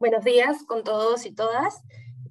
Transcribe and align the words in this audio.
Buenos 0.00 0.24
días 0.24 0.62
con 0.66 0.82
todos 0.82 1.26
y 1.26 1.34
todas. 1.34 1.82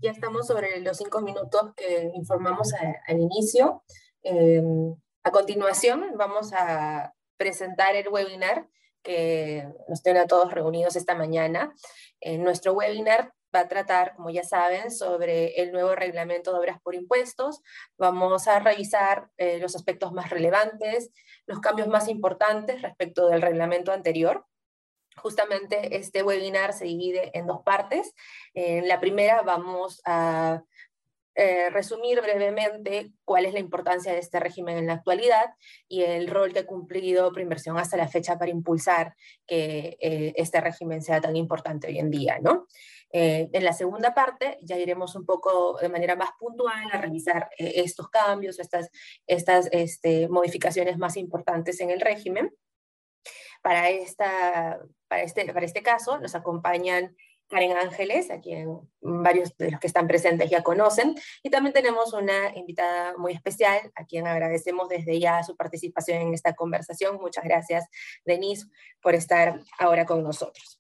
Ya 0.02 0.10
estamos 0.10 0.48
sobre 0.48 0.82
los 0.82 0.98
cinco 0.98 1.22
minutos 1.22 1.72
que 1.76 2.10
informamos 2.16 2.74
al 3.06 3.20
inicio. 3.20 3.84
Em, 4.24 4.96
a 5.22 5.30
continuación 5.30 6.14
vamos 6.16 6.52
a 6.52 7.14
presentar 7.38 7.96
el 7.96 8.08
webinar 8.08 8.68
que 9.04 9.72
nos 9.88 10.02
tiene 10.02 10.18
a 10.18 10.26
todos 10.26 10.52
reunidos 10.52 10.96
esta 10.96 11.14
mañana. 11.14 11.72
En 12.22 12.44
nuestro 12.44 12.74
webinar 12.74 13.36
va 13.56 13.60
a 13.60 13.68
tratar, 13.68 14.16
como 14.16 14.32
ya 14.32 14.44
saben, 14.44 14.90
sobre 14.90 15.62
el 15.62 15.72
nuevo 15.72 15.94
reglamento 15.94 16.52
de 16.52 16.58
obras 16.58 16.82
por 16.82 16.96
impuestos. 16.96 17.62
Vamos 18.00 18.48
a 18.48 18.58
revisar 18.58 19.30
eh, 19.38 19.60
los 19.60 19.76
aspectos 19.76 20.12
más 20.12 20.32
relevantes, 20.32 21.12
los 21.46 21.60
cambios 21.60 21.88
más 21.88 22.08
importantes 22.08 22.82
respecto 22.82 23.28
del 23.28 23.44
reglamento 23.44 23.92
anterior 23.92 24.48
Justamente 25.22 25.98
este 25.98 26.24
webinar 26.24 26.74
se 26.74 26.86
divide 26.86 27.32
en 27.38 27.48
dos 27.48 27.62
partes. 27.64 28.14
En 28.54 28.88
la 28.88 29.00
primera 29.00 29.42
vamos 29.42 30.02
a 30.06 30.64
eh, 31.42 31.70
resumir 31.70 32.20
brevemente 32.20 33.14
cuál 33.24 33.46
es 33.46 33.54
la 33.54 33.60
importancia 33.60 34.12
de 34.12 34.20
este 34.20 34.42
régimen 34.42 34.78
en 34.78 34.88
la 34.88 34.96
actualidad 34.96 35.54
y 35.88 36.02
el 36.02 36.28
rol 36.28 36.52
que 36.52 36.60
ha 36.60 36.66
cumplido 36.66 37.32
Preinversión 37.32 37.78
hasta 37.78 37.96
la 37.96 38.10
fecha 38.10 38.38
para 38.38 38.52
impulsar 38.52 39.16
que 39.48 39.98
eh, 40.02 40.34
este 40.36 40.60
régimen 40.60 41.02
sea 41.02 41.22
tan 41.22 41.38
importante 41.38 41.88
hoy 41.88 41.98
en 41.98 42.12
día. 42.12 42.40
¿no? 42.42 42.68
Eh, 43.14 43.50
en 43.54 43.64
la 43.64 43.72
segunda 43.72 44.14
parte 44.14 44.58
ya 44.64 44.78
iremos 44.78 45.16
un 45.16 45.26
poco 45.26 45.78
de 45.80 45.88
manera 45.88 46.18
más 46.18 46.32
puntual 46.38 46.90
a 46.92 47.00
revisar 47.00 47.50
estos 47.58 48.10
cambios, 48.10 48.60
estas, 48.60 48.90
estas 49.26 49.70
este, 49.72 50.28
modificaciones 50.28 50.98
más 50.98 51.16
importantes 51.16 51.80
en 51.80 51.90
el 51.90 52.02
régimen. 52.02 52.52
Para, 53.62 53.90
esta, 53.90 54.80
para, 55.08 55.24
este, 55.24 55.54
para 55.54 55.66
este 55.66 55.84
caso 55.84 56.20
nos 56.20 56.36
acompañan 56.36 57.16
Karen 57.50 57.76
Ángeles, 57.76 58.30
a 58.30 58.40
quien 58.40 58.80
varios 59.02 59.58
de 59.58 59.72
los 59.72 59.80
que 59.80 59.88
están 59.88 60.08
presentes 60.08 60.50
ya 60.50 60.62
conocen, 60.62 61.16
y 61.42 61.50
también 61.50 61.74
tenemos 61.74 62.14
una 62.14 62.56
invitada 62.56 63.18
muy 63.18 63.34
especial, 63.34 63.92
a 63.96 64.06
quien 64.06 64.28
agradecemos 64.28 64.88
desde 64.88 65.20
ya 65.20 65.42
su 65.44 65.58
participación 65.58 66.22
en 66.22 66.34
esta 66.34 66.54
conversación. 66.54 67.18
Muchas 67.20 67.44
gracias, 67.44 67.86
Denise, 68.24 68.68
por 69.02 69.16
estar 69.16 69.60
ahora 69.80 70.06
con 70.06 70.24
nosotros. 70.24 70.80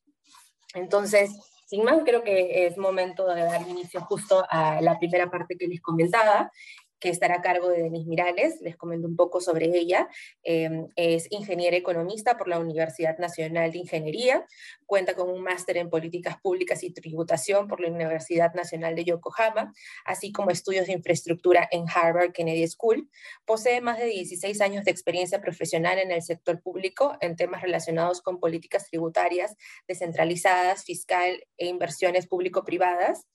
Entonces, 0.75 1.31
sin 1.65 1.83
más, 1.83 2.01
creo 2.03 2.23
que 2.23 2.67
es 2.67 2.77
momento 2.77 3.27
de 3.27 3.41
dar 3.41 3.61
inicio 3.67 4.01
justo 4.01 4.45
a 4.49 4.79
la 4.81 4.97
primera 4.99 5.29
parte 5.29 5.55
que 5.57 5.67
les 5.67 5.81
comentaba, 5.81 6.51
que 6.99 7.09
estará 7.09 7.35
a 7.35 7.41
cargo 7.41 7.69
de 7.69 7.83
Denise 7.83 8.07
Mirales, 8.07 8.61
les 8.61 8.75
comento 8.75 9.07
un 9.07 9.15
poco 9.15 9.41
sobre 9.41 9.65
ella. 9.65 10.09
Em, 10.43 10.87
es 10.95 11.27
ingeniera 11.31 11.77
economista 11.77 12.37
por 12.37 12.47
la 12.47 12.59
Universidad 12.59 13.17
Nacional 13.17 13.71
de 13.71 13.79
Ingeniería, 13.79 14.45
cuenta 14.85 15.15
con 15.15 15.29
un 15.29 15.41
máster 15.41 15.77
en 15.77 15.89
políticas 15.89 16.39
públicas 16.41 16.83
y 16.83 16.91
tributación 16.91 17.67
por 17.67 17.79
la 17.79 17.89
Universidad 17.89 18.53
Nacional 18.53 18.95
de 18.95 19.05
Yokohama, 19.05 19.73
así 20.05 20.31
como 20.31 20.51
estudios 20.51 20.87
de 20.87 20.93
infraestructura 20.93 21.67
en 21.71 21.85
Harvard 21.93 22.31
Kennedy 22.31 22.67
School. 22.67 23.09
Posee 23.45 23.81
más 23.81 23.99
de 23.99 24.05
16 24.05 24.61
años 24.61 24.85
de 24.85 24.91
experiencia 24.91 25.41
profesional 25.41 25.99
en 25.99 26.11
el 26.11 26.21
sector 26.21 26.61
público 26.61 27.17
en 27.21 27.35
temas 27.35 27.61
relacionados 27.61 28.21
con 28.21 28.39
políticas 28.39 28.89
tributarias 28.89 29.55
descentralizadas, 29.87 30.83
fiscal 30.83 31.45
e 31.57 31.67
inversiones 31.67 32.27
público-privadas. 32.27 33.25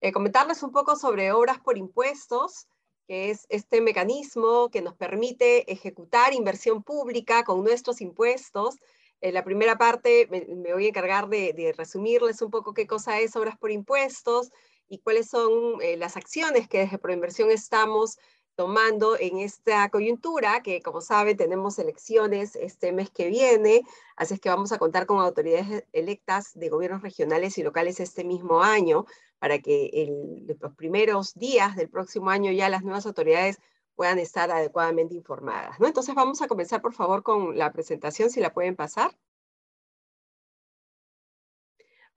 eh, 0.01 0.11
comentarles 0.11 0.65
un 0.65 0.73
poco 0.73 0.97
sobre 0.97 1.31
obras 1.31 1.61
por 1.61 1.79
impuestos, 1.79 2.67
que 3.07 3.31
es 3.31 3.47
este 3.49 3.81
mecanismo 3.81 4.69
que 4.69 4.83
nos 4.83 4.97
permite 4.97 5.71
ejecutar 5.73 6.35
inversión 6.35 6.83
pública 6.83 7.45
con 7.45 7.63
nuestros 7.63 8.01
impuestos. 8.01 8.75
En 9.21 9.35
la 9.35 9.45
primera 9.45 9.79
parte 9.79 10.27
me, 10.33 10.73
voy 10.73 10.87
a 10.87 10.89
encargar 10.89 11.29
de, 11.29 11.73
resumirles 11.79 12.43
un 12.43 12.51
poco 12.51 12.75
qué 12.75 12.89
cosa 12.89 13.21
es 13.21 13.37
obras 13.37 13.57
por 13.57 13.71
impuestos 13.71 14.51
y 14.89 14.99
cuáles 14.99 15.29
son 15.29 15.81
eh, 15.81 15.97
las 15.97 16.17
acciones 16.17 16.69
que 16.69 16.79
desde 16.79 16.99
Proinversión 16.99 17.53
estamos 17.53 18.19
tomando 18.59 19.17
en 19.17 19.39
esta 19.39 19.89
coyuntura, 19.89 20.65
que 20.65 20.83
como 20.83 21.01
saben 21.01 21.37
tenemos 21.37 21.79
elecciones 21.79 22.57
este 22.57 22.91
mes 22.91 23.09
que 23.09 23.29
viene, 23.29 23.83
así 24.17 24.35
es 24.35 24.41
que 24.41 24.49
vamos 24.49 24.73
a 24.73 24.79
contar 24.79 25.07
con 25.07 25.21
autoridades 25.21 25.85
electas 25.93 26.59
de 26.59 26.69
gobiernos 26.69 27.03
regionales 27.03 27.57
y 27.57 27.63
locales 27.63 28.01
este 28.01 28.25
mismo 28.25 28.61
año, 28.65 29.07
para 29.39 29.61
que 29.61 30.45
los 30.61 30.75
primeros 30.75 31.35
días 31.35 31.77
del 31.77 31.89
próximo 31.89 32.31
año 32.31 32.51
ya 32.51 32.69
las 32.69 32.83
nuevas 32.83 33.07
autoridades 33.07 33.61
puedan 33.95 34.19
estar 34.19 34.51
adecuadamente 34.51 35.15
informadas. 35.15 35.79
¿no? 35.79 35.87
Entonces 35.87 36.17
vamos 36.17 36.43
a 36.43 36.49
comenzar 36.49 36.83
por 36.83 36.95
favor 36.95 37.23
con 37.23 37.57
la 37.57 37.71
presentación, 37.71 38.29
si 38.29 38.41
la 38.41 38.53
pueden 38.53 38.75
pasar. 38.75 39.17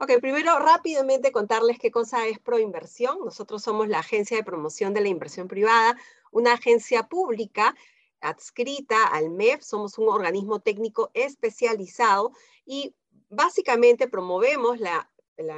Ok, 0.03 0.13
primero 0.19 0.57
rápidamente 0.57 1.31
contarles 1.31 1.77
qué 1.77 1.91
cosa 1.91 2.25
es 2.25 2.39
Proinversión. 2.39 3.19
Nosotros 3.23 3.61
somos 3.61 3.87
la 3.87 3.99
Agencia 3.99 4.35
de 4.35 4.43
Promoción 4.43 4.95
de 4.95 5.01
la 5.01 5.09
Inversión 5.09 5.47
Privada, 5.47 5.95
una 6.31 6.53
agencia 6.53 7.03
pública 7.03 7.75
adscrita 8.19 9.05
al 9.05 9.29
MEF, 9.29 9.61
somos 9.61 9.99
un 9.99 10.09
organismo 10.09 10.59
técnico 10.59 11.11
especializado 11.13 12.31
y 12.65 12.95
básicamente 13.29 14.07
promovemos 14.07 14.79
la, 14.79 15.07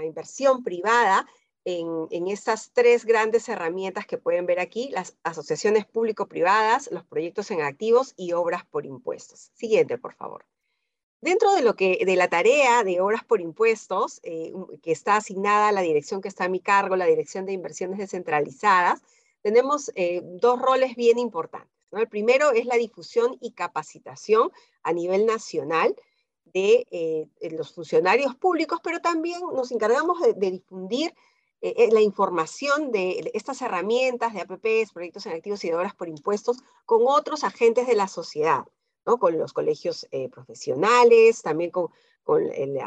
inversión 0.03 0.61
privada 0.61 1.25
en, 1.63 2.07
en, 2.11 2.27
estas 2.27 2.73
tres 2.73 3.05
grandes 3.05 3.47
herramientas 3.47 4.05
que 4.05 4.17
pueden 4.17 4.45
ver 4.45 4.59
aquí, 4.59 4.89
las 4.89 5.15
asociaciones 5.23 5.85
público-privadas, 5.85 6.89
los 6.91 7.05
proyectos 7.05 7.49
en 7.51 7.61
activos 7.61 8.13
y 8.17 8.33
obras 8.33 8.65
por 8.65 8.85
impuestos. 8.85 9.51
Siguiente, 9.53 9.97
por 9.97 10.13
favor. 10.13 10.43
Dentro 11.23 11.53
de, 11.53 11.61
lo 11.61 11.77
que, 11.77 12.03
de 12.05 12.17
la 12.17 12.27
tarea 12.27 12.83
de 12.83 12.99
obras 12.99 13.23
por 13.23 13.39
impuestos, 13.39 14.19
eh, 14.23 14.51
que 14.81 14.91
está 14.91 15.15
asignada 15.15 15.69
a 15.69 15.71
la 15.71 15.79
dirección 15.79 16.19
que 16.19 16.27
está 16.27 16.43
a 16.43 16.49
mi 16.49 16.59
cargo, 16.59 16.97
la 16.97 17.05
Dirección 17.05 17.45
de 17.45 17.53
Inversiones 17.53 17.97
Descentralizadas, 17.97 19.01
tenemos 19.41 19.89
eh, 19.95 20.19
dos 20.21 20.61
roles 20.61 20.97
bien 20.97 21.17
importantes. 21.17 21.71
El 21.93 22.09
primero 22.09 22.51
es 22.51 22.65
la 22.65 22.75
difusión 22.75 23.37
y 23.39 23.53
capacitación 23.53 24.51
a 24.83 24.91
nivel 24.91 25.25
nacional 25.25 25.95
de, 26.43 26.85
eh, 26.91 27.25
los 27.51 27.73
funcionarios 27.73 28.35
públicos, 28.35 28.81
pero 28.83 28.99
también 28.99 29.39
nos 29.53 29.71
encargamos 29.71 30.19
de, 30.19 30.33
difundir 30.33 31.13
la 31.61 32.01
información 32.01 32.91
de 32.91 33.31
estas 33.33 33.61
herramientas 33.61 34.33
de 34.33 34.41
APPs, 34.41 34.91
proyectos 34.91 35.25
en 35.25 35.31
activos 35.31 35.63
y 35.63 35.69
de 35.69 35.75
obras 35.75 35.95
por 35.95 36.09
impuestos 36.09 36.57
con 36.85 37.03
otros 37.07 37.45
agentes 37.45 37.87
de 37.87 37.95
la 37.95 38.09
sociedad 38.09 38.65
con 39.03 39.37
los 39.37 39.53
colegios 39.53 40.07
eh, 40.11 40.29
profesionales, 40.29 41.41
también 41.41 41.71
con, 41.71 41.89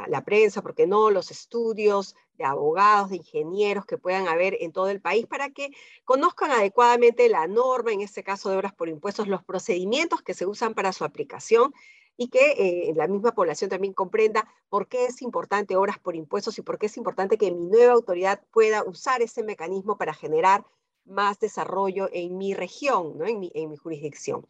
la, 0.08 0.24
prensa, 0.24 0.62
porque 0.62 0.86
no? 0.86 1.10
Los 1.10 1.30
estudios 1.30 2.14
de 2.38 2.44
abogados, 2.44 3.10
de 3.10 3.16
ingenieros 3.16 3.84
que 3.84 3.98
puedan 3.98 4.28
haber 4.28 4.56
en 4.60 4.72
todo 4.72 4.88
el 4.88 5.02
país 5.02 5.26
para 5.26 5.50
que 5.50 5.70
conozcan 6.04 6.50
adecuadamente 6.52 7.28
la 7.28 7.46
norma, 7.46 7.92
en 7.92 8.00
este 8.00 8.24
caso 8.24 8.48
de 8.48 8.56
obras 8.56 8.72
por 8.72 8.88
impuestos, 8.88 9.28
los 9.28 9.44
procedimientos 9.44 10.22
que 10.22 10.32
se 10.32 10.46
usan 10.46 10.72
para 10.72 10.92
su 10.92 11.04
aplicación 11.04 11.74
y 12.16 12.28
que 12.28 12.52
eh, 12.52 12.94
la 12.96 13.08
misma 13.08 13.34
población 13.34 13.68
también 13.68 13.92
comprenda 13.92 14.48
por 14.70 14.88
qué 14.88 15.04
es 15.04 15.20
importante 15.20 15.76
obras 15.76 15.98
por 15.98 16.16
impuestos 16.16 16.58
y 16.58 16.62
por 16.62 16.78
qué 16.78 16.86
es 16.86 16.96
importante 16.96 17.36
que 17.36 17.52
mi 17.52 17.66
nueva 17.66 17.92
autoridad 17.92 18.40
pueda 18.52 18.84
usar 18.84 19.20
ese 19.20 19.42
mecanismo 19.42 19.98
para 19.98 20.14
generar 20.14 20.64
más 21.04 21.38
desarrollo 21.38 22.08
en 22.10 22.38
mi 22.38 22.54
región, 22.54 23.18
¿no? 23.18 23.26
en 23.26 23.38
mi 23.38 23.76
jurisdicción. 23.76 24.46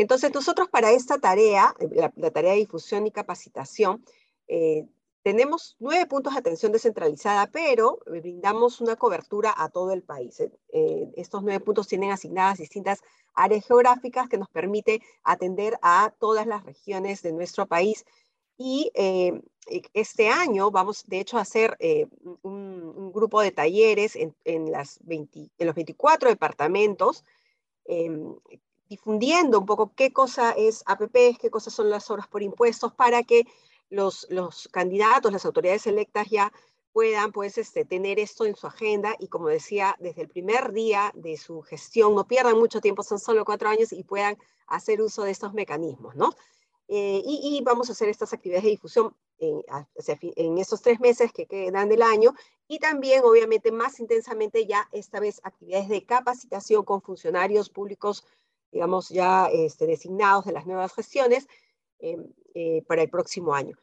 Entonces, 0.00 0.32
nosotros 0.32 0.70
para 0.70 0.92
esta 0.92 1.18
tarea, 1.18 1.74
la, 1.90 2.30
tarea 2.30 2.52
de 2.52 2.60
difusión 2.60 3.06
y 3.06 3.10
capacitación, 3.10 4.02
eh, 4.48 4.86
tenemos 5.22 5.76
nueve 5.78 6.06
puntos 6.06 6.32
de 6.32 6.38
atención 6.38 6.72
descentralizada, 6.72 7.48
pero 7.48 7.98
brindamos 8.06 8.80
una 8.80 8.96
cobertura 8.96 9.52
a 9.54 9.68
todo 9.68 9.92
el 9.92 10.02
país. 10.02 10.40
Eh, 10.40 11.12
estos 11.18 11.42
nueve 11.42 11.60
puntos 11.62 11.86
tienen 11.86 12.12
asignadas 12.12 12.56
distintas 12.56 13.02
áreas 13.34 13.66
geográficas 13.66 14.26
que 14.30 14.38
nos 14.38 14.48
permite 14.48 15.02
atender 15.22 15.78
a 15.82 16.14
todas 16.18 16.46
las 16.46 16.64
regiones 16.64 17.20
de 17.20 17.32
nuestro 17.32 17.66
país. 17.66 18.06
Y 18.56 18.90
eh, 18.94 19.38
este 19.92 20.30
año 20.30 20.70
vamos, 20.70 21.04
de 21.08 21.20
hecho, 21.20 21.36
a 21.36 21.42
hacer 21.42 21.76
eh, 21.78 22.06
un, 22.40 23.12
grupo 23.12 23.42
de 23.42 23.50
talleres 23.50 24.16
en, 24.16 24.34
en 24.44 24.72
los 24.72 25.74
24 25.74 26.30
departamentos, 26.30 27.22
em, 27.84 28.34
difundiendo 28.90 29.60
un 29.60 29.66
poco 29.66 29.92
qué 29.94 30.12
cosa 30.12 30.50
es 30.50 30.82
APP, 30.84 31.38
qué 31.40 31.48
cosas 31.48 31.72
son 31.72 31.88
las 31.88 32.10
obras 32.10 32.26
por 32.26 32.42
impuestos, 32.42 32.92
para 32.92 33.22
que 33.22 33.46
los, 33.88 34.26
los 34.30 34.68
candidatos, 34.68 35.32
las 35.32 35.46
autoridades 35.46 35.86
electas 35.86 36.28
ya 36.28 36.52
puedan 36.92 37.30
pues 37.30 37.56
este, 37.56 37.84
tener 37.84 38.18
esto 38.18 38.44
en 38.44 38.56
su 38.56 38.66
agenda 38.66 39.14
y 39.20 39.28
como 39.28 39.46
decía, 39.48 39.96
desde 40.00 40.22
el 40.22 40.28
primer 40.28 40.72
día 40.72 41.12
de 41.14 41.36
su 41.36 41.62
gestión, 41.62 42.16
no 42.16 42.26
pierdan 42.26 42.58
mucho 42.58 42.80
tiempo, 42.80 43.04
son 43.04 43.20
solo 43.20 43.44
cuatro 43.44 43.68
años 43.68 43.92
y 43.92 44.02
puedan 44.02 44.36
hacer 44.66 45.00
uso 45.00 45.22
de 45.22 45.30
estos 45.30 45.54
mecanismos, 45.54 46.16
¿no? 46.16 46.34
Eh, 46.88 47.22
y, 47.24 47.62
vamos 47.62 47.88
a 47.88 47.92
hacer 47.92 48.08
estas 48.08 48.32
actividades 48.32 48.64
de 48.64 48.70
difusión 48.70 49.14
en, 49.38 49.62
en 50.34 50.58
estos 50.58 50.82
tres 50.82 50.98
meses 50.98 51.32
que 51.32 51.46
quedan 51.46 51.88
del 51.88 52.02
año 52.02 52.34
y 52.66 52.80
también, 52.80 53.22
obviamente, 53.22 53.70
más 53.70 54.00
intensamente 54.00 54.66
ya 54.66 54.88
esta 54.90 55.20
vez 55.20 55.40
actividades 55.44 55.88
de 55.88 56.04
capacitación 56.04 56.82
con 56.82 57.00
funcionarios 57.00 57.70
públicos, 57.70 58.24
digamos, 58.72 59.08
ya 59.08 59.48
este, 59.52 59.86
designados 59.86 60.44
de 60.44 60.52
las 60.52 60.66
nuevas 60.66 60.92
gestiones 60.92 61.46
eh, 61.98 62.16
eh, 62.54 62.82
para 62.86 63.02
el 63.02 63.10
próximo 63.10 63.54
año. 63.54 63.76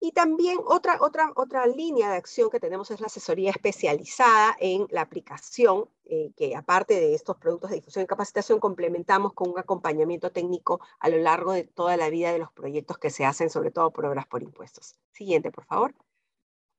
Y 0.00 0.12
también 0.12 0.58
otra, 0.66 0.98
otra, 1.00 1.32
otra 1.34 1.66
línea 1.66 2.10
de 2.10 2.16
acción 2.16 2.50
que 2.50 2.60
tenemos 2.60 2.90
es 2.90 3.00
la 3.00 3.06
asesoría 3.06 3.50
especializada 3.50 4.54
en 4.60 4.86
la 4.90 5.00
aplicación, 5.00 5.88
eh, 6.04 6.32
que 6.36 6.54
aparte 6.54 6.94
de 6.94 7.14
estos 7.14 7.38
productos 7.38 7.70
de 7.70 7.76
difusión 7.76 8.04
y 8.04 8.06
capacitación, 8.06 8.60
complementamos 8.60 9.32
con 9.32 9.48
un 9.50 9.58
acompañamiento 9.58 10.30
técnico 10.30 10.80
a 11.00 11.08
lo 11.08 11.16
largo 11.16 11.52
de 11.52 11.64
toda 11.64 11.96
la 11.96 12.10
vida 12.10 12.32
de 12.32 12.38
los 12.38 12.52
proyectos 12.52 12.98
que 12.98 13.08
se 13.08 13.24
hacen, 13.24 13.48
sobre 13.48 13.70
todo 13.70 13.92
por 13.92 14.04
obras 14.04 14.26
por 14.26 14.42
impuestos. 14.42 14.96
Siguiente, 15.10 15.50
por 15.50 15.64
favor. 15.64 15.94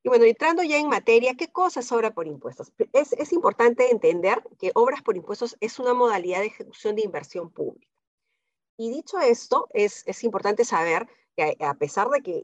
Y 0.05 0.07
bueno, 0.07 0.25
entrando 0.25 0.61
ya 0.61 0.77
en 0.77 0.87
materia, 0.87 1.33
¿qué 1.33 1.47
cosa 1.51 1.79
es 1.79 1.91
obra 1.91 2.13
por 2.13 2.27
impuestos? 2.27 2.71
Es, 2.93 3.13
es 3.13 3.33
importante 3.33 3.89
entender 3.89 4.43
que 4.59 4.69
obras 4.75 5.01
por 5.01 5.17
impuestos 5.17 5.57
es 5.61 5.79
una 5.79 5.95
modalidad 5.95 6.41
de 6.41 6.45
ejecución 6.45 6.95
de 6.95 7.01
inversión 7.01 7.49
pública. 7.49 7.91
Y 8.77 8.91
dicho 8.91 9.17
esto, 9.17 9.67
es, 9.73 10.03
es 10.05 10.23
importante 10.23 10.63
saber 10.63 11.07
que 11.35 11.57
a 11.59 11.73
pesar 11.73 12.07
de 12.09 12.21
que 12.21 12.39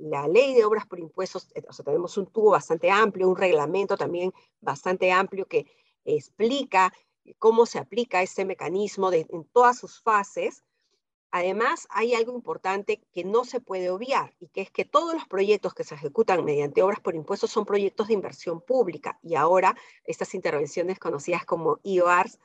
la 0.00 0.26
ley 0.26 0.54
de 0.54 0.64
obras 0.64 0.86
por 0.88 0.98
impuestos, 0.98 1.52
eh, 1.54 1.62
o 1.68 1.72
sea, 1.72 1.84
tenemos 1.84 2.18
un 2.18 2.26
tubo 2.26 2.50
bastante 2.50 2.90
amplio, 2.90 3.28
un 3.28 3.36
reglamento 3.36 3.96
también 3.96 4.32
bastante 4.60 5.12
amplio 5.12 5.46
que 5.46 5.66
explica 6.04 6.92
cómo 7.38 7.64
se 7.64 7.78
aplica 7.78 8.22
este 8.22 8.44
mecanismo 8.44 9.12
en 9.12 9.44
todas 9.52 9.78
sus 9.78 10.02
fases, 10.02 10.64
además 11.34 11.88
hay 11.90 12.14
algo 12.14 12.32
importante 12.32 13.02
que 13.12 13.24
no 13.24 13.44
se 13.44 13.58
puede 13.58 13.90
obviar 13.90 14.36
y 14.38 14.46
que 14.46 14.60
es 14.60 14.70
que 14.70 14.84
todos 14.84 15.14
los 15.14 15.26
proyectos 15.26 15.74
que 15.74 15.82
se 15.82 15.96
ejecutan 15.96 16.44
mediante 16.44 16.80
obras 16.80 17.00
por 17.00 17.16
impuestos 17.16 17.50
son 17.50 17.64
proyectos 17.64 18.06
de 18.06 18.14
inversión 18.14 18.60
pública 18.60 19.18
y 19.20 19.34
ahora 19.34 19.76
estas 20.04 20.32
intervenciones 20.36 21.00
conocidas 21.00 21.44
como 21.44 21.80
IOARs, 21.82 22.38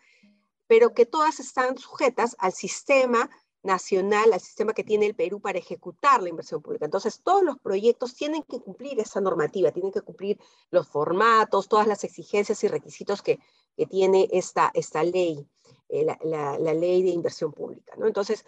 pero 0.65 0.95
que 0.95 1.05
todas 1.05 1.39
están 1.39 1.77
sujetas 1.77 2.35
al 2.39 2.51
sistema 2.51 3.29
nacional, 3.61 4.33
al 4.33 4.39
sistema 4.39 4.73
que 4.73 4.83
tiene 4.83 5.05
el 5.05 5.13
Perú 5.13 5.39
para 5.39 5.59
ejecutar 5.59 6.23
la 6.23 6.29
inversión 6.29 6.59
pública. 6.59 6.85
Entonces, 6.85 7.21
todos 7.23 7.43
los 7.43 7.59
proyectos 7.59 8.15
tienen 8.15 8.41
que 8.41 8.59
cumplir 8.59 8.99
esa 8.99 9.21
normativa, 9.21 9.71
tienen 9.71 9.91
que 9.91 10.01
cumplir 10.01 10.39
los 10.71 10.87
formatos, 10.87 11.67
todas 11.67 11.85
las 11.85 12.03
exigencias 12.03 12.63
y 12.63 12.67
requisitos 12.67 13.21
que, 13.21 13.39
tiene 13.89 14.27
esta, 14.33 14.71
esta 14.73 15.03
ley, 15.03 15.47
eh, 15.87 16.05
la, 16.23 16.57
ley 16.57 17.01
de 17.01 17.11
inversión 17.11 17.53
pública. 17.53 17.93
Entonces, 18.03 18.43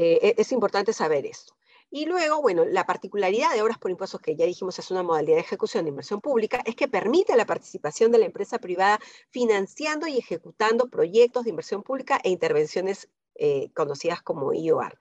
eh, 0.00 0.20
e, 0.22 0.34
es 0.40 0.52
importante 0.52 0.92
saber 0.92 1.26
esto. 1.26 1.54
Y 1.90 2.06
luego, 2.06 2.40
bueno, 2.40 2.64
la 2.64 2.86
particularidad 2.86 3.52
de 3.52 3.62
obras 3.62 3.78
por 3.78 3.90
impuestos, 3.90 4.20
que 4.20 4.36
ya 4.36 4.46
dijimos 4.46 4.78
es 4.78 4.92
una 4.92 5.02
modalidad 5.02 5.36
de 5.36 5.42
ejecución 5.42 5.84
de 5.84 5.88
inversión 5.88 6.20
pública, 6.20 6.62
es 6.64 6.76
que 6.76 6.86
permite 6.86 7.34
la 7.34 7.46
participación 7.46 8.12
de 8.12 8.18
la 8.18 8.26
empresa 8.26 8.60
privada 8.60 9.00
financiando 9.30 10.06
y 10.06 10.16
ejecutando 10.18 10.88
proyectos 10.88 11.44
de 11.44 11.50
inversión 11.50 11.82
pública 11.82 12.20
e 12.22 12.30
intervenciones 12.30 13.08
eh, 13.34 13.72
conocidas 13.74 14.22
como 14.22 14.52
IOR. 14.52 15.00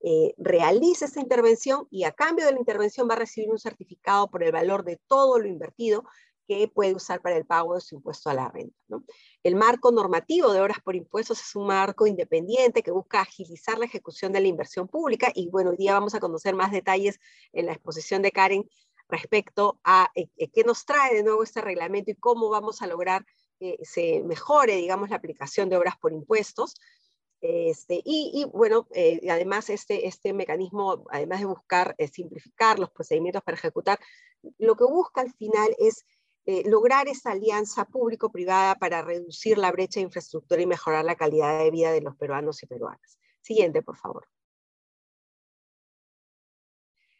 Eh, 0.00 0.34
realiza 0.38 1.06
esta 1.06 1.18
intervención 1.20 1.88
y 1.90 2.04
a 2.04 2.12
cambio 2.12 2.46
de 2.46 2.52
la 2.52 2.60
intervención 2.60 3.08
va 3.10 3.14
a 3.14 3.18
recibir 3.18 3.50
un 3.50 3.58
certificado 3.58 4.30
por 4.30 4.44
el 4.44 4.52
valor 4.52 4.84
de 4.84 5.00
todo 5.08 5.40
lo 5.40 5.48
invertido 5.48 6.04
que 6.48 6.66
puede 6.66 6.94
usar 6.94 7.20
para 7.20 7.36
el 7.36 7.44
pago 7.44 7.74
de 7.74 7.82
su 7.82 7.96
impuesto 7.96 8.30
a 8.30 8.34
la 8.34 8.48
renta. 8.48 8.74
El 9.42 9.54
marco 9.54 9.92
normativo 9.92 10.50
de 10.52 10.62
obras 10.62 10.78
por 10.82 10.96
impuestos 10.96 11.40
es 11.40 11.54
un 11.54 11.66
marco 11.66 12.06
independiente 12.06 12.82
que 12.82 12.90
busca 12.90 13.20
agilizar 13.20 13.78
la 13.78 13.84
ejecución 13.84 14.32
de 14.32 14.40
la 14.40 14.48
inversión 14.48 14.88
pública 14.88 15.30
y 15.34 15.50
bueno, 15.50 15.70
hoy 15.70 15.76
día 15.76 15.92
vamos 15.92 16.14
a 16.14 16.20
conocer 16.20 16.54
más 16.54 16.72
detalles 16.72 17.20
en 17.52 17.66
la 17.66 17.72
exposición 17.72 18.22
de 18.22 18.32
Karen 18.32 18.68
respecto 19.10 19.78
a 19.84 20.10
eh, 20.14 20.28
qué 20.50 20.64
nos 20.64 20.86
trae 20.86 21.14
de 21.14 21.22
nuevo 21.22 21.42
este 21.42 21.60
reglamento 21.60 22.10
y 22.10 22.14
cómo 22.14 22.48
vamos 22.48 22.80
a 22.80 22.86
lograr 22.86 23.26
que 23.60 23.78
se 23.82 24.22
mejore, 24.24 24.76
digamos, 24.76 25.10
la 25.10 25.16
aplicación 25.16 25.68
de 25.68 25.76
obras 25.76 25.98
por 25.98 26.12
impuestos. 26.12 26.74
Este, 27.40 28.00
y, 28.04 28.46
bueno, 28.52 28.88
eh, 28.92 29.20
además 29.30 29.70
este, 29.70 30.06
este 30.08 30.32
mecanismo, 30.32 31.04
además 31.10 31.40
de 31.40 31.46
buscar 31.46 31.94
eh, 31.98 32.08
simplificar 32.08 32.78
los 32.78 32.90
procedimientos 32.90 33.42
para 33.42 33.56
ejecutar, 33.56 33.98
lo 34.58 34.76
que 34.76 34.84
busca 34.84 35.20
al 35.20 35.32
final 35.34 35.74
es 35.78 36.04
eh, 36.50 36.62
lograr 36.64 37.08
esa 37.08 37.32
alianza 37.32 37.84
público-privada 37.84 38.76
para 38.76 39.02
reducir 39.02 39.58
la 39.58 39.70
brecha 39.70 40.00
de 40.00 40.04
infraestructura 40.04 40.62
y 40.62 40.66
mejorar 40.66 41.04
la 41.04 41.14
calidad 41.14 41.58
de 41.58 41.70
vida 41.70 41.92
de 41.92 42.00
los 42.00 42.16
peruanos 42.16 42.62
y 42.62 42.66
peruanas. 42.66 43.18
Siguiente, 43.42 43.82
por 43.82 43.98
favor. 43.98 44.26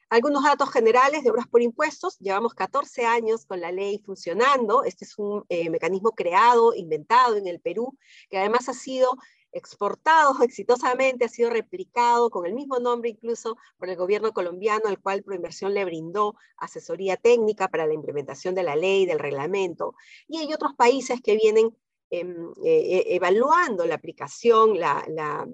Algunos 0.09 0.45
datos 0.45 0.71
generales 0.71 1.25
de 1.25 1.31
obras 1.31 1.47
por 1.47 1.61
impuestos. 1.61 2.19
Llevamos 2.21 2.55
14 2.55 3.05
años 3.05 3.45
con 3.45 3.61
la 3.61 3.71
ley 3.71 3.99
funcionando. 3.99 4.83
Este 4.85 5.05
es 5.05 5.19
un 5.19 5.45
mecanismo 5.71 6.13
creado, 6.13 6.73
inventado 6.75 7.37
en 7.37 7.47
el 7.49 7.61
Perú, 7.61 7.99
que 8.31 8.39
además 8.39 8.71
ha 8.71 8.73
sido 8.73 9.15
exportado 9.53 10.35
exitosamente, 10.43 11.25
ha 11.25 11.29
sido 11.29 11.51
replicado 11.51 12.31
con 12.31 12.47
el 12.47 12.55
mismo 12.55 12.79
nombre 12.79 13.11
incluso 13.11 13.57
por 13.79 13.89
el 13.89 13.97
gobierno 13.97 14.33
colombiano, 14.33 14.85
al 14.87 15.01
cual 15.01 15.23
Proinversión 15.23 15.75
le 15.75 15.85
brindó 15.85 16.35
asesoría 16.57 17.17
técnica 17.17 17.69
para 17.69 17.87
la 17.87 17.95
implementación 17.95 18.55
de 18.55 18.63
la 18.63 18.77
ley, 18.77 19.07
del 19.07 19.19
reglamento. 19.19 19.95
Y 20.27 20.39
hay 20.39 20.53
otros 20.53 20.75
países 20.75 21.21
que 21.23 21.37
vienen 21.37 21.77
em, 22.11 22.51
eh, 22.65 23.05
e, 23.07 23.17
evaluando 23.17 23.85
la 23.87 23.95
aplicación, 23.95 24.79
la, 24.79 25.47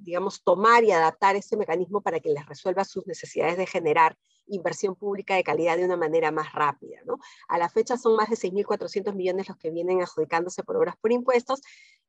digamos, 0.00 0.42
tomar 0.42 0.84
y 0.84 0.92
adaptar 0.92 1.36
este 1.36 1.56
mecanismo 1.56 2.00
para 2.00 2.20
que 2.20 2.30
les 2.30 2.46
resuelva 2.46 2.84
sus 2.84 3.06
necesidades 3.06 3.56
de 3.56 3.66
generar 3.66 4.16
inversión 4.50 4.94
pública 4.96 5.34
de 5.34 5.44
calidad 5.44 5.76
de 5.76 5.84
una 5.84 5.96
manera 5.96 6.30
más 6.30 6.52
rápida. 6.52 6.98
¿no? 7.04 7.18
A 7.48 7.58
la 7.58 7.68
fecha 7.68 7.96
son 7.96 8.16
más 8.16 8.28
de 8.30 8.36
6.400 8.36 9.14
millones 9.14 9.48
los 9.48 9.56
que 9.56 9.70
vienen 9.70 10.02
adjudicándose 10.02 10.62
por 10.62 10.76
obras 10.76 10.96
por 11.00 11.12
impuestos 11.12 11.60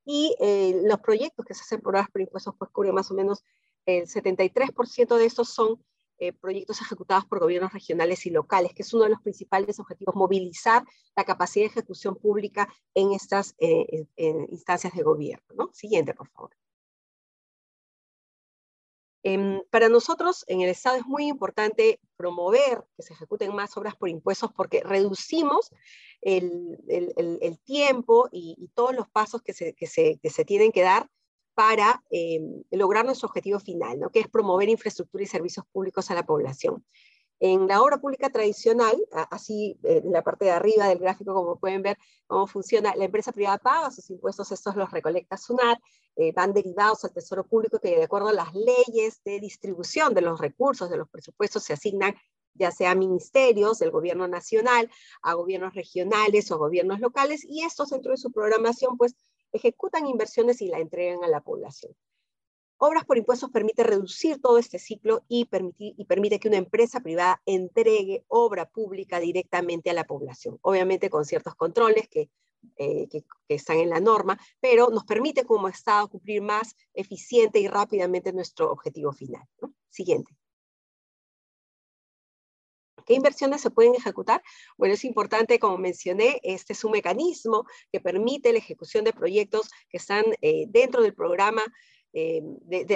y 0.06 0.36
eh, 0.40 0.82
los 0.84 1.00
proyectos 1.00 1.46
que 1.46 1.54
se 1.54 1.62
hacen 1.62 1.82
por 1.82 1.96
obras 1.96 2.10
por 2.10 2.22
impuestos 2.22 2.56
pues 2.58 2.72
cubren 2.72 2.96
más 2.96 3.12
o 3.12 3.14
menos 3.14 3.44
el 3.86 4.08
73% 4.08 5.18
de 5.18 5.26
estos 5.26 5.50
son 5.50 5.84
eh, 6.22 6.34
proyectos 6.34 6.80
ejecutados 6.82 7.26
por 7.26 7.40
gobiernos 7.40 7.74
regionales 7.74 8.26
y 8.26 8.30
locales, 8.30 8.74
que 8.74 8.84
es 8.84 8.94
uno 8.94 9.06
de 9.06 9.10
los 9.10 9.22
principales 9.22 9.80
objetivos, 9.80 10.16
movilizar 10.16 10.84
la 11.16 11.24
capacidad 11.24 11.66
de 11.66 11.72
ejecución 11.72 12.16
pública 12.16 12.68
en 12.94 13.12
estas 13.12 13.56
eh, 13.60 14.06
instancias 14.50 14.94
de 14.94 15.04
gobierno. 15.04 15.46
¿no? 15.56 15.70
Siguiente, 15.74 16.14
por 16.14 16.30
favor. 16.30 16.52
Em, 19.24 19.62
para 19.70 19.88
nosotros 19.88 20.44
en 20.48 20.62
el 20.62 20.70
Estado 20.70 20.98
es 20.98 21.06
muy 21.06 21.28
importante 21.28 22.00
promover 22.18 22.84
que 22.98 23.04
se 23.04 23.14
ejecuten 23.14 23.54
más 23.54 23.78
obras 23.78 23.96
por 23.96 24.10
impuestos 24.10 24.52
porque 24.54 24.82
reducimos 24.84 25.70
el, 26.22 27.60
tiempo 27.64 28.30
y, 28.32 28.70
todos 28.74 28.96
los 28.96 29.08
pasos 29.10 29.44
que 29.44 29.54
se, 29.54 30.46
tienen 30.46 30.72
que 30.72 30.82
dar 30.82 31.08
para 31.54 32.04
em, 32.10 32.64
lograr 32.72 33.06
nuestro 33.06 33.28
objetivo 33.28 33.60
final, 33.60 34.00
¿no? 34.00 34.10
que 34.10 34.20
es 34.20 34.28
promover 34.28 34.70
infraestructura 34.70 35.24
y 35.24 35.28
servicios 35.28 35.66
públicos 35.72 36.10
a 36.12 36.16
la 36.16 36.26
población. 36.26 36.86
En 37.40 37.68
la 37.68 37.82
obra 37.82 37.98
pública 38.00 38.30
tradicional, 38.30 38.96
así 39.32 39.80
eh, 39.84 40.02
en 40.04 40.12
la 40.12 40.24
parte 40.24 40.46
de 40.46 40.52
arriba 40.52 40.88
del 40.88 41.00
gráfico, 41.00 41.34
como 41.34 41.60
pueden 41.60 41.82
ver 41.82 41.98
cómo 42.28 42.46
funciona, 42.46 42.96
la 42.96 43.06
empresa 43.06 43.32
privada 43.32 43.58
paga 43.58 43.90
sus 43.90 44.12
impuestos, 44.12 44.52
estos 44.52 44.76
los 44.76 44.92
recolecta 44.92 45.38
SUNAT, 45.38 45.80
eh, 46.18 46.34
van 46.34 46.54
derivados 46.54 47.04
al 47.04 47.14
Tesoro 47.14 47.44
Público 47.44 47.80
que 47.80 47.96
de 47.96 48.04
acuerdo 48.04 48.28
a 48.28 48.34
las 48.34 48.54
leyes 48.54 49.24
de 49.24 49.40
distribución 49.40 50.14
de 50.14 50.22
los 50.22 50.40
recursos, 50.40 50.92
de 50.92 50.98
los 50.98 51.10
presupuestos, 51.10 51.64
se 51.64 51.74
asignan 51.74 52.16
ya 52.54 52.70
sea 52.70 52.92
a 52.92 52.96
ministerios 52.96 53.80
del 53.80 53.92
gobierno 53.92 54.28
nacional, 54.28 54.90
a 55.22 55.34
gobiernos 55.34 55.74
regionales 55.74 56.52
o 56.52 56.58
gobiernos 56.58 57.00
locales, 57.00 57.44
y 57.44 57.64
estos 57.64 57.90
dentro 57.90 58.12
de 58.12 58.18
su 58.18 58.32
programación 58.32 58.98
pues 58.98 59.16
ejecutan 59.52 60.08
inversiones 60.08 60.62
y 60.62 60.68
la 60.68 60.80
entregan 60.80 61.24
a 61.24 61.28
la 61.28 61.42
población. 61.42 61.94
Obras 62.84 63.06
por 63.06 63.18
impuestos 63.18 63.52
permite 63.52 63.84
reducir 63.84 64.42
todo 64.42 64.58
este 64.58 64.80
ciclo 64.80 65.24
y, 65.28 65.46
permite 65.46 66.40
que 66.40 66.48
una 66.48 66.58
empresa 66.58 67.00
privada 67.02 67.40
entregue 67.46 68.26
obra 68.28 68.68
pública 68.68 69.20
directamente 69.20 69.92
a 69.92 69.94
la 69.94 70.06
población, 70.06 70.58
obviamente 70.62 71.12
con 71.12 71.24
ciertos 71.26 71.54
controles 71.54 72.08
que, 72.08 72.32
eh, 72.78 73.08
que, 73.08 73.24
están 73.50 73.78
en 73.78 73.92
la 73.92 74.00
norma, 74.00 74.40
pero 74.60 74.90
nos 74.90 75.04
permite 75.04 75.46
como 75.46 75.68
Estado 75.68 76.10
cumplir 76.10 76.42
más 76.42 76.76
eficiente 76.96 77.60
y 77.60 77.68
rápidamente 77.68 78.34
nuestro 78.34 78.72
objetivo 78.72 79.12
final. 79.12 79.44
Siguiente. 79.90 80.36
¿Qué 83.12 83.16
inversiones 83.16 83.60
se 83.60 83.72
pueden 83.72 83.94
ejecutar? 83.94 84.42
Bueno, 84.78 84.94
es 84.94 85.04
importante, 85.04 85.60
como 85.60 85.78
mencioné, 85.78 86.40
este 86.44 86.72
es 86.72 86.86
un 86.86 86.94
mecanismo 86.94 87.66
que 87.92 88.00
permite 88.00 88.54
la 88.54 88.60
ejecución 88.60 89.04
de 89.04 89.12
proyectos 89.12 89.70
que 89.90 89.98
están 89.98 90.24
eh, 90.42 90.64
dentro 90.70 91.02
del 91.02 91.14
programa 91.14 91.62
eh, 92.14 92.42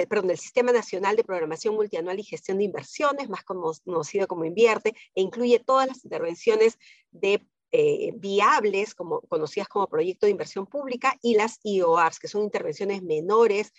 perdón, 0.08 0.28
del 0.28 0.38
Sistema 0.38 0.72
Nacional 0.72 1.16
de 1.16 1.24
Programación 1.24 1.74
Multianual 1.74 2.18
y 2.18 2.24
Gestión 2.24 2.56
de 2.56 2.64
Inversiones, 2.64 3.28
más 3.28 3.44
conocido 3.44 4.26
como 4.26 4.46
Invierte, 4.46 4.94
e 5.14 5.20
incluye 5.20 5.58
todas 5.58 5.86
las 5.86 6.02
intervenciones 6.02 6.78
de 7.10 7.46
eh, 7.72 8.12
viables, 8.16 8.94
como, 8.94 9.20
conocidas 9.20 9.68
como 9.68 9.86
proyecto 9.86 10.24
de 10.24 10.32
inversión 10.32 10.66
pública, 10.66 11.14
y 11.20 11.34
las 11.34 11.60
IOARs, 11.62 12.18
que 12.18 12.28
son 12.28 12.42
intervenciones 12.42 13.02
menores 13.02 13.74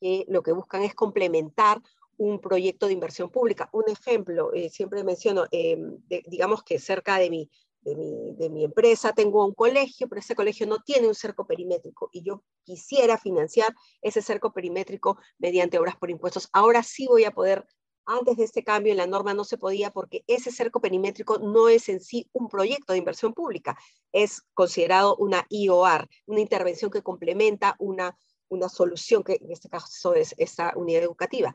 que 0.00 0.24
lo 0.26 0.42
que 0.42 0.52
buscan 0.52 0.84
es 0.84 0.94
complementar 0.94 1.82
un 2.16 2.40
proyecto 2.40 2.86
de 2.86 2.92
inversión 2.92 3.30
pública. 3.30 3.68
Un 3.72 3.84
ejemplo, 3.88 4.52
eh, 4.52 4.68
siempre 4.70 5.04
menciono, 5.04 5.46
digamos 6.26 6.62
que 6.62 6.78
cerca 6.78 7.18
de 7.18 7.30
mi, 7.30 7.50
de 7.84 8.48
mi, 8.50 8.64
empresa, 8.64 9.12
tengo 9.12 9.44
un 9.44 9.54
colegio, 9.54 10.08
pero 10.08 10.20
ese 10.20 10.36
colegio 10.36 10.66
no 10.66 10.80
tiene 10.82 11.08
un 11.08 11.14
cerco 11.14 11.46
perimétrico 11.46 12.10
y 12.12 12.22
yo 12.22 12.44
quisiera 12.64 13.18
financiar 13.18 13.74
ese 14.00 14.22
cerco 14.22 14.52
perimétrico 14.52 15.18
mediante 15.38 15.78
obras 15.78 15.96
por 15.96 16.10
impuestos. 16.10 16.48
Ahora 16.52 16.82
sí 16.82 17.06
voy 17.06 17.24
a 17.24 17.32
poder, 17.32 17.66
antes 18.06 18.36
de 18.36 18.44
este 18.44 18.62
cambio 18.62 18.92
en 18.92 18.98
la 18.98 19.06
norma 19.06 19.34
no 19.34 19.44
se 19.44 19.58
podía 19.58 19.90
porque 19.90 20.22
ese 20.28 20.52
cerco 20.52 20.80
perimétrico 20.80 21.38
no 21.38 21.68
es 21.68 21.88
en 21.88 22.00
sí 22.00 22.28
un 22.32 22.48
proyecto 22.48 22.92
de 22.92 23.00
inversión 23.00 23.34
pública, 23.34 23.76
es 24.12 24.42
considerado 24.54 25.16
una 25.16 25.44
IOR, 25.50 26.08
una 26.26 26.40
intervención 26.40 26.90
que 26.90 27.02
complementa 27.02 27.74
una, 27.80 28.16
una 28.48 28.68
solución, 28.68 29.24
que 29.24 29.40
en 29.42 29.50
este 29.50 29.68
caso 29.68 30.14
es 30.14 30.34
esta 30.38 30.72
unidad 30.76 31.02
educativa. 31.02 31.52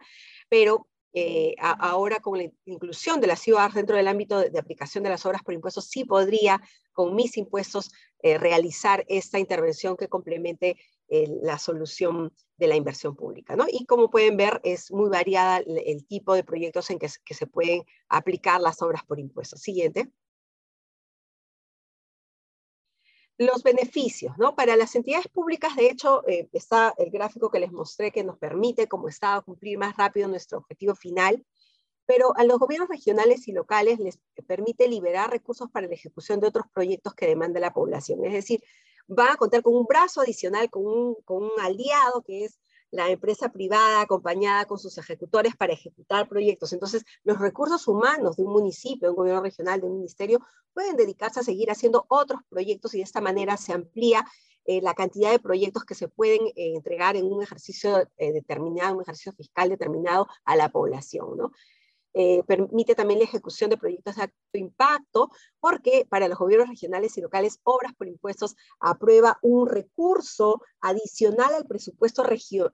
Pero 0.50 0.88
eh, 1.14 1.56
ahora 1.60 2.20
con 2.20 2.38
la 2.38 2.52
inclusión 2.66 3.20
de 3.20 3.28
las 3.28 3.40
ciudades 3.40 3.74
dentro 3.74 3.96
del 3.96 4.08
ámbito 4.08 4.40
de, 4.40 4.60
aplicación 4.60 5.04
de 5.04 5.10
las 5.10 5.26
obras 5.26 5.42
por 5.42 5.54
impuestos, 5.54 5.86
sí 5.86 6.06
podría 6.06 6.62
con 6.94 7.16
mis 7.16 7.38
impuestos 7.38 7.92
eh, 8.22 8.38
realizar 8.38 9.04
esta 9.08 9.40
intervención 9.40 9.98
que 9.98 10.10
complemente 10.10 10.78
eh, 11.08 11.28
la 11.42 11.58
solución 11.58 12.34
de 12.58 12.68
la 12.68 12.76
inversión 12.76 13.16
pública. 13.16 13.56
¿no? 13.56 13.66
Y 13.68 13.86
como 13.86 14.10
pueden 14.10 14.38
ver, 14.38 14.60
es 14.64 14.92
muy 14.92 15.10
variada 15.10 15.58
el, 15.58 16.06
tipo 16.06 16.36
de 16.36 16.44
proyectos 16.44 16.90
en 16.92 17.00
que, 17.00 17.08
que 17.26 17.34
se 17.34 17.48
pueden 17.48 17.84
aplicar 18.10 18.62
las 18.62 18.82
obras 18.82 19.04
por 19.04 19.20
impuestos. 19.20 19.62
Siguiente. 19.62 20.12
Los 23.38 23.62
beneficios, 23.64 24.38
¿no? 24.38 24.56
Para 24.56 24.76
las 24.76 24.96
entidades 24.96 25.28
públicas, 25.28 25.76
de 25.76 25.90
hecho, 25.90 26.28
eh, 26.28 26.50
está 26.54 26.94
el 26.98 27.12
gráfico 27.12 27.52
que 27.52 27.60
les 27.60 27.72
mostré 27.72 28.12
que 28.12 28.24
nos 28.24 28.38
permite 28.38 28.88
como 28.88 29.08
Estado 29.08 29.44
cumplir 29.44 29.78
más 29.78 29.96
rápido 29.96 30.28
nuestro 30.28 30.58
objetivo 30.58 30.96
final, 30.96 31.46
pero 32.06 32.36
a 32.36 32.44
los 32.44 32.58
gobiernos 32.58 32.90
regionales 32.90 33.48
y 33.48 33.52
locales 33.52 34.00
les 34.00 34.20
permite 34.48 34.88
liberar 34.88 35.30
recursos 35.30 35.70
para 35.70 35.88
la 35.88 35.94
ejecución 35.94 36.40
de 36.40 36.48
otros 36.48 36.66
proyectos 36.74 37.14
que 37.14 37.28
demanda 37.28 37.60
la 37.60 37.74
población. 37.74 38.26
Es 38.26 38.34
decir, 38.34 38.64
van 39.08 39.30
a 39.30 39.36
contar 39.36 39.62
con 39.62 39.76
un 39.76 39.86
brazo 39.86 40.22
adicional, 40.22 40.70
con 40.70 40.86
un, 40.86 41.16
con 41.24 41.44
un 41.44 41.52
aliado 41.60 42.24
que 42.24 42.46
es 42.46 42.60
la 42.92 43.10
empresa 43.10 43.50
privada 43.50 44.02
acompañada 44.02 44.66
con 44.66 44.80
sus 44.80 44.98
ejecutores 44.98 45.56
para 45.56 45.74
ejecutar 45.74 46.28
proyectos. 46.28 46.74
Entonces, 46.74 47.04
los 47.24 47.40
recursos 47.40 47.88
humanos 47.88 48.38
de 48.38 48.44
un 48.44 48.54
municipio, 48.54 49.08
de 49.08 49.10
un 49.12 49.18
gobierno 49.18 49.42
regional, 49.42 49.82
de 49.82 49.88
un 49.88 49.98
ministerio, 49.98 50.40
pueden 50.74 50.96
dedicarse 50.96 51.40
a 51.40 51.44
seguir 51.44 51.72
haciendo 51.72 52.06
otros 52.08 52.42
proyectos 52.50 52.94
y 52.94 52.98
de 52.98 53.04
esta 53.04 53.22
manera 53.22 53.58
se 53.58 53.74
amplía 53.74 54.26
eh, 54.66 54.82
la 54.82 54.94
cantidad 54.94 55.32
de 55.32 55.40
proyectos 55.40 55.86
que 55.86 55.96
se 55.96 56.10
pueden 56.10 56.48
eh, 56.48 56.76
entregar 56.76 57.16
en 57.16 57.26
un 57.26 57.42
ejercicio 57.42 58.08
eh, 58.18 58.34
determinado, 58.34 58.96
un 58.96 59.02
ejercicio 59.02 59.32
fiscal 59.32 59.70
determinado 59.70 60.28
a 60.44 60.58
la 60.58 60.70
población. 60.70 61.38
¿no? 61.38 61.52
Eh, 62.20 62.42
permite 62.48 62.96
también 62.96 63.20
la 63.20 63.26
ejecución 63.26 63.70
de 63.70 63.78
proyectos 63.78 64.16
de 64.16 64.24
alto 64.24 64.36
impacto, 64.54 65.30
porque 65.60 66.08
para 66.10 66.28
los 66.28 66.40
gobiernos 66.40 66.68
regionales 66.68 67.16
y 67.16 67.22
locales, 67.22 67.60
Obras 67.62 67.94
por 67.94 68.08
Impuestos 68.08 68.56
aprueba 68.80 69.38
un 69.44 69.70
recurso 69.70 70.64
adicional 70.82 71.54
al 71.54 71.68
presupuesto, 71.68 72.24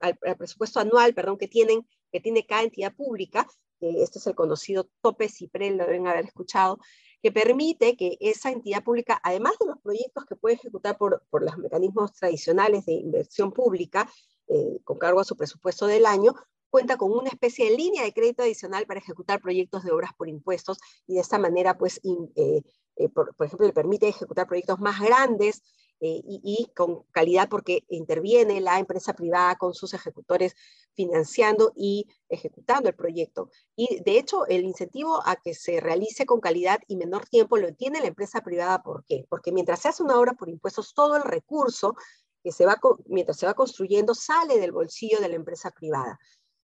al, 0.00 0.16
presupuesto 0.38 0.80
anual 0.80 1.12
perdón, 1.12 1.36
que, 1.36 1.46
tienen, 1.46 1.86
que 2.10 2.20
tiene 2.20 2.46
cada 2.46 2.62
entidad 2.62 2.94
pública, 2.94 3.46
este 3.80 4.18
es 4.18 4.26
el 4.26 4.34
conocido 4.34 4.88
tope 5.02 5.28
CIPREL, 5.28 5.76
lo 5.76 5.84
deben 5.84 6.06
haber 6.06 6.24
escuchado, 6.24 6.78
que 7.22 7.30
permite 7.30 7.98
que 7.98 8.16
esa 8.20 8.50
entidad 8.50 8.82
pública, 8.82 9.20
además 9.22 9.52
de 9.60 9.66
los 9.66 9.78
proyectos 9.80 10.24
que 10.24 10.36
puede 10.36 10.54
ejecutar 10.54 10.96
por, 10.96 11.22
por 11.28 11.42
los 11.42 11.58
mecanismos 11.58 12.14
tradicionales 12.14 12.86
de 12.86 12.92
inversión 12.92 13.52
pública, 13.52 14.10
eh, 14.48 14.78
con 14.84 14.96
cargo 14.96 15.20
a 15.20 15.24
su 15.24 15.36
presupuesto 15.36 15.86
del 15.86 16.06
año, 16.06 16.34
cuenta 16.74 16.96
con 16.96 17.12
una 17.12 17.28
especie 17.28 17.70
de 17.70 17.76
línea 17.76 18.02
de 18.02 18.12
crédito 18.12 18.42
adicional 18.42 18.84
para 18.84 18.98
ejecutar 18.98 19.40
proyectos 19.40 19.84
de 19.84 19.92
obras 19.92 20.12
por 20.12 20.28
impuestos 20.28 20.78
y 21.06 21.14
de 21.14 21.20
esta 21.20 21.38
manera, 21.38 21.78
pues, 21.78 22.00
eh, 22.02 22.62
eh, 22.96 23.08
por, 23.10 23.32
ejemplo, 23.38 23.64
le 23.64 23.72
permite 23.72 24.08
ejecutar 24.08 24.48
proyectos 24.48 24.80
más 24.80 25.00
grandes 25.00 25.62
eh, 26.00 26.20
y, 26.24 26.68
con 26.74 27.04
calidad 27.12 27.48
porque 27.48 27.84
interviene 27.90 28.60
la 28.60 28.80
empresa 28.80 29.12
privada 29.12 29.54
con 29.54 29.72
sus 29.72 29.94
ejecutores 29.94 30.56
financiando 30.94 31.72
y 31.76 32.08
ejecutando 32.28 32.88
el 32.88 32.96
proyecto. 32.96 33.50
Y 33.76 34.02
de 34.02 34.18
hecho, 34.18 34.44
el 34.48 34.64
incentivo 34.64 35.22
a 35.24 35.36
que 35.36 35.54
se 35.54 35.78
realice 35.78 36.26
con 36.26 36.40
calidad 36.40 36.80
y 36.88 36.96
menor 36.96 37.28
tiempo 37.28 37.56
lo 37.56 37.72
tiene 37.72 38.00
la 38.00 38.08
empresa 38.08 38.40
privada. 38.40 38.82
¿Por 38.82 39.04
qué? 39.04 39.26
Porque 39.28 39.52
mientras 39.52 39.78
se 39.80 39.90
hace 39.90 40.02
una 40.02 40.18
obra 40.18 40.32
por 40.32 40.48
impuestos, 40.48 40.92
todo 40.92 41.14
el 41.14 41.22
recurso 41.22 41.94
que 42.42 42.50
se 42.50 42.66
va, 42.66 42.80
mientras 43.06 43.38
se 43.38 43.46
va 43.46 43.54
construyendo 43.54 44.12
sale 44.12 44.58
del 44.58 44.72
bolsillo 44.72 45.20
de 45.20 45.28
la 45.28 45.36
empresa 45.36 45.70
privada. 45.70 46.18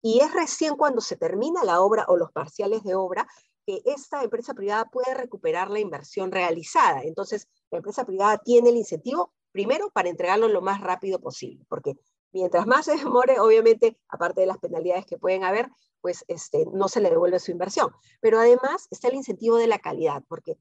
Y 0.06 0.20
es 0.20 0.32
recién 0.32 0.76
cuando 0.76 1.02
se 1.02 1.16
termina 1.16 1.64
la 1.64 1.82
obra 1.82 2.06
o 2.08 2.16
los 2.16 2.32
parciales 2.32 2.84
de 2.84 2.94
obra 2.94 3.28
que 3.66 3.82
esta 3.86 4.22
empresa 4.22 4.54
privada 4.54 4.86
puede 4.86 5.16
recuperar 5.16 5.72
la 5.72 5.80
inversión 5.80 6.32
realizada. 6.32 7.02
Entonces, 7.02 7.48
la 7.72 7.80
empresa 7.80 8.06
privada 8.06 8.38
tiene 8.38 8.70
el 8.70 8.78
incentivo, 8.78 9.34
primero, 9.52 9.90
para 9.90 10.10
entregarlo 10.10 10.48
lo 10.48 10.62
más 10.62 10.80
rápido 10.80 11.18
posible, 11.18 11.66
porque 11.68 11.96
mientras 12.34 12.68
más 12.68 12.86
se 12.86 12.98
demore, 12.98 13.40
obviamente, 13.40 13.98
aparte 14.08 14.42
de 14.42 14.46
las 14.46 14.60
penalidades 14.60 15.08
que 15.08 15.18
pueden 15.18 15.44
haber, 15.44 15.72
pues 16.02 16.24
este, 16.28 16.68
no 16.72 16.88
se 16.88 17.02
le 17.02 17.10
devuelve 17.10 17.40
su 17.40 17.50
inversión. 17.50 17.90
Pero 18.22 18.38
además 18.38 18.88
está 18.92 19.08
el 19.08 19.16
incentivo 19.16 19.58
de 19.58 19.66
la 19.66 19.80
calidad, 19.80 20.24
porque 20.28 20.60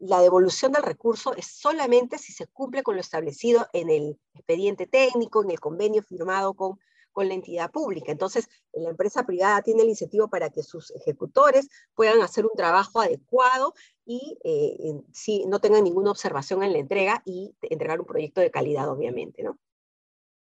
la 0.00 0.20
devolución 0.20 0.72
del 0.72 0.82
recurso 0.82 1.34
es 1.34 1.46
solamente 1.46 2.18
si 2.18 2.34
se 2.34 2.46
cumple 2.46 2.82
con 2.82 2.96
lo 2.96 3.00
establecido 3.00 3.66
en 3.72 3.88
el 3.88 4.20
expediente 4.34 4.86
técnico, 4.86 5.42
en 5.42 5.50
el 5.50 5.60
convenio 5.60 6.02
firmado 6.02 6.52
con 6.52 6.78
con 7.16 7.28
la 7.28 7.34
entidad 7.34 7.70
pública. 7.70 8.12
Entonces, 8.12 8.46
la 8.74 8.90
empresa 8.90 9.24
privada 9.24 9.62
tiene 9.62 9.80
el 9.80 9.88
incentivo 9.88 10.28
para 10.28 10.50
que 10.50 10.62
sus 10.62 10.90
ejecutores 10.90 11.66
puedan 11.94 12.20
hacer 12.20 12.44
un 12.44 12.52
trabajo 12.54 13.00
adecuado 13.00 13.72
y 14.04 14.36
eh, 14.44 15.00
si 15.14 15.46
no 15.46 15.58
tengan 15.58 15.84
ninguna 15.84 16.10
observación 16.10 16.62
en 16.62 16.74
la 16.74 16.78
entrega 16.78 17.22
y 17.24 17.54
entregar 17.62 18.00
un 18.00 18.06
proyecto 18.06 18.42
de 18.42 18.50
calidad, 18.50 18.90
obviamente, 18.90 19.42
¿no? 19.42 19.58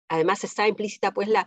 Además 0.08 0.42
está 0.42 0.66
implícita 0.66 1.12
pues 1.12 1.28
la, 1.28 1.46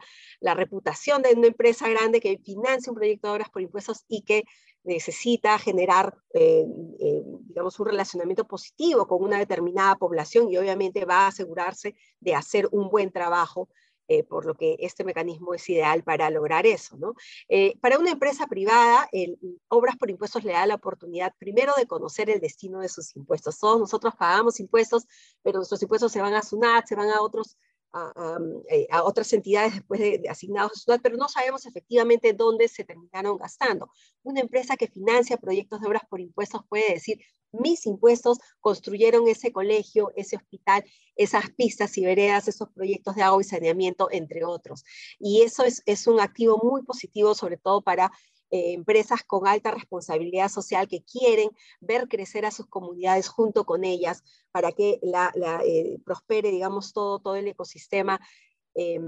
reputación 0.53 1.22
de 1.22 1.34
una 1.34 1.48
empresa 1.48 1.89
grande 1.89 2.22
que 2.22 2.38
financia 2.38 2.89
un 2.89 2.98
proyecto 2.98 3.27
de 3.27 3.34
obras 3.34 3.50
por 3.50 3.62
impuestos 3.62 4.05
y 4.07 4.22
que 4.22 4.46
necesita 4.86 5.60
generar, 5.60 6.15
eh, 6.34 6.63
eh, 7.01 7.22
digamos, 7.50 7.77
un 7.81 7.88
relacionamiento 7.88 8.48
positivo 8.48 9.05
con 9.07 9.22
una 9.22 9.39
determinada 9.39 9.98
población 9.98 10.50
y 10.50 10.55
obviamente 10.55 11.03
va 11.03 11.25
a 11.25 11.27
asegurarse 11.27 11.96
de 12.22 12.34
hacer 12.34 12.69
un 12.72 12.88
buen 12.89 13.12
trabajo 13.12 13.67
eh, 14.08 14.24
por 14.24 14.46
lo 14.46 14.56
que 14.56 14.78
este 14.80 15.04
mecanismo 15.04 15.54
es 15.54 15.68
ideal 15.70 16.04
para 16.04 16.30
lograr 16.30 16.66
eso. 16.66 16.98
¿no? 16.98 17.14
Eh, 17.50 17.78
para 17.80 18.00
una 18.00 18.12
empresa 18.12 18.48
privada, 18.48 19.08
el, 19.12 19.38
Obras 19.68 19.98
por 19.98 20.10
Impuestos 20.10 20.44
le 20.44 20.54
da 20.54 20.66
la 20.66 20.76
oportunidad 20.76 21.34
primero 21.38 21.74
de 21.78 21.88
conocer 21.88 22.30
el 22.30 22.40
destino 22.40 22.80
de 22.80 22.90
sus 22.90 23.16
impuestos. 23.16 23.60
Todos 23.60 23.80
nosotros 23.80 24.16
pagamos 24.16 24.60
impuestos, 24.60 25.06
pero 25.44 25.58
nuestros 25.58 25.82
impuestos 25.82 26.12
se 26.12 26.22
van 26.22 26.34
a 26.34 26.42
SUNAT, 26.42 26.86
se 26.88 26.96
van 26.96 27.10
a 27.10 27.22
otros 27.22 27.58
eh, 28.70 28.88
a, 28.91 29.03
otras 29.03 29.32
entidades 29.34 29.74
después 29.74 30.00
de, 30.00 30.24
asignados 30.29 30.74
a 30.74 30.79
SUNAT, 30.79 31.01
pero 31.01 31.17
no 31.17 31.27
sabemos 31.27 31.65
efectivamente 31.65 32.34
dónde 32.34 32.67
se 32.67 32.84
terminaron 32.84 33.38
gastando. 33.38 33.89
Una 34.24 34.41
empresa 34.41 34.75
que 34.75 34.88
financia 34.88 35.38
proyectos 35.38 35.82
de 35.82 35.88
obras 35.88 36.03
por 36.10 36.20
impuestos 36.20 36.62
puede 36.70 36.94
decir, 36.94 37.20
mis 37.51 37.86
impuestos 37.86 38.39
construyeron 38.60 39.27
ese 39.27 39.51
colegio, 39.51 40.12
ese 40.15 40.36
hospital, 40.36 40.84
esas 41.15 41.50
pistas 41.51 41.98
y 41.98 42.06
veredas, 42.06 42.48
esos 42.48 42.70
proyectos 42.70 43.15
de 43.15 43.24
agua 43.24 43.41
y 43.41 43.46
saneamiento, 43.46 44.10
entre 44.12 44.44
otros. 44.44 44.84
Y 45.17 45.41
eso 45.41 45.63
es, 45.63 45.82
es 45.86 46.08
un 46.08 46.20
activo 46.20 46.60
muy 46.62 46.84
positivo, 46.84 47.34
sobre 47.36 47.58
todo 47.58 47.82
para 47.82 48.12
eh, 48.50 48.74
empresas 48.74 49.24
con 49.24 49.46
alta 49.46 49.72
responsabilidad 49.72 50.50
social 50.50 50.88
que 50.88 51.04
quieren 51.04 51.50
ver 51.82 52.08
crecer 52.08 52.46
a 52.46 52.51
sus 52.51 52.68
comunidades 52.68 53.27
junto 53.27 53.66
con 53.66 53.84
ellas 53.84 54.24
para 54.51 54.72
que 54.72 55.00
la, 55.01 55.34
eh, 55.66 55.98
prospere, 56.06 56.50
digamos, 56.50 56.94
todo, 56.94 57.20
todo 57.20 57.36
el 57.36 57.48
ecosistema 57.48 58.22
em, 58.74 59.04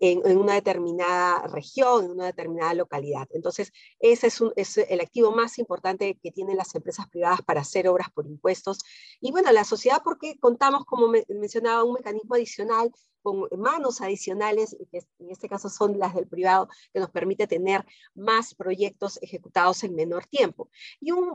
en, 0.00 0.36
una 0.38 0.54
determinada 0.54 1.46
región, 1.46 2.06
en 2.06 2.10
una 2.12 2.26
determinada 2.26 2.74
localidad. 2.74 3.28
Entonces, 3.32 3.72
ese 4.00 4.26
es, 4.26 4.42
es, 4.56 4.78
el 4.78 5.00
activo 5.00 5.30
más 5.30 5.58
importante 5.58 6.18
que 6.20 6.32
tienen 6.32 6.56
las 6.56 6.74
empresas 6.74 7.08
privadas 7.08 7.42
para 7.42 7.60
hacer 7.60 7.86
obras 7.88 8.10
por 8.10 8.26
impuestos. 8.26 8.78
Y 9.20 9.30
bueno, 9.30 9.52
la 9.52 9.64
sociedad 9.64 10.00
porque 10.02 10.38
contamos, 10.40 10.84
como 10.86 11.08
mencionaba, 11.28 11.84
un 11.84 11.94
mecanismo 11.94 12.34
adicional 12.34 12.90
con 13.22 13.48
manos 13.58 14.00
adicionales, 14.00 14.76
que 14.90 14.98
en 15.18 15.30
este 15.30 15.48
caso 15.48 15.68
son 15.68 15.98
las 15.98 16.14
del 16.14 16.26
privado, 16.26 16.68
que 16.92 17.00
nos 17.00 17.10
permite 17.10 17.46
tener 17.46 17.84
más 18.14 18.54
proyectos 18.54 19.18
ejecutados 19.22 19.84
en 19.84 19.94
menor 19.94 20.26
tiempo. 20.26 20.70
Y 21.00 21.12
un, 21.12 21.32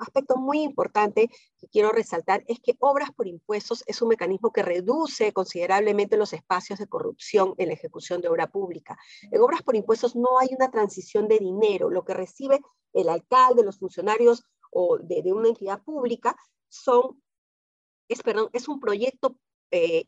aspecto 0.00 0.36
muy 0.36 0.62
importante 0.62 1.30
que 1.58 1.68
quiero 1.68 1.90
resaltar 1.90 2.44
es 2.48 2.60
que 2.60 2.76
obras 2.80 3.12
por 3.12 3.26
impuestos 3.26 3.84
es 3.86 4.02
un 4.02 4.08
mecanismo 4.08 4.52
que 4.52 4.62
reduce 4.62 5.32
considerablemente 5.32 6.16
los 6.16 6.32
espacios 6.32 6.78
de 6.78 6.86
corrupción 6.86 7.54
en 7.56 7.68
la 7.68 7.74
ejecución 7.74 8.20
de 8.20 8.28
obra 8.28 8.48
pública. 8.48 8.98
En 9.30 9.40
obras 9.40 9.62
por 9.62 9.76
impuestos 9.76 10.16
no 10.16 10.38
hay 10.38 10.48
una 10.54 10.70
transición 10.70 11.28
de 11.28 11.38
dinero, 11.38 11.90
lo 11.90 12.04
que 12.04 12.14
recibe 12.14 12.60
el 12.92 13.08
alcalde, 13.08 13.62
los 13.62 13.78
funcionarios 13.78 14.44
o 14.70 14.98
de, 14.98 15.32
una 15.32 15.48
entidad 15.48 15.82
pública 15.82 16.36
son, 16.68 17.22
es, 18.08 18.22
perdón, 18.22 18.48
es 18.52 18.68
un 18.68 18.80
proyecto 18.80 19.36
eh, 19.70 20.04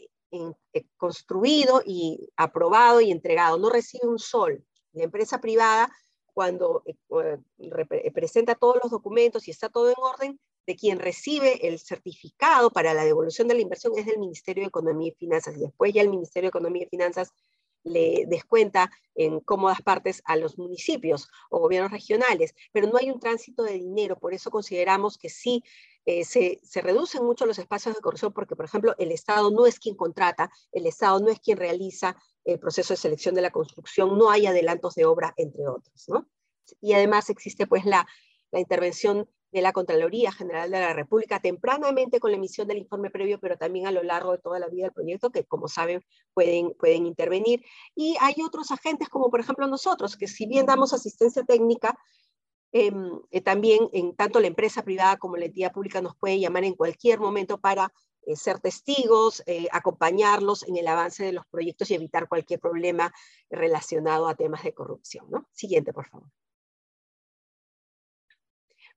eh, 0.73 0.85
construido 0.97 1.83
y 1.85 2.29
aprobado 2.37 3.00
y 3.00 3.11
entregado, 3.11 3.59
no 3.59 3.71
recibe 3.71 4.09
un 4.09 4.19
sol. 4.19 4.64
La 4.93 5.05
empresa 5.05 5.41
privada, 5.41 5.91
cuando 6.33 6.83
eh, 6.87 7.38
eh, 7.59 8.11
presenta 8.12 8.55
todos 8.55 8.79
los 8.83 8.91
documentos 8.91 9.47
y 9.47 9.50
está 9.50 9.69
todo 9.69 9.88
en 9.88 9.97
orden, 9.99 10.41
de 10.67 10.76
quien 10.76 10.99
recibe 10.99 11.69
el 11.69 11.79
certificado 11.79 12.71
para 12.71 12.95
la 12.95 13.05
devolución 13.05 13.49
de 13.49 13.55
la 13.55 13.61
inversión 13.61 13.93
es 13.97 14.07
del 14.07 14.19
Ministerio 14.19 14.62
de 14.64 14.69
Economía 14.69 15.09
y 15.09 15.14
Finanzas. 15.14 15.57
Y 15.57 15.61
después 15.61 15.93
ya 15.93 16.03
el 16.03 16.09
Ministerio 16.09 16.47
de 16.47 16.59
Economía 16.59 16.85
y 16.85 16.88
Finanzas 16.88 17.33
le 17.85 18.25
descuenta 18.26 18.91
en 19.14 19.41
cómodas 19.41 19.83
partes 19.83 20.23
a 20.25 20.37
los 20.37 20.59
municipios 20.59 21.29
o 21.50 21.61
gobiernos 21.61 21.93
regionales, 21.93 22.55
pero 22.73 22.88
no 22.88 22.97
hay 22.97 23.11
un 23.11 23.21
tránsito 23.21 23.62
de 23.62 23.75
dinero, 23.75 24.19
por 24.19 24.33
eso 24.33 24.50
consideramos 24.50 25.19
que 25.19 25.29
sí 25.29 25.62
eh, 26.06 26.25
se, 26.25 26.82
reducen 26.82 27.25
mucho 27.25 27.46
los 27.46 27.58
espacios 27.58 27.94
de 27.94 28.00
corrupción 28.00 28.32
porque, 28.32 28.56
por 28.56 28.66
ejemplo, 28.66 28.94
el 28.99 29.11
Estado 29.11 29.50
no 29.50 29.66
es 29.66 29.78
quien 29.78 29.96
contrata, 29.96 30.50
el 30.73 30.87
Estado 30.87 31.20
no 31.20 31.30
es 31.30 31.40
quien 31.40 31.56
realiza 31.56 32.16
el 32.44 32.58
proceso 32.58 32.92
de 32.92 32.99
selección 32.99 33.34
de 33.34 33.42
la 33.42 33.50
construcción, 33.50 34.18
no 34.18 34.30
hay 34.30 34.46
adelantos 34.46 34.94
de 34.94 35.06
obra, 35.06 35.32
entre 35.37 35.66
otros. 35.66 36.06
Y 36.80 36.92
además 36.92 37.30
existe 37.30 37.66
pues 37.66 37.84
la, 37.87 38.06
la 38.50 38.61
intervención 38.61 39.28
de 39.54 39.62
la 39.62 39.73
Contraloría 39.73 40.32
General 40.32 40.68
de 40.68 40.80
la 40.80 40.92
República 40.92 41.38
tempranamente 41.38 42.18
con 42.18 42.32
la 42.32 42.37
emisión 42.37 42.66
del 42.66 42.78
informe 42.78 43.08
previo, 43.08 43.38
pero 43.38 43.56
también 43.56 43.87
a 43.87 43.92
lo 43.92 44.02
largo 44.02 44.32
de 44.32 44.38
toda 44.38 44.58
la 44.58 44.66
vida 44.66 44.87
del 44.87 44.92
proyecto, 44.92 45.30
que 45.30 45.44
como 45.44 45.68
saben 45.68 46.04
pueden, 46.34 46.75
pueden 46.75 47.06
intervenir. 47.06 47.64
Y 47.94 48.16
hay 48.20 48.34
otros 48.44 48.73
agentes, 48.73 49.08
como 49.08 49.30
por 49.30 49.38
ejemplo 49.38 49.68
nosotros, 49.68 50.16
que 50.16 50.26
si 50.26 50.46
bien 50.46 50.66
damos 50.66 50.92
asistencia 50.92 51.44
técnica, 51.44 51.96
Em, 52.76 53.21
eh, 53.31 53.40
también 53.40 53.88
en 53.93 54.16
tanto 54.16 54.40
la 54.40 54.49
empresa 54.49 54.83
privada 54.83 55.16
como 55.16 55.37
la 55.37 55.45
entidad 55.45 55.71
pública 55.71 56.02
nos 56.02 56.16
puede 56.16 56.40
llamar 56.40 56.64
en 56.64 56.75
cualquier 56.75 57.21
momento 57.21 57.59
para 57.61 57.93
eh, 58.26 58.35
ser 58.35 58.59
testigos, 58.59 59.45
eh, 59.47 59.69
acompañarlos 59.71 60.64
en 60.64 60.76
el 60.76 60.88
avance 60.88 61.25
de 61.25 61.33
los 61.33 61.47
proyectos 61.47 61.88
y 61.90 61.95
evitar 61.95 62.26
cualquier 62.26 62.59
problema 62.59 63.14
relacionado 63.49 64.26
a 64.26 64.35
temas 64.35 64.64
de 64.64 64.75
corrupción. 64.75 65.26
¿no? 65.31 65.47
Siguiente, 65.52 65.93
por 65.93 66.09
favor. 66.09 66.28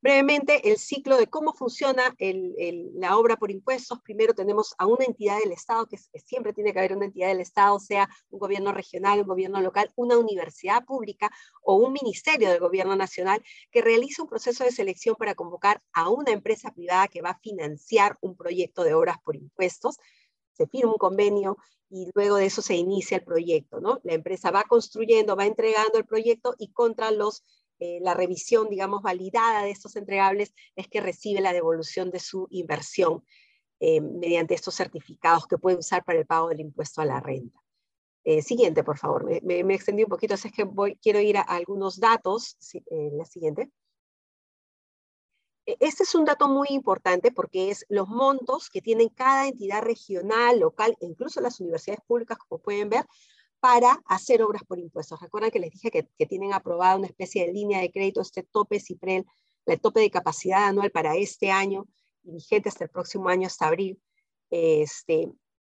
Brevemente, 0.07 0.71
el 0.71 0.77
ciclo 0.77 1.17
de 1.17 1.27
cómo 1.27 1.51
funciona 1.51 2.15
la 2.17 3.17
obra 3.17 3.35
por 3.35 3.51
impuestos. 3.51 3.99
Primero 3.99 4.33
tenemos 4.33 4.73
a 4.77 4.85
una 4.85 5.03
entidad 5.03 5.37
del 5.39 5.51
Estado, 5.51 5.85
que, 5.85 5.97
siempre 5.97 6.53
tiene 6.53 6.71
que 6.71 6.79
haber 6.79 6.95
una 6.95 7.07
entidad 7.07 7.27
del 7.27 7.41
Estado, 7.41 7.77
sea 7.77 8.07
un 8.29 8.39
gobierno 8.39 8.71
regional, 8.71 9.19
un 9.19 9.27
gobierno 9.27 9.59
local, 9.59 9.91
una 9.97 10.17
universidad 10.17 10.85
pública 10.85 11.29
o 11.61 11.75
un 11.75 11.91
ministerio 11.91 12.47
del 12.47 12.61
gobierno 12.61 12.95
nacional, 12.95 13.43
que 13.69 13.81
realiza 13.81 14.23
un 14.23 14.29
proceso 14.29 14.63
de 14.63 14.71
selección 14.71 15.17
para 15.17 15.35
convocar 15.35 15.83
a 15.91 16.07
una 16.09 16.31
empresa 16.31 16.71
privada 16.71 17.09
que 17.09 17.21
va 17.21 17.31
a 17.31 17.39
financiar 17.39 18.17
un 18.21 18.37
proyecto 18.37 18.85
de 18.85 18.93
obras 18.93 19.17
por 19.25 19.35
impuestos. 19.35 19.97
Se 20.53 20.67
firma 20.67 20.93
un 20.93 20.97
convenio 20.97 21.57
y 21.89 22.09
luego 22.15 22.37
de 22.37 22.45
eso 22.45 22.61
se 22.61 22.75
inicia 22.75 23.17
el 23.17 23.25
proyecto, 23.25 23.81
¿no? 23.81 23.99
La 24.03 24.13
empresa 24.13 24.51
va 24.51 24.63
construyendo, 24.63 25.35
va 25.35 25.45
entregando 25.45 25.97
el 25.97 26.05
proyecto 26.05 26.55
y 26.57 26.71
contra 26.71 27.11
los 27.11 27.43
eh, 27.79 27.99
la 28.01 28.13
revisión, 28.13 28.69
digamos, 28.69 29.01
validada 29.03 29.63
de 29.63 29.71
estos 29.71 29.95
entregables 29.95 30.53
es 30.75 30.87
que 30.87 31.01
recibe 31.01 31.41
la 31.41 31.53
devolución 31.53 32.09
de 32.09 32.19
su 32.19 32.47
inversión 32.49 33.23
eh, 33.79 34.01
mediante 34.01 34.55
estos 34.55 34.75
certificados 34.75 35.45
que 35.45 35.59
puede 35.59 35.77
usar 35.77 36.03
para 36.03 36.19
el 36.19 36.25
pago 36.25 36.49
del 36.49 36.61
impuesto 36.61 37.01
a 37.01 37.05
la 37.05 37.19
renta. 37.19 37.59
Eh, 38.23 38.41
siguiente, 38.41 38.83
por 38.83 38.97
favor. 38.97 39.25
Me, 39.43 39.63
me, 39.63 39.75
extendí 39.75 40.03
un 40.03 40.09
poquito, 40.09 40.33
así 40.33 40.47
es 40.47 40.53
que 40.53 40.63
voy, 40.63 40.97
quiero 41.01 41.19
ir 41.19 41.37
a, 41.37 41.41
algunos 41.41 41.99
datos. 41.99 42.57
la 42.89 43.25
siguiente. 43.25 43.71
E, 45.67 45.77
este 45.79 46.03
es 46.03 46.15
un 46.15 46.25
dato 46.25 46.47
muy 46.47 46.69
importante 46.71 47.31
porque 47.31 47.69
es 47.69 47.85
los 47.89 48.07
montos 48.07 48.69
que 48.69 48.81
tienen 48.81 49.09
cada 49.09 49.47
entidad 49.47 49.81
regional, 49.83 50.59
local 50.59 50.97
e 50.99 51.05
incluso 51.05 51.41
las 51.41 51.59
universidades 51.59 52.01
públicas, 52.07 52.37
como 52.39 52.61
pueden 52.61 52.89
ver, 52.89 53.05
para 53.67 54.01
hacer 54.05 54.41
obras 54.43 54.63
por 54.63 54.79
impuestos. 54.79 55.19
Recuerden 55.19 55.51
que 55.51 55.59
les 55.59 55.71
dije 55.71 55.91
que, 55.91 56.25
tienen 56.25 56.53
aprobada 56.53 56.95
una 56.95 57.07
especie 57.07 57.45
de 57.45 57.51
línea 57.51 57.81
de 57.81 57.91
crédito, 57.91 58.21
este 58.21 58.43
tope 58.43 58.79
CIPREL, 58.79 59.25
el 59.65 59.81
tope 59.81 59.99
de 59.99 60.09
capacidad 60.09 60.67
anual 60.67 60.89
para 60.89 61.17
este 61.17 61.51
año 61.51 61.85
vigente 62.23 62.69
hasta 62.69 62.85
el 62.85 62.89
próximo 62.89 63.27
año, 63.27 63.45
hasta 63.45 63.67
abril, 63.67 64.01
este, 64.49 65.23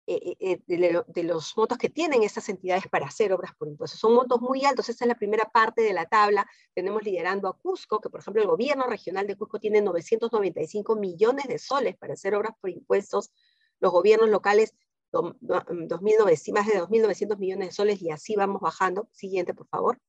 eh, 0.08 0.36
eh, 0.40 0.60
eh, 0.68 1.04
de, 1.06 1.24
los 1.24 1.56
montos 1.56 1.78
que 1.78 1.90
tienen 1.90 2.24
estas 2.24 2.50
entidades 2.50 2.88
para 2.88 3.06
hacer 3.06 3.32
obras 3.34 3.54
por 3.56 3.68
impuestos. 3.68 4.00
Son 4.00 4.16
montos 4.16 4.42
muy 4.42 4.66
altos, 4.66 4.90
esta 4.90 5.06
es 5.06 5.08
la 5.08 5.14
primera 5.14 5.46
parte 5.46 5.84
de 5.84 5.94
la 5.94 6.08
tabla. 6.08 6.50
Tenemos 6.74 7.04
liderando 7.04 7.48
a 7.50 7.56
Cusco, 7.56 8.02
que 8.02 8.10
por 8.10 8.22
ejemplo 8.22 8.42
el 8.42 8.48
gobierno 8.48 8.88
regional 8.88 9.28
de 9.28 9.38
Cusco 9.38 9.60
tiene 9.60 9.80
995 9.80 10.96
millones 10.96 11.48
de 11.48 11.60
soles 11.60 11.96
para 11.98 12.14
hacer 12.14 12.34
obras 12.34 12.54
por 12.60 12.72
impuestos. 12.72 13.32
Los 13.80 13.92
gobiernos 13.92 14.30
locales 14.30 14.74
2.900, 15.12 16.54
más 16.54 16.68
de 16.68 16.82
2.900 16.82 17.38
millones 17.38 17.70
de 17.70 17.74
soles 17.74 18.02
y 18.02 18.12
así 18.12 18.36
vamos 18.36 18.62
bajando. 18.62 19.08
Siguiente, 19.12 19.54
por 19.54 19.68
favor. 19.68 20.00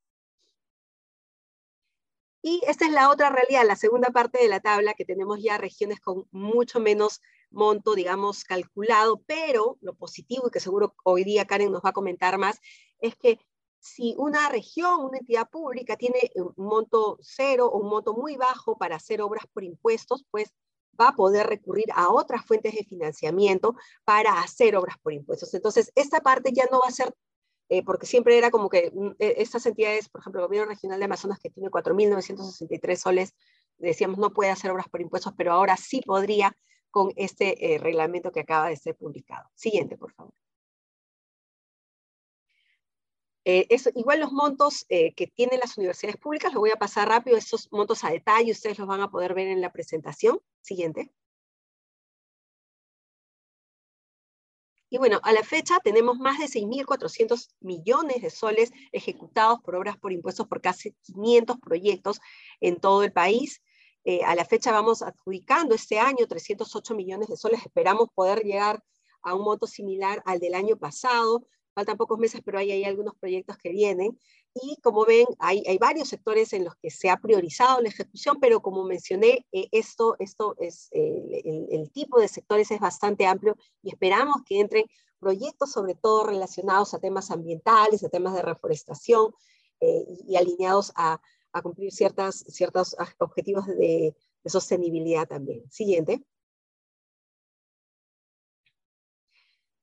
Y 2.44 2.60
esta 2.66 2.86
es 2.86 2.92
la 2.92 3.08
otra 3.08 3.30
realidad, 3.30 3.64
la 3.64 3.76
segunda 3.76 4.10
parte 4.10 4.42
de 4.42 4.48
la 4.48 4.58
tabla, 4.58 4.94
que 4.94 5.04
tenemos 5.04 5.40
ya 5.40 5.58
regiones 5.58 6.00
con 6.00 6.26
mucho 6.32 6.80
menos 6.80 7.20
monto, 7.50 7.94
digamos, 7.94 8.42
calculado, 8.42 9.22
pero 9.26 9.78
lo 9.80 9.94
positivo, 9.94 10.48
y 10.48 10.50
que 10.50 10.58
seguro 10.58 10.94
hoy 11.04 11.22
día 11.22 11.46
Karen 11.46 11.70
nos 11.70 11.82
va 11.82 11.90
a 11.90 11.92
comentar 11.92 12.38
más, 12.38 12.58
es 12.98 13.14
que 13.14 13.38
si 13.78 14.14
una 14.18 14.48
región, 14.48 15.04
una 15.04 15.18
entidad 15.18 15.48
pública 15.50 15.96
tiene 15.96 16.32
un 16.34 16.52
monto 16.56 17.18
cero 17.20 17.66
o 17.66 17.78
un 17.78 17.88
monto 17.88 18.14
muy 18.14 18.36
bajo 18.36 18.76
para 18.76 18.96
hacer 18.96 19.20
obras 19.22 19.44
por 19.52 19.62
impuestos, 19.62 20.24
pues 20.30 20.52
va 21.00 21.08
a 21.08 21.16
poder 21.16 21.46
recurrir 21.46 21.86
a 21.94 22.10
otras 22.10 22.44
fuentes 22.44 22.74
de 22.74 22.84
financiamiento 22.84 23.74
para 24.04 24.40
hacer 24.40 24.76
obras 24.76 24.96
por 25.02 25.12
impuestos. 25.12 25.52
Entonces, 25.54 25.92
esta 25.94 26.20
parte 26.20 26.52
ya 26.52 26.64
no 26.70 26.80
va 26.80 26.88
a 26.88 26.92
ser, 26.92 27.14
eh, 27.68 27.82
porque 27.84 28.06
siempre 28.06 28.38
era 28.38 28.50
como 28.50 28.68
que 28.68 28.90
mm, 28.94 29.12
e, 29.18 29.34
estas 29.38 29.66
entidades, 29.66 30.08
por 30.08 30.20
ejemplo, 30.20 30.40
el 30.40 30.48
gobierno 30.48 30.70
regional 30.70 30.98
de 30.98 31.04
Amazonas, 31.04 31.38
que 31.38 31.50
tiene 31.50 31.70
4.963 31.70 32.96
soles, 32.96 33.34
decíamos 33.78 34.18
no 34.18 34.32
puede 34.32 34.50
hacer 34.50 34.70
obras 34.70 34.88
por 34.88 35.00
impuestos, 35.00 35.32
pero 35.36 35.52
ahora 35.52 35.76
sí 35.76 36.02
podría 36.02 36.56
con 36.90 37.10
este 37.16 37.74
eh, 37.74 37.78
reglamento 37.78 38.32
que 38.32 38.40
acaba 38.40 38.68
de 38.68 38.76
ser 38.76 38.96
publicado. 38.96 39.48
Siguiente, 39.54 39.96
por 39.96 40.12
favor. 40.12 40.34
Eh, 43.44 43.66
igual 43.96 44.20
los 44.20 44.32
montos 44.32 44.86
eh, 44.88 45.14
que 45.14 45.26
tienen 45.26 45.60
las 45.60 45.76
universidades 45.76 46.16
públicas, 46.16 46.52
lo 46.52 46.60
voy 46.60 46.70
a 46.70 46.76
pasar 46.76 47.08
rápido, 47.08 47.36
estos 47.36 47.68
montos 47.72 48.04
a 48.04 48.10
detalle, 48.10 48.52
ustedes 48.52 48.78
los 48.78 48.86
van 48.86 49.00
a 49.00 49.10
poder 49.10 49.34
ver 49.34 49.48
en 49.48 49.60
la 49.60 49.72
presentación. 49.72 50.40
Siguiente. 50.60 51.10
Y 54.90 54.98
bueno, 54.98 55.20
a 55.24 55.32
la 55.32 55.42
fecha 55.42 55.78
tenemos 55.82 56.18
más 56.18 56.38
de 56.38 56.48
6.400 56.48 57.48
millones 57.60 58.20
de 58.20 58.28
soles 58.30 58.70
ejecutados 58.92 59.58
por 59.62 59.74
obras 59.74 59.96
por 59.96 60.12
impuestos 60.12 60.46
por 60.46 60.60
casi 60.60 60.92
500 61.02 61.58
proyectos 61.60 62.20
en 62.60 62.78
todo 62.78 63.02
el 63.02 63.10
país. 63.10 63.62
Eh, 64.04 64.22
a 64.22 64.34
la 64.34 64.44
fecha 64.44 64.70
vamos 64.70 65.00
adjudicando 65.00 65.74
este 65.74 65.98
año 65.98 66.26
308 66.28 66.94
millones 66.94 67.28
de 67.28 67.38
soles. 67.38 67.64
Esperamos 67.64 68.10
poder 68.14 68.42
llegar 68.42 68.84
a 69.22 69.34
un 69.34 69.44
monto 69.44 69.66
similar 69.66 70.22
al 70.26 70.40
del 70.40 70.54
año 70.54 70.76
pasado 70.76 71.46
faltan 71.74 71.96
pocos 71.96 72.18
meses, 72.18 72.40
pero 72.44 72.58
hay, 72.58 72.70
hay 72.70 72.84
algunos 72.84 73.14
proyectos 73.16 73.56
que 73.58 73.70
vienen. 73.70 74.18
Y 74.54 74.76
como 74.82 75.04
ven, 75.04 75.26
hay, 75.38 75.62
hay, 75.66 75.78
varios 75.78 76.08
sectores 76.08 76.52
en 76.52 76.64
los 76.64 76.74
que 76.76 76.90
se 76.90 77.10
ha 77.10 77.16
priorizado 77.16 77.80
la 77.80 77.88
ejecución, 77.88 78.38
pero 78.40 78.60
como 78.60 78.84
mencioné, 78.84 79.46
eh, 79.52 79.68
esto, 79.72 80.16
esto 80.18 80.54
es, 80.58 80.88
eh, 80.92 81.42
el, 81.44 81.66
el, 81.70 81.90
tipo 81.90 82.20
de 82.20 82.28
sectores 82.28 82.70
es 82.70 82.80
bastante 82.80 83.26
amplio 83.26 83.56
y 83.82 83.90
esperamos 83.90 84.36
que 84.46 84.60
entren 84.60 84.84
proyectos 85.18 85.72
sobre 85.72 85.94
todo 85.94 86.24
relacionados 86.26 86.94
a 86.94 86.98
temas 86.98 87.30
ambientales, 87.30 88.04
a 88.04 88.08
temas 88.08 88.34
de 88.34 88.42
reforestación 88.42 89.32
eh, 89.80 90.04
y, 90.26 90.36
alineados 90.36 90.92
a, 90.96 91.20
a, 91.52 91.62
cumplir 91.62 91.92
ciertas, 91.92 92.44
ciertos 92.48 92.96
objetivos 93.18 93.66
de, 93.66 94.14
de 94.42 94.50
sostenibilidad 94.50 95.26
también. 95.26 95.62
Siguiente. 95.70 96.22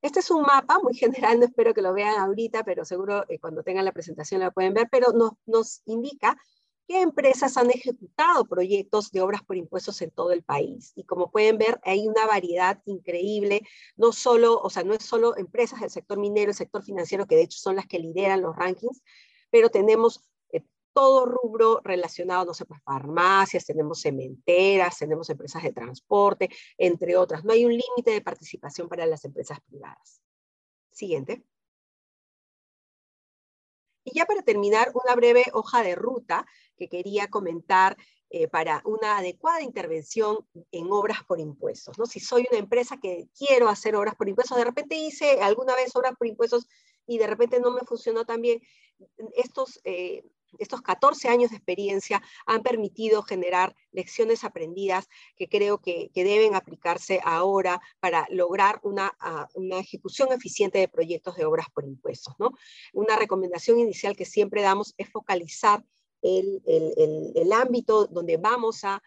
Este 0.01 0.21
es 0.21 0.31
un 0.31 0.43
mapa 0.43 0.79
muy 0.79 0.93
general, 0.95 1.39
no 1.39 1.45
espero 1.45 1.73
que 1.73 1.81
lo 1.81 1.93
vean 1.93 2.19
ahorita, 2.19 2.63
pero 2.63 2.85
seguro 2.85 3.25
eh, 3.29 3.39
cuando 3.39 3.63
tengan 3.63 3.85
la 3.85 3.91
presentación 3.91 4.41
lo 4.41 4.51
pueden 4.51 4.73
ver, 4.73 4.87
pero 4.91 5.11
nos, 5.11 5.31
nos 5.45 5.81
indica 5.85 6.37
qué 6.87 7.01
empresas 7.01 7.55
han 7.57 7.69
ejecutado 7.69 8.45
proyectos 8.45 9.11
de 9.11 9.21
obras 9.21 9.43
por 9.43 9.55
impuestos 9.55 10.01
en 10.01 10.09
todo 10.09 10.31
el 10.31 10.41
país. 10.41 10.91
Y 10.95 11.03
como 11.03 11.29
pueden 11.29 11.59
ver, 11.59 11.79
hay 11.83 12.07
una 12.07 12.25
variedad 12.25 12.81
increíble, 12.85 13.61
no 13.95 14.11
solo, 14.11 14.59
o 14.59 14.69
sea, 14.71 14.83
no 14.83 14.95
es 14.95 15.03
solo 15.03 15.37
empresas 15.37 15.81
del 15.81 15.91
sector 15.91 16.17
minero, 16.17 16.49
el 16.49 16.57
sector 16.57 16.81
financiero, 16.81 17.27
que 17.27 17.35
de 17.35 17.43
hecho 17.43 17.59
son 17.59 17.75
las 17.75 17.85
que 17.85 17.99
lideran 17.99 18.41
los 18.41 18.55
rankings, 18.55 19.03
pero 19.51 19.69
tenemos 19.69 20.29
todo 20.93 21.25
rubro 21.25 21.81
relacionado, 21.83 22.45
no 22.45 22.53
sé, 22.53 22.65
pues 22.65 22.81
farmacias, 22.83 23.65
tenemos 23.65 24.01
cementeras, 24.01 24.97
tenemos 24.97 25.29
empresas 25.29 25.63
de 25.63 25.73
transporte, 25.73 26.49
entre 26.77 27.15
otras. 27.17 27.43
No 27.43 27.53
hay 27.53 27.65
un 27.65 27.71
límite 27.71 28.11
de 28.11 28.21
participación 28.21 28.87
para 28.89 29.05
las 29.05 29.23
empresas 29.25 29.59
privadas. 29.61 30.21
Siguiente. 30.91 31.43
Y 34.03 34.17
ya 34.17 34.25
para 34.25 34.41
terminar, 34.41 34.91
una 34.93 35.15
breve 35.15 35.45
hoja 35.53 35.83
de 35.83 35.95
ruta 35.95 36.45
que 36.77 36.89
quería 36.89 37.27
comentar 37.27 37.97
eh, 38.31 38.47
para 38.47 38.81
una 38.85 39.17
adecuada 39.17 39.61
intervención 39.61 40.47
en 40.71 40.91
obras 40.91 41.23
por 41.23 41.39
impuestos. 41.39 41.97
¿no? 41.97 42.05
Si 42.05 42.19
soy 42.19 42.45
una 42.51 42.59
empresa 42.59 42.97
que 43.01 43.27
quiero 43.37 43.69
hacer 43.69 43.95
obras 43.95 44.15
por 44.15 44.29
impuestos, 44.29 44.57
de 44.57 44.65
repente 44.65 44.95
hice 44.95 45.41
alguna 45.41 45.75
vez 45.75 45.95
obras 45.95 46.13
por 46.17 46.27
impuestos 46.27 46.67
y 47.07 47.17
de 47.17 47.25
repente 47.25 47.59
no 47.59 47.71
me 47.71 47.81
funcionó 47.81 48.25
tan 48.25 48.41
bien, 48.41 48.61
estos 49.35 49.81
eh, 49.83 50.23
estos 50.57 50.81
14 50.81 51.29
años 51.29 51.51
de 51.51 51.57
experiencia 51.57 52.21
han 52.45 52.63
permitido 52.63 53.21
generar 53.21 53.75
lecciones 53.91 54.43
aprendidas 54.43 55.07
que 55.35 55.47
creo 55.47 55.79
que, 55.79 56.09
deben 56.13 56.55
aplicarse 56.55 57.21
ahora 57.23 57.81
para 57.99 58.27
lograr 58.29 58.81
ah, 59.19 59.47
una, 59.53 59.79
ejecución 59.79 60.31
eficiente 60.31 60.79
de 60.79 60.87
proyectos 60.87 61.35
de 61.37 61.45
obras 61.45 61.67
por 61.73 61.85
impuestos. 61.85 62.33
¿no? 62.39 62.51
Una 62.93 63.15
recomendación 63.15 63.79
inicial 63.79 64.15
que 64.15 64.25
siempre 64.25 64.61
damos 64.61 64.93
es 64.97 65.09
focalizar 65.09 65.83
el, 66.21 66.61
ámbito 67.53 68.05
donde 68.07 68.37
vamos 68.37 68.83
a, 68.83 69.01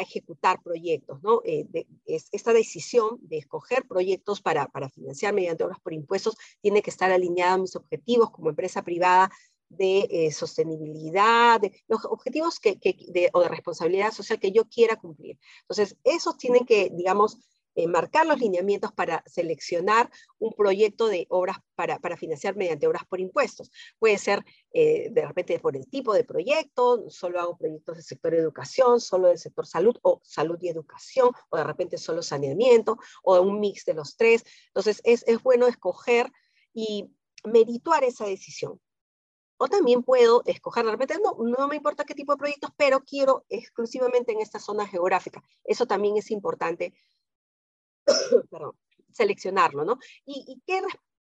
ejecutar 0.00 0.62
proyectos. 0.62 1.22
¿no? 1.22 1.42
Eh, 1.44 1.66
esta 2.06 2.54
decisión 2.54 3.18
de 3.20 3.36
escoger 3.36 3.86
proyectos 3.86 4.40
para, 4.40 4.66
para 4.68 4.88
financiar 4.88 5.34
mediante 5.34 5.62
obras 5.62 5.78
por 5.80 5.92
impuestos 5.92 6.36
tiene 6.62 6.80
que 6.80 6.88
estar 6.88 7.10
alineada 7.12 7.52
a 7.52 7.58
mis 7.58 7.76
objetivos 7.76 8.30
como 8.30 8.48
empresa 8.48 8.82
privada 8.82 9.30
de 9.76 10.08
eh, 10.10 10.32
sostenibilidad, 10.32 11.60
de 11.60 11.72
los 11.88 12.04
objetivos 12.04 12.60
que, 12.60 12.74
de, 12.74 13.30
o 13.32 13.40
de 13.40 13.48
responsabilidad 13.48 14.12
social 14.12 14.38
que 14.38 14.52
yo 14.52 14.68
quiera 14.68 14.96
cumplir. 14.96 15.38
Entonces, 15.62 15.96
esos 16.04 16.36
tienen 16.36 16.64
que, 16.64 16.90
digamos, 16.90 17.38
eh, 17.76 17.88
marcar 17.88 18.24
los 18.24 18.38
lineamientos 18.38 18.92
para 18.92 19.24
seleccionar 19.26 20.08
un 20.38 20.52
proyecto 20.52 21.08
de 21.08 21.26
obras 21.28 21.56
para, 21.74 21.98
para 21.98 22.16
financiar 22.16 22.54
mediante 22.54 22.86
obras 22.86 23.04
por 23.04 23.18
impuestos. 23.18 23.72
Puede 23.98 24.16
ser 24.18 24.44
eh, 24.72 25.08
de 25.10 25.26
repente 25.26 25.58
por 25.58 25.76
el 25.76 25.88
tipo 25.88 26.14
de 26.14 26.22
proyecto, 26.22 27.10
solo 27.10 27.40
hago 27.40 27.56
proyectos 27.56 27.96
del 27.96 28.04
sector 28.04 28.34
educación, 28.34 29.00
solo 29.00 29.26
del 29.26 29.38
sector 29.38 29.66
salud 29.66 29.96
o 30.02 30.20
salud 30.22 30.56
y 30.60 30.68
educación, 30.68 31.30
o 31.50 31.56
de 31.56 31.64
repente 31.64 31.98
solo 31.98 32.22
saneamiento, 32.22 32.96
o 33.24 33.40
un 33.40 33.58
mix 33.58 33.84
de 33.84 33.94
los 33.94 34.16
tres. 34.16 34.44
Entonces 34.68 35.00
es, 35.02 35.24
es 35.26 35.42
bueno 35.42 35.66
escoger 35.66 36.30
y 36.72 37.10
merituar 37.42 38.04
esa 38.04 38.24
decisión. 38.24 38.80
O 39.56 39.68
también 39.68 40.02
puedo 40.02 40.42
escoger, 40.46 40.84
de 40.84 40.90
repente, 40.90 41.16
no, 41.22 41.68
me 41.68 41.76
importa 41.76 42.04
qué 42.04 42.14
tipo 42.14 42.32
de 42.32 42.38
proyectos, 42.38 42.70
pero 42.76 43.00
quiero 43.00 43.44
exclusivamente 43.48 44.32
en 44.32 44.40
esta 44.40 44.58
zona 44.58 44.86
geográfica. 44.86 45.42
Eso 45.62 45.86
también 45.86 46.16
es 46.16 46.30
importante 46.30 46.94
seleccionarlo, 49.12 49.84
¿no? 49.84 49.98
¿Y, 50.24 50.60
qué, 50.66 50.82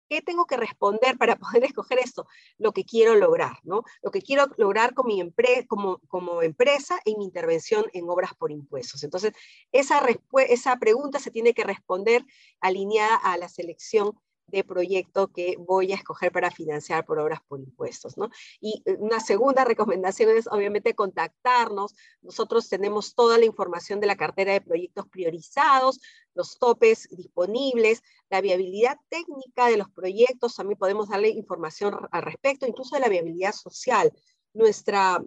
qué, 0.09 0.23
tengo 0.23 0.47
que 0.47 0.57
responder 0.57 1.19
para 1.19 1.37
poder 1.37 1.65
escoger 1.65 1.99
esto? 1.99 2.27
Lo 2.57 2.73
que 2.73 2.85
quiero 2.85 3.17
lograr, 3.17 3.59
¿no? 3.65 3.83
Lo 4.01 4.13
que 4.13 4.23
quiero 4.23 4.47
lograr 4.57 4.95
con 4.95 5.09
mi 5.09 5.21
como, 5.67 5.99
como 6.07 6.43
empresa 6.43 7.01
en 7.05 7.19
mi 7.19 7.25
intervención 7.25 7.87
en 7.93 8.09
obras 8.09 8.35
por 8.35 8.53
impuestos. 8.53 9.03
Entonces, 9.03 9.33
esa, 9.73 10.07
esa 10.49 10.77
pregunta 10.77 11.19
se 11.19 11.33
tiene 11.33 11.53
que 11.53 11.65
responder 11.65 12.25
alineada 12.61 13.17
a 13.17 13.37
la 13.39 13.49
selección 13.49 14.13
de 14.51 14.65
proyecto 14.65 15.29
que 15.29 15.57
voy 15.59 15.93
a 15.93 15.97
escoger 15.97 16.33
para 16.33 16.51
financiar 16.51 17.05
por 17.05 17.19
obras 17.19 17.41
por 17.49 17.61
impuestos. 17.61 18.17
¿no? 18.17 18.31
Y 18.61 18.83
eh, 18.85 18.97
una 18.99 19.21
segunda 19.21 19.65
recomendación 19.65 20.37
es 20.37 20.47
obviamente 20.47 20.95
contactarnos. 20.95 21.95
Nosotros 22.23 22.69
tenemos 22.69 23.15
toda 23.15 23.39
la 23.39 23.45
información 23.45 24.01
de 24.01 24.07
la 24.07 24.17
cartera 24.17 24.53
de 24.53 24.61
proyectos 24.61 25.07
priorizados, 25.09 26.01
los 26.35 26.59
topes 26.59 27.09
disponibles, 27.11 28.03
la 28.29 28.41
viabilidad 28.41 28.97
técnica 29.09 29.67
de 29.67 29.77
los 29.77 29.91
proyectos, 29.91 30.57
también 30.57 30.79
podemos 30.79 31.09
darle 31.09 31.29
información 31.29 31.97
al 32.11 32.23
respecto, 32.23 32.67
incluso 32.67 32.97
de 32.97 33.01
la 33.01 33.09
viabilidad 33.09 33.53
social. 33.53 34.13
Nuestra 34.53 35.23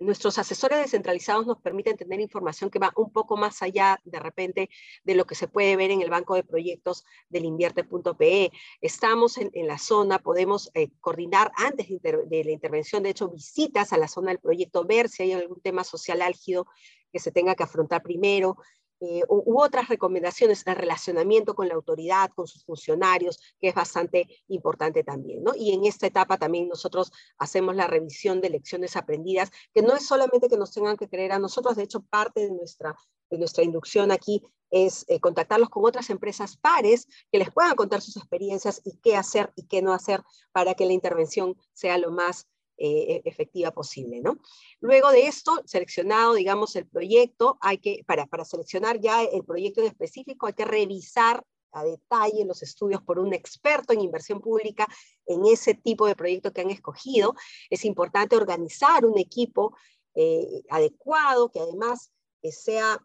nuestros 0.00 0.38
asesores 0.38 0.78
descentralizados 0.78 1.46
nos 1.46 1.60
permiten 1.60 1.96
tener 1.96 2.20
información 2.20 2.70
que 2.70 2.78
va 2.78 2.92
un 2.96 3.12
poco 3.12 3.36
más 3.36 3.62
allá 3.62 4.00
de 4.04 4.18
repente 4.18 4.70
de 5.04 5.14
lo 5.14 5.26
que 5.26 5.34
se 5.34 5.46
puede 5.46 5.76
ver 5.76 5.90
en 5.90 6.00
el 6.00 6.10
banco 6.10 6.34
de 6.34 6.42
proyectos 6.42 7.04
del 7.28 7.44
invierte.pe. 7.44 8.50
Estamos 8.80 9.36
en, 9.38 9.50
la 9.66 9.78
zona, 9.78 10.18
podemos 10.18 10.70
eh, 10.74 10.88
coordinar 11.00 11.52
antes 11.56 11.88
de, 11.88 12.44
la 12.44 12.50
intervención, 12.50 13.02
de 13.02 13.10
hecho, 13.10 13.28
visitas 13.28 13.92
a 13.92 13.98
la 13.98 14.08
zona 14.08 14.30
del 14.30 14.40
proyecto, 14.40 14.84
ver 14.84 15.08
si 15.08 15.22
hay 15.22 15.32
algún 15.32 15.60
tema 15.60 15.84
social 15.84 16.22
álgido 16.22 16.66
que 17.12 17.18
se 17.18 17.30
tenga 17.30 17.54
que 17.54 17.64
afrontar 17.64 18.02
primero. 18.02 18.56
Eh, 19.00 19.22
u, 19.28 19.60
otras 19.60 19.88
recomendaciones, 19.88 20.62
el 20.66 20.76
relacionamiento 20.76 21.54
con 21.54 21.68
la 21.68 21.74
autoridad, 21.74 22.30
con 22.34 22.46
sus 22.46 22.64
funcionarios, 22.64 23.40
que 23.58 23.68
es 23.68 23.74
bastante 23.74 24.26
importante 24.48 25.02
también. 25.02 25.42
¿no? 25.42 25.52
Y 25.56 25.72
en 25.72 25.86
esta 25.86 26.06
etapa 26.06 26.36
también 26.36 26.68
nosotros 26.68 27.10
hacemos 27.38 27.74
la 27.74 27.86
revisión 27.86 28.40
de 28.40 28.50
lecciones 28.50 28.96
aprendidas, 28.96 29.50
que 29.72 29.82
no 29.82 29.94
es 29.94 30.06
solamente 30.06 30.48
que 30.48 30.58
nos 30.58 30.72
tengan 30.72 30.98
que 30.98 31.08
creer 31.08 31.32
a 31.32 31.38
nosotros, 31.38 31.76
de 31.76 31.84
hecho 31.84 32.02
parte 32.02 32.40
de 32.40 32.50
nuestra, 32.50 32.94
de 33.30 33.38
nuestra 33.38 33.64
inducción 33.64 34.12
aquí 34.12 34.42
es 34.70 35.04
eh, 35.08 35.18
contactarlos 35.18 35.70
con 35.70 35.84
otras 35.84 36.10
empresas 36.10 36.56
pares 36.56 37.08
que 37.32 37.38
les 37.38 37.50
puedan 37.50 37.74
contar 37.74 38.00
sus 38.00 38.16
experiencias 38.16 38.80
y 38.84 38.98
qué 38.98 39.16
hacer 39.16 39.52
y 39.56 39.66
qué 39.66 39.82
no 39.82 39.92
hacer 39.92 40.22
para 40.52 40.74
que 40.74 40.86
la 40.86 40.92
intervención 40.92 41.56
sea 41.72 41.98
lo 41.98 42.10
más 42.10 42.46
eh, 42.82 43.20
efectiva 43.26 43.72
posible, 43.72 44.22
¿no? 44.22 44.38
Luego 44.80 45.10
de 45.10 45.26
esto, 45.26 45.60
seleccionado, 45.66 46.32
digamos, 46.32 46.74
el 46.76 46.86
proyecto, 46.86 47.58
hay 47.60 47.76
que, 47.76 48.02
para, 48.06 48.24
para 48.24 48.46
seleccionar 48.46 48.98
ya 48.98 49.22
el 49.22 49.44
proyecto 49.44 49.82
en 49.82 49.88
específico, 49.88 50.46
hay 50.46 50.54
que 50.54 50.64
revisar 50.64 51.44
a 51.72 51.84
detalle 51.84 52.46
los 52.46 52.62
estudios 52.62 53.02
por 53.02 53.18
un 53.18 53.34
experto 53.34 53.92
en 53.92 54.00
inversión 54.00 54.40
pública 54.40 54.88
en 55.26 55.44
ese 55.44 55.74
tipo 55.74 56.06
de 56.06 56.16
proyecto 56.16 56.54
que 56.54 56.62
han 56.62 56.70
escogido. 56.70 57.34
Es 57.68 57.84
importante 57.84 58.34
organizar 58.34 59.04
un 59.04 59.18
equipo 59.18 59.76
eh, 60.14 60.62
adecuado 60.70 61.50
que 61.50 61.60
además 61.60 62.10
eh, 62.40 62.50
sea, 62.50 62.98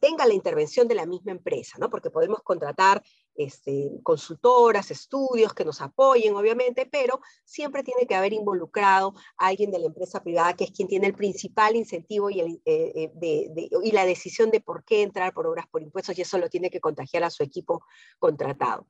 tenga 0.00 0.26
la 0.26 0.32
intervención 0.32 0.88
de 0.88 0.94
la 0.94 1.04
misma 1.04 1.32
empresa, 1.32 1.76
¿no? 1.78 1.90
porque 1.90 2.08
podemos 2.08 2.40
contratar 2.42 3.02
este, 3.36 3.90
consultoras, 4.02 4.90
estudios 4.90 5.54
que 5.54 5.64
nos 5.64 5.80
apoyen, 5.80 6.34
obviamente, 6.34 6.86
pero 6.86 7.20
siempre 7.44 7.82
tiene 7.82 8.06
que 8.06 8.14
haber 8.14 8.32
involucrado 8.32 9.14
a 9.38 9.48
alguien 9.48 9.70
de 9.70 9.78
la 9.78 9.86
empresa 9.86 10.22
privada, 10.22 10.54
que 10.54 10.64
es 10.64 10.70
quien 10.70 10.88
tiene 10.88 11.06
el 11.06 11.14
principal 11.14 11.76
incentivo 11.76 12.30
y, 12.30 12.40
eh, 12.40 12.60
eh, 12.64 13.70
la 13.92 14.06
decisión 14.06 14.50
de 14.50 14.60
por 14.60 14.84
qué 14.84 15.02
entrar 15.02 15.32
por 15.32 15.46
obras 15.46 15.66
por 15.68 15.82
impuestos, 15.82 16.18
y 16.18 16.22
eso 16.22 16.38
lo 16.38 16.48
tiene 16.48 16.70
que 16.70 16.80
contagiar 16.80 17.24
a 17.24 17.30
su 17.30 17.42
equipo 17.42 17.84
contratado. 18.18 18.86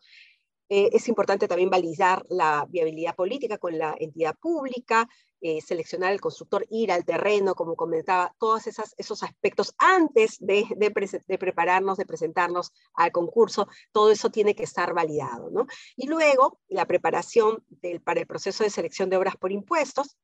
Eh, 0.69 0.91
es 0.93 1.09
importante 1.09 1.47
también 1.47 1.69
validar 1.69 2.25
la 2.31 2.67
viabilidad 2.69 3.15
política 3.15 3.59
con 3.59 3.77
la 3.77 3.95
entidad 3.99 4.35
pública, 4.41 5.09
eh, 5.47 5.61
seleccionar 5.61 6.11
el 6.11 6.23
constructor, 6.23 6.65
ir 6.71 6.91
al 6.91 7.05
terreno, 7.05 7.55
como 7.55 7.77
comentaba, 7.77 8.35
todos 8.39 8.67
esos 8.67 9.23
aspectos 9.23 9.75
antes 9.77 10.39
de, 10.41 10.65
prepararnos, 11.39 11.99
de 11.99 12.07
presentarnos 12.07 12.73
al 12.95 13.13
concurso, 13.13 13.69
todo 13.93 14.11
eso 14.11 14.31
tiene 14.31 14.55
que 14.55 14.63
estar 14.63 14.95
validado. 14.95 15.51
¿no? 15.51 15.67
Y 15.97 16.07
luego 16.07 16.61
la 16.69 16.87
preparación 16.87 17.63
para 18.05 18.21
el 18.21 18.27
proceso 18.27 18.65
de 18.65 18.71
selección 18.71 19.11
de 19.11 19.19
obras 19.19 19.37
por 19.37 19.53
impuestos, 19.53 20.17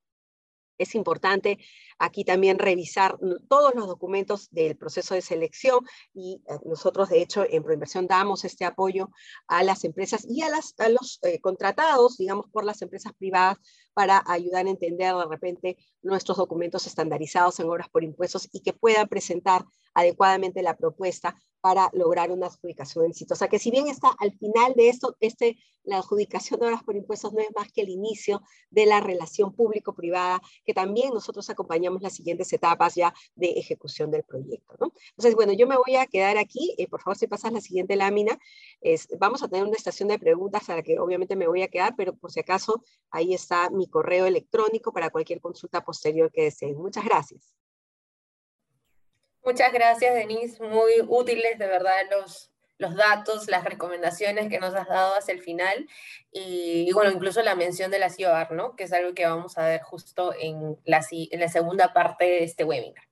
es 0.81 0.95
importante 0.95 1.59
aquí 1.99 2.25
también 2.25 2.59
revisar 2.59 3.19
todos 3.49 3.75
los 3.75 3.87
documentos 3.87 4.49
del 4.51 4.79
proceso 4.79 5.15
de 5.15 5.21
selección 5.21 5.85
y 6.15 6.43
eh, 6.49 6.55
nosotros 6.65 7.11
de 7.11 7.21
hecho 7.21 7.45
en 7.49 7.63
Proinversión 7.63 8.07
damos 8.07 8.47
este 8.47 8.65
apoyo 8.65 9.11
a 9.47 9.63
las 9.63 9.85
empresas 9.85 10.25
y 10.27 10.41
a, 10.41 10.49
las, 10.49 10.75
a 10.79 10.89
los 10.89 11.19
eh, 11.23 11.39
contratados, 11.41 12.17
digamos, 12.17 12.47
por 12.51 12.65
las 12.65 12.81
empresas 12.81 13.13
privadas 13.19 13.59
para 13.95 14.23
ayudar 14.27 14.67
a 14.67 14.71
entender 14.71 15.15
de 15.15 15.27
repente 15.27 15.77
nuestros 16.03 16.39
documentos 16.39 16.87
estandarizados 16.87 17.61
en 17.61 17.69
obras 17.69 17.89
por 17.89 18.05
impuestos 18.05 18.49
y 18.53 18.61
que 18.61 18.73
puedan 18.73 19.09
presentar 19.09 19.65
adecuadamente 19.95 20.63
la 20.63 20.77
propuesta 20.77 21.37
para 21.61 21.91
lograr 21.93 22.31
una 22.31 22.47
adjudicación 22.47 23.07
exitosa. 23.07 23.49
Que 23.49 23.59
si 23.59 23.71
bien 23.71 23.87
está 23.89 24.09
al 24.19 24.33
final 24.33 24.75
de 24.75 24.89
esto, 24.89 25.17
este, 25.21 25.59
la 25.85 25.99
adjudicación 25.99 26.61
de 26.61 26.67
obras 26.67 26.83
por 26.83 26.97
impuestos 26.97 27.33
no 27.33 27.41
es 27.41 27.49
más 27.55 27.71
que 27.73 27.83
el 27.83 27.89
inicio 27.89 28.43
de 28.71 28.87
la 28.87 29.01
relación 29.01 29.55
público-privada, 29.55 30.41
que 30.65 30.75
también 30.75 31.13
nosotros 31.13 31.49
acompañamos 31.51 32.03
las 32.03 32.15
siguientes 32.15 32.53
etapas 32.53 32.95
ya 32.95 33.15
de 33.35 33.51
ejecución 33.51 34.11
del 34.11 34.25
proyecto. 34.25 34.75
¿no? 34.81 34.93
Entonces, 35.11 35.35
bueno, 35.35 35.53
yo 35.53 35.67
me 35.67 35.77
voy 35.77 35.97
a 35.97 36.07
quedar 36.07 36.39
aquí. 36.39 36.75
Eh, 36.79 36.87
por 36.89 37.03
favor, 37.03 37.17
si 37.17 37.27
pasas 37.27 37.53
la 37.53 37.61
siguiente 37.61 37.97
lámina, 37.97 38.39
es, 38.81 39.09
vamos 39.19 39.43
a 39.43 39.49
tener 39.49 39.67
una 39.67 39.77
estación 39.77 40.09
de 40.09 40.19
preguntas 40.19 40.69
a 40.71 40.77
la 40.77 40.83
que 40.83 40.99
obviamente 40.99 41.37
me 41.37 41.47
voy 41.47 41.63
a 41.63 41.69
quedar, 41.69 41.95
pero 41.97 42.15
por 42.15 42.31
si 42.33 42.41
acaso, 42.41 42.83
ahí 43.11 43.35
está 43.35 43.69
mi 43.81 43.89
correo 43.89 44.27
electrónico 44.27 44.93
para 44.93 45.11
cualquier 45.11 45.41
consulta 45.41 45.83
posterior 45.83 46.31
que 46.31 46.45
deseen. 46.45 46.77
Muchas 46.77 47.05
gracias. 47.05 47.55
Muchas 49.43 49.73
gracias, 49.73 50.15
Denise. 50.15 50.63
Muy 50.63 50.93
útiles, 51.09 51.59
de 51.59 51.67
verdad, 51.67 51.97
los, 52.11 52.51
los 52.77 52.95
datos, 52.95 53.49
las 53.49 53.65
recomendaciones 53.65 54.51
que 54.51 54.61
nos 54.61 54.75
has 54.75 54.87
dado 54.87 55.15
hacia 55.15 55.33
el 55.33 55.41
final. 55.41 55.89
Y, 56.31 56.93
bueno, 56.93 57.11
incluso 57.11 57.41
la 57.43 57.55
mención 57.55 57.91
de 57.91 57.99
la 57.99 58.11
CIOAR, 58.11 58.53
¿no? 58.53 58.77
Que 58.77 58.85
es 58.85 58.93
algo 58.93 59.15
que 59.15 59.27
vamos 59.27 59.57
a 59.57 59.67
ver 59.67 59.81
justo 59.81 60.35
en 60.39 60.79
la, 60.85 61.05
en 61.11 61.41
la 61.41 61.49
segunda 61.49 61.95
parte 61.95 62.27
de 62.27 62.45
este 62.45 62.65
webinar. 62.65 63.05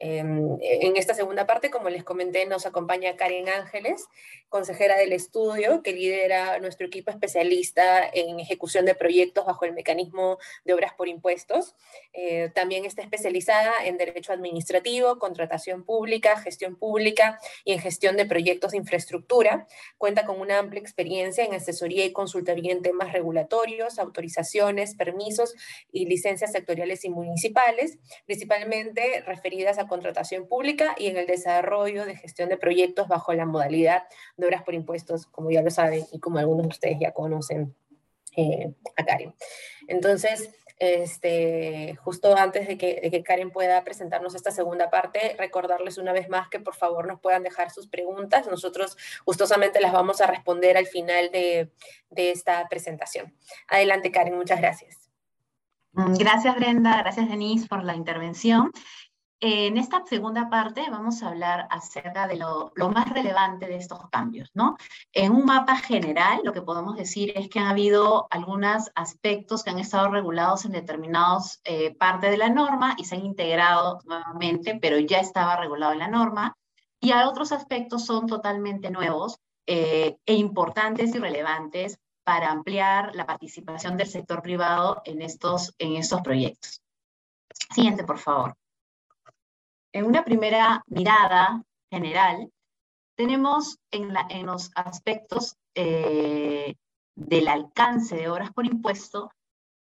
Em, 0.00 0.58
en 0.60 0.96
esta 0.96 1.12
segunda 1.12 1.44
parte, 1.44 1.70
como 1.70 1.90
les 1.90 2.04
comenté, 2.04 2.46
nos 2.46 2.66
acompaña 2.66 3.16
Karen 3.16 3.48
Ángeles, 3.48 4.06
consejera 4.48 4.96
del 4.96 5.12
estudio, 5.12 5.82
que 5.82 5.92
lidera 5.92 6.60
nuestro 6.60 6.86
equipo 6.86 7.10
especialista 7.10 8.08
en 8.12 8.38
ejecución 8.38 8.84
de 8.84 8.94
proyectos 8.94 9.44
bajo 9.44 9.64
el 9.64 9.72
mecanismo 9.72 10.38
de 10.64 10.74
obras 10.74 10.92
por 10.94 11.08
impuestos. 11.08 11.74
Eh, 12.12 12.50
también 12.54 12.84
está 12.84 13.02
especializada 13.02 13.72
en 13.84 13.98
derecho 13.98 14.32
administrativo, 14.32 15.18
contratación 15.18 15.84
pública, 15.84 16.38
gestión 16.38 16.76
pública 16.76 17.40
y 17.64 17.72
en 17.72 17.80
gestión 17.80 18.16
de 18.16 18.24
proyectos 18.24 18.72
de 18.72 18.78
infraestructura. 18.78 19.66
Cuenta 19.98 20.24
con 20.24 20.40
una 20.40 20.58
amplia 20.58 20.80
experiencia 20.80 21.44
en 21.44 21.54
asesoría 21.54 22.04
y 22.04 22.12
consultoría 22.12 22.72
en 22.72 22.82
temas 22.82 23.12
regulatorios, 23.12 23.98
autorizaciones, 23.98 24.94
permisos 24.94 25.54
y 25.90 26.06
licencias 26.06 26.52
sectoriales 26.52 27.04
y 27.04 27.10
municipales, 27.10 27.98
principalmente 28.26 29.22
referidas 29.26 29.78
a 29.78 29.87
contratación 29.88 30.46
pública 30.46 30.94
y 30.98 31.06
en 31.06 31.16
el 31.16 31.26
desarrollo 31.26 32.04
de 32.04 32.16
gestión 32.16 32.48
de 32.48 32.56
proyectos 32.56 33.08
bajo 33.08 33.32
la 33.32 33.46
modalidad 33.46 34.04
de 34.36 34.46
obras 34.46 34.62
por 34.62 34.74
impuestos, 34.74 35.26
como 35.26 35.50
ya 35.50 35.62
lo 35.62 35.70
saben 35.70 36.04
y 36.12 36.20
como 36.20 36.38
algunos 36.38 36.62
de 36.64 36.68
ustedes 36.68 36.98
ya 37.00 37.12
conocen 37.12 37.74
eh, 38.36 38.72
a 38.96 39.04
Karen. 39.04 39.34
Entonces, 39.88 40.50
este, 40.78 41.96
justo 41.96 42.36
antes 42.36 42.68
de 42.68 42.78
que, 42.78 43.22
Karen 43.24 43.50
pueda 43.50 43.82
presentarnos 43.82 44.34
esta 44.34 44.52
segunda 44.52 44.90
parte, 44.90 45.34
recordarles 45.36 45.98
una 45.98 46.12
vez 46.12 46.28
más 46.28 46.48
que 46.48 46.60
por 46.60 46.76
favor 46.76 47.08
nos 47.08 47.20
puedan 47.20 47.42
dejar 47.42 47.70
sus 47.70 47.88
preguntas. 47.88 48.46
Nosotros 48.46 48.96
gustosamente 49.26 49.80
las 49.80 49.92
vamos 49.92 50.20
a 50.20 50.26
responder 50.26 50.76
al 50.76 50.86
final 50.86 51.30
de, 51.32 51.72
de 52.10 52.30
esta 52.30 52.68
presentación. 52.68 53.34
Adelante, 53.66 54.12
Karen, 54.12 54.36
muchas 54.36 54.60
gracias. 54.60 55.08
Gracias, 55.92 56.54
Brenda. 56.54 56.98
Gracias, 56.98 57.28
Denise, 57.28 57.66
por 57.66 57.82
la 57.82 57.96
intervención. 57.96 58.70
En 59.40 59.76
esta 59.76 60.04
segunda 60.04 60.50
parte 60.50 60.90
vamos 60.90 61.22
a 61.22 61.28
hablar 61.28 61.68
acerca 61.70 62.26
de 62.26 62.36
lo, 62.36 62.72
más 62.92 63.08
relevante 63.08 63.68
de 63.68 63.76
estos 63.76 64.00
cambios, 64.10 64.50
¿no? 64.52 64.76
En 65.12 65.30
un 65.30 65.44
mapa 65.44 65.76
general, 65.76 66.40
lo 66.42 66.52
que 66.52 66.62
podemos 66.62 66.96
decir 66.96 67.32
es 67.36 67.48
que 67.48 67.60
ha 67.60 67.70
habido 67.70 68.26
algunos 68.30 68.90
aspectos 68.96 69.62
que 69.62 69.70
han 69.70 69.78
estado 69.78 70.10
regulados 70.10 70.64
en 70.64 70.72
determinados 70.72 71.60
eh, 71.62 71.94
partes 71.94 72.32
de 72.32 72.36
la 72.36 72.48
norma 72.48 72.96
y 72.98 73.04
se 73.04 73.14
han 73.14 73.24
integrado 73.24 74.00
nuevamente, 74.06 74.76
pero 74.82 74.98
ya 74.98 75.20
estaba 75.20 75.56
regulado 75.56 75.92
en 75.92 76.00
la 76.00 76.08
norma, 76.08 76.56
y 77.00 77.12
otros 77.12 77.52
aspectos 77.52 78.04
son 78.04 78.26
totalmente 78.26 78.90
nuevos 78.90 79.38
eh, 79.66 80.16
e 80.26 80.34
importantes 80.34 81.14
y 81.14 81.18
relevantes 81.18 82.00
para 82.24 82.50
ampliar 82.50 83.14
la 83.14 83.24
participación 83.24 83.96
del 83.96 84.08
sector 84.08 84.42
privado 84.42 85.00
en 85.04 85.22
estos, 85.22 85.76
en 85.78 85.94
estos 85.94 86.22
proyectos. 86.22 86.82
Siguiente, 87.72 88.02
por 88.02 88.18
favor 88.18 88.56
en 89.98 90.06
una 90.06 90.24
primera 90.24 90.84
mirada 90.86 91.64
general, 91.90 92.52
tenemos 93.16 93.78
en, 93.90 94.14
los 94.46 94.70
aspectos 94.76 95.56
eh, 95.74 96.76
del 97.16 97.48
alcance 97.48 98.14
de 98.14 98.28
obras 98.28 98.52
por 98.52 98.64
impuesto 98.64 99.32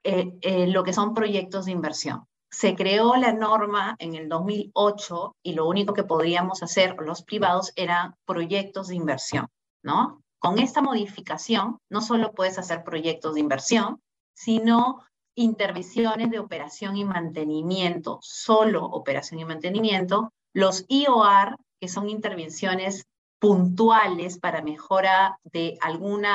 eh, 0.04 0.38
eh, 0.42 0.68
lo 0.68 0.84
que 0.84 0.92
son 0.92 1.14
proyectos 1.14 1.66
de 1.66 1.72
inversión. 1.72 2.26
Se 2.52 2.76
creó 2.76 3.16
la 3.16 3.32
norma 3.32 3.96
en 4.00 4.16
el 4.16 4.28
2008 4.28 5.38
y 5.44 5.54
lo 5.54 5.66
único 5.70 5.94
que 5.94 6.04
podíamos 6.04 6.62
hacer 6.62 6.98
los 7.00 7.24
privados 7.24 7.72
eran 7.78 8.16
proyectos 8.26 8.90
de 8.90 8.96
inversión, 8.96 9.48
¿no? 9.82 10.22
Con 10.40 10.60
esta 10.60 10.82
modificación, 10.82 11.78
no 11.90 12.02
solo 12.02 12.34
puedes 12.34 12.58
hacer 12.58 12.84
proyectos 12.84 13.36
de 13.36 13.40
inversión, 13.40 14.02
sino 14.34 15.06
intervenciones 15.36 16.30
de 16.30 16.40
operación 16.40 16.98
y 16.98 17.06
mantenimiento, 17.06 18.20
solo 18.22 18.86
operación 18.86 19.40
y 19.40 19.46
mantenimiento, 19.46 20.34
los 20.54 20.86
IOR, 20.88 21.58
que 21.80 21.88
son 21.88 22.10
intervenciones 22.10 23.06
puntuales 23.40 24.38
para 24.38 24.62
mejora 24.62 25.40
de 25.44 25.78
algún 25.82 26.26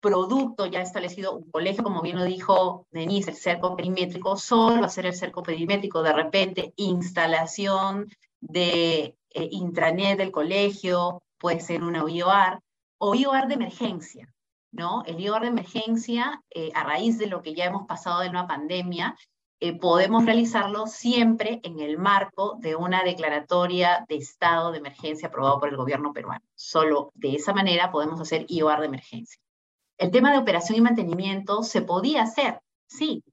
producto 0.00 0.66
ya 0.66 0.80
establecido, 0.80 1.36
un 1.36 1.50
colegio, 1.50 1.84
como 1.84 2.02
bien 2.02 2.16
lo 2.16 2.24
dijo 2.24 2.86
Denise, 2.90 3.30
el 3.30 3.36
cerco 3.36 3.76
perimétrico, 3.76 4.36
solo 4.36 4.84
hacer 4.84 5.06
el 5.06 5.14
cerco 5.14 5.42
perimétrico, 5.42 6.02
de 6.02 6.12
repente 6.12 6.72
instalación 6.76 8.08
de 8.40 9.16
eh, 9.30 9.48
intranet 9.50 10.18
del 10.18 10.30
colegio, 10.30 11.22
puede 11.38 11.60
ser 11.60 11.82
una 11.82 12.04
IOR, 12.08 12.60
o 12.98 13.14
IOR 13.14 13.46
de 13.46 13.54
emergencia, 13.54 14.32
¿no? 14.70 15.02
El 15.06 15.20
IOR 15.20 15.42
de 15.42 15.48
emergencia, 15.48 16.42
eh, 16.50 16.70
a 16.74 16.84
raíz 16.84 17.18
de 17.18 17.26
lo 17.26 17.42
que 17.42 17.54
ya 17.54 17.64
hemos 17.64 17.86
pasado 17.86 18.20
de 18.20 18.28
una 18.28 18.46
pandemia, 18.46 19.16
eh, 19.60 19.76
podemos 19.76 20.24
realizarlo 20.24 20.86
siempre 20.86 21.60
en 21.64 21.80
el 21.80 21.98
marco 21.98 22.56
de 22.60 22.76
una 22.76 23.02
declaratoria 23.02 24.04
de 24.08 24.16
estado 24.16 24.70
de 24.70 24.78
emergencia 24.78 25.28
aprobado 25.28 25.58
por 25.58 25.68
el 25.68 25.76
gobierno 25.76 26.12
peruano. 26.12 26.44
Solo 26.54 27.10
de 27.14 27.34
esa 27.34 27.52
manera 27.52 27.90
podemos 27.90 28.20
hacer 28.20 28.46
IOR 28.48 28.80
de 28.80 28.86
emergencia. 28.86 29.40
El 29.96 30.12
tema 30.12 30.30
de 30.30 30.38
operación 30.38 30.78
y 30.78 30.80
mantenimiento 30.80 31.64
se 31.64 31.82
podía 31.82 32.22
hacer, 32.22 32.60
sí, 32.86 33.24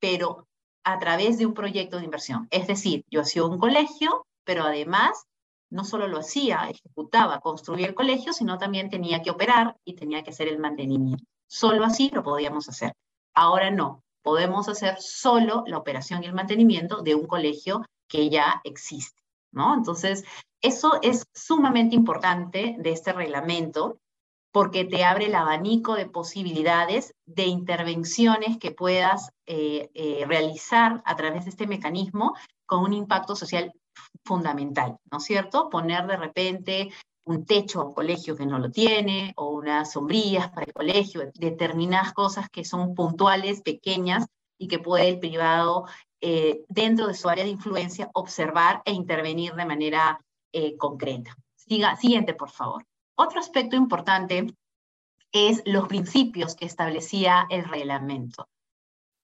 pero 0.00 0.46
a 0.84 0.98
través 0.98 1.36
de 1.36 1.44
un 1.44 1.52
proyecto 1.52 1.98
de 1.98 2.04
inversión. 2.04 2.48
Es 2.50 2.66
decir, 2.66 3.04
yo 3.10 3.20
hacía 3.20 3.44
un 3.44 3.58
colegio, 3.58 4.26
pero 4.44 4.64
además 4.64 5.26
no 5.74 5.84
solo 5.84 6.06
lo 6.06 6.18
hacía, 6.18 6.68
ejecutaba, 6.70 7.40
construía 7.40 7.88
el 7.88 7.96
colegio, 7.96 8.32
sino 8.32 8.58
también 8.58 8.90
tenía 8.90 9.22
que 9.22 9.30
operar 9.30 9.76
y 9.84 9.94
tenía 9.94 10.22
que 10.22 10.30
hacer 10.30 10.46
el 10.46 10.60
mantenimiento. 10.60 11.24
Solo 11.48 11.84
así 11.84 12.10
lo 12.10 12.22
podíamos 12.22 12.68
hacer. 12.68 12.92
Ahora 13.34 13.72
no, 13.72 14.04
podemos 14.22 14.68
hacer 14.68 14.96
solo 15.00 15.64
la 15.66 15.78
operación 15.78 16.22
y 16.22 16.26
el 16.26 16.32
mantenimiento 16.32 17.02
de 17.02 17.16
un 17.16 17.26
colegio 17.26 17.84
que 18.08 18.30
ya 18.30 18.60
existe, 18.62 19.20
¿no? 19.50 19.74
Entonces, 19.74 20.24
eso 20.62 21.00
es 21.02 21.24
sumamente 21.34 21.96
importante 21.96 22.76
de 22.78 22.92
este 22.92 23.12
reglamento 23.12 23.98
porque 24.52 24.84
te 24.84 25.02
abre 25.02 25.26
el 25.26 25.34
abanico 25.34 25.96
de 25.96 26.06
posibilidades 26.06 27.14
de 27.26 27.46
intervenciones 27.46 28.58
que 28.58 28.70
puedas 28.70 29.30
eh, 29.46 29.90
eh, 29.94 30.24
realizar 30.28 31.02
a 31.04 31.16
través 31.16 31.44
de 31.44 31.50
este 31.50 31.66
mecanismo 31.66 32.36
con 32.64 32.84
un 32.84 32.92
impacto 32.92 33.34
social 33.34 33.72
fundamental, 34.24 34.98
¿no 35.10 35.18
es 35.18 35.24
cierto? 35.24 35.68
Poner 35.68 36.06
de 36.06 36.16
repente 36.16 36.90
un 37.24 37.46
techo 37.46 37.80
a 37.80 37.84
un 37.86 37.94
colegio 37.94 38.36
que 38.36 38.46
no 38.46 38.58
lo 38.58 38.70
tiene, 38.70 39.32
o 39.36 39.50
unas 39.50 39.92
sombrillas 39.92 40.50
para 40.50 40.66
el 40.66 40.72
colegio, 40.72 41.30
determinadas 41.34 42.12
cosas 42.12 42.48
que 42.50 42.64
son 42.64 42.94
puntuales, 42.94 43.62
pequeñas, 43.62 44.26
y 44.58 44.68
que 44.68 44.78
puede 44.78 45.08
el 45.08 45.18
privado, 45.18 45.86
eh, 46.20 46.64
dentro 46.68 47.06
de 47.06 47.14
su 47.14 47.28
área 47.28 47.44
de 47.44 47.50
influencia, 47.50 48.10
observar 48.14 48.82
e 48.84 48.92
intervenir 48.92 49.54
de 49.54 49.66
manera 49.66 50.20
eh, 50.52 50.76
concreta. 50.76 51.36
Siga, 51.56 51.96
siguiente, 51.96 52.34
por 52.34 52.50
favor. 52.50 52.84
Otro 53.16 53.40
aspecto 53.40 53.76
importante 53.76 54.54
es 55.32 55.62
los 55.66 55.88
principios 55.88 56.54
que 56.54 56.66
establecía 56.66 57.46
el 57.50 57.64
reglamento. 57.64 58.48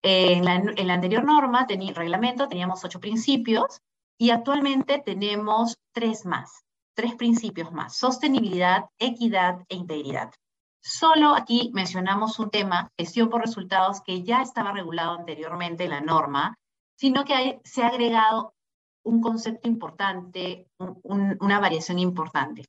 En 0.03 0.45
la, 0.45 0.55
en 0.55 0.87
la 0.87 0.95
anterior 0.95 1.25
norma, 1.25 1.67
tenía, 1.67 1.93
reglamento, 1.93 2.49
teníamos 2.49 2.85
ocho 2.85 3.01
principios, 3.01 3.81
y 4.21 4.33
actualmente 4.33 5.03
tenemos 5.03 5.79
tres 5.93 6.27
más, 6.27 6.63
tres 6.95 7.15
principios 7.15 7.73
más, 7.73 7.97
sostenibilidad, 7.97 8.85
equidad 8.99 9.65
e 9.71 9.77
integridad. 9.77 10.31
Solo 10.83 11.35
aquí 11.35 11.71
mencionamos 11.73 12.39
un 12.39 12.51
tema, 12.51 12.91
gestión 12.99 13.31
por 13.31 13.41
resultados, 13.41 14.03
que 14.03 14.23
ya 14.23 14.43
estaba 14.43 14.73
regulado 14.73 15.19
anteriormente 15.19 15.85
en 15.85 15.91
la 15.91 16.03
norma, 16.03 16.55
sino 16.97 17.25
que 17.25 17.63
se 17.65 17.83
ha 17.83 17.89
agregado 17.89 18.53
un 19.03 19.23
concepto 19.23 19.67
importante, 19.67 20.69
una 21.03 21.59
variación 21.59 21.99
importante, 21.99 22.67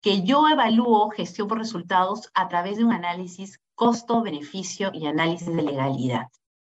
que 0.00 0.22
yo 0.22 0.46
evalúo 0.48 1.10
gestión 1.10 1.48
por 1.48 1.58
resultados 1.58 2.30
a 2.34 2.46
través 2.46 2.76
de 2.76 2.84
un 2.84 2.92
análisis 2.92 3.58
costo-beneficio 3.74 4.92
y 4.94 5.08
análisis 5.08 5.48
de 5.48 5.62
legalidad. 5.62 6.28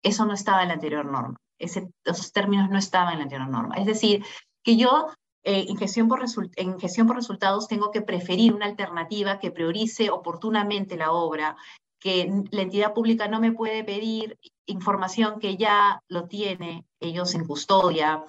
Eso 0.03 0.25
no 0.25 0.33
estaba 0.33 0.63
en 0.63 0.69
la 0.69 0.75
anterior 0.75 1.05
norma. 1.05 1.37
Esos 1.59 2.33
términos 2.33 2.69
no 2.71 2.79
estaban 2.79 3.13
en 3.13 3.19
la 3.19 3.25
anterior 3.25 3.49
norma. 3.49 3.77
Es 3.77 3.87
decir, 3.87 4.25
que 4.63 4.77
yo 4.77 5.09
eh, 5.43 5.67
en, 5.69 5.77
gestión 5.77 6.09
por 6.09 6.25
en 6.57 6.81
gestión 6.81 7.07
por 7.07 7.17
resultados 7.17 7.69
tengo 7.69 7.91
que 7.91 8.03
preferir 8.03 8.53
una 8.55 8.67
alternativa 8.67 9.39
que 9.39 9.51
priorice 9.51 10.11
oportunamente 10.11 10.97
la 10.97 11.13
obra, 11.13 11.57
que 12.01 12.31
la 12.51 12.63
entidad 12.63 12.93
pública 12.93 13.29
no 13.29 13.41
me 13.41 13.53
puede 13.53 13.85
pedir 13.85 14.39
información 14.67 15.39
que 15.39 15.57
ya 15.57 16.03
lo 16.09 16.27
tiene 16.27 16.85
ellos 17.01 17.35
en 17.35 17.47
custodia, 17.47 18.25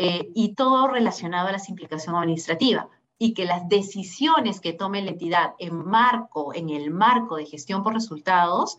eh, 0.00 0.30
y 0.32 0.54
todo 0.54 0.86
relacionado 0.86 1.48
a 1.48 1.52
la 1.52 1.58
simplificación 1.58 2.14
administrativa 2.14 2.88
y 3.18 3.34
que 3.34 3.46
las 3.46 3.68
decisiones 3.68 4.60
que 4.60 4.72
tome 4.72 5.02
la 5.02 5.10
entidad 5.10 5.54
en 5.58 5.74
marco, 5.74 6.54
en 6.54 6.70
el 6.70 6.92
marco 6.92 7.34
de 7.34 7.46
gestión 7.46 7.82
por 7.82 7.94
resultados, 7.94 8.78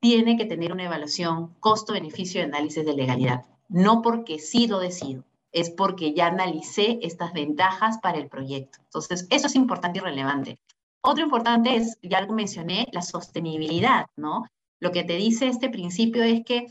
tiene 0.00 0.36
que 0.36 0.44
tener 0.44 0.72
una 0.72 0.84
evaluación 0.84 1.54
costo-beneficio 1.60 2.40
y 2.40 2.44
análisis 2.44 2.84
de 2.84 2.94
legalidad. 2.94 3.44
No 3.68 4.02
porque 4.02 4.38
sí 4.38 4.66
lo 4.66 4.78
decido, 4.78 5.24
es 5.52 5.70
porque 5.70 6.14
ya 6.14 6.26
analicé 6.26 6.98
estas 7.02 7.32
ventajas 7.32 7.98
para 7.98 8.18
el 8.18 8.28
proyecto. 8.28 8.78
Entonces, 8.84 9.26
eso 9.30 9.46
es 9.46 9.54
importante 9.54 9.98
y 9.98 10.02
relevante. 10.02 10.58
Otro 11.02 11.24
importante 11.24 11.76
es, 11.76 11.98
ya 12.02 12.20
lo 12.20 12.32
mencioné, 12.32 12.88
la 12.92 13.02
sostenibilidad, 13.02 14.06
¿no? 14.16 14.46
Lo 14.80 14.92
que 14.92 15.04
te 15.04 15.14
dice 15.14 15.48
este 15.48 15.70
principio 15.70 16.22
es 16.22 16.44
que 16.44 16.66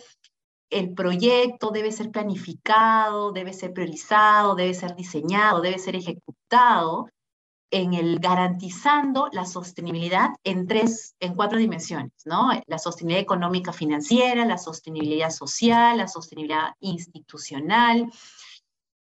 el 0.69 0.93
proyecto 0.93 1.71
debe 1.71 1.91
ser 1.91 2.11
planificado, 2.11 3.31
debe 3.31 3.53
ser 3.53 3.73
priorizado, 3.73 4.55
debe 4.55 4.73
ser 4.73 4.95
diseñado, 4.95 5.61
debe 5.61 5.79
ser 5.79 5.95
ejecutado 5.95 7.09
en 7.75 7.93
el 7.93 8.19
garantizando 8.19 9.27
la 9.33 9.45
sostenibilidad 9.45 10.29
en 10.45 10.65
tres, 10.65 11.13
en 11.19 11.35
cuatro 11.35 11.59
dimensiones, 11.59 12.13
¿no? 12.23 12.49
La 12.67 12.77
sostenibilidad 12.77 13.23
económica 13.23 13.73
financiera, 13.73 14.45
la 14.45 14.57
sostenibilidad 14.57 15.29
social, 15.29 15.97
la 15.97 16.07
sostenibilidad 16.07 16.69
institucional 16.79 18.09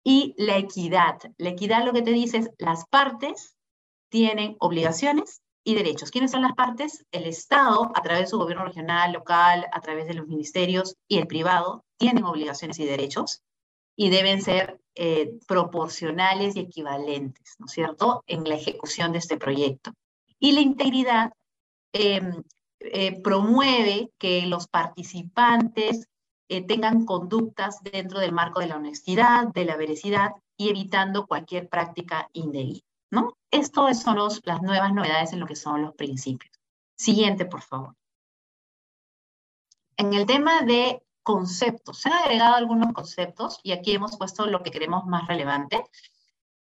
y 0.02 0.34
la 0.38 0.56
equidad. 0.56 1.18
La 1.36 1.50
equidad 1.50 1.84
lo 1.84 1.92
que 1.92 2.00
te 2.00 2.12
dice 2.12 2.38
es 2.38 2.50
las 2.56 2.86
partes 2.86 3.58
tienen 4.08 4.56
obligaciones 4.58 5.42
y 5.64 5.74
derechos. 5.74 6.10
¿Quiénes 6.10 6.30
son 6.30 6.40
las 6.40 6.54
partes? 6.54 7.04
El 7.12 7.24
Estado, 7.24 7.92
a 7.94 8.00
través 8.00 8.22
de 8.22 8.28
su 8.28 8.38
gobierno 8.38 8.64
regional, 8.64 9.12
local, 9.12 9.66
a 9.70 9.80
través 9.82 10.06
de 10.06 10.14
los 10.14 10.28
ministerios 10.28 10.96
y 11.08 11.18
el 11.18 11.26
privado, 11.26 11.84
tienen 11.98 12.24
obligaciones 12.24 12.78
y 12.78 12.86
derechos 12.86 13.42
y 13.96 14.08
deben 14.08 14.40
ser 14.40 14.81
eh, 14.94 15.38
proporcionales 15.46 16.56
y 16.56 16.60
equivalentes, 16.60 17.56
¿no 17.58 17.66
es 17.66 17.72
cierto?, 17.72 18.24
en 18.26 18.44
la 18.44 18.56
ejecución 18.56 19.12
de 19.12 19.18
este 19.18 19.36
proyecto. 19.38 19.92
Y 20.38 20.52
la 20.52 20.60
integridad 20.60 21.32
em, 21.92 22.42
eh, 22.80 23.20
promueve 23.22 24.10
que 24.18 24.46
los 24.46 24.66
participantes 24.68 26.08
eh, 26.48 26.66
tengan 26.66 27.06
conductas 27.06 27.82
dentro 27.82 28.20
del 28.20 28.32
marco 28.32 28.60
de 28.60 28.66
la 28.66 28.76
honestidad, 28.76 29.48
de 29.48 29.64
la 29.64 29.76
veracidad 29.76 30.32
y 30.56 30.68
evitando 30.68 31.26
cualquier 31.26 31.68
práctica 31.68 32.28
indebida. 32.32 32.82
¿no? 33.10 33.36
Esto 33.50 33.92
son 33.94 34.18
las 34.44 34.62
nuevas 34.62 34.92
novedades 34.92 35.32
en 35.32 35.40
lo 35.40 35.46
que 35.46 35.56
son 35.56 35.82
los 35.82 35.94
principios. 35.94 36.52
Siguiente, 36.96 37.44
por 37.46 37.62
favor. 37.62 37.94
En 39.96 40.12
el 40.14 40.26
tema 40.26 40.62
de 40.62 41.02
conceptos, 41.22 41.98
se 41.98 42.08
han 42.08 42.16
agregado 42.16 42.56
algunos 42.56 42.92
conceptos 42.92 43.60
y 43.62 43.72
aquí 43.72 43.92
hemos 43.92 44.16
puesto 44.16 44.46
lo 44.46 44.62
que 44.62 44.70
queremos 44.70 45.04
más 45.06 45.26
relevante. 45.26 45.84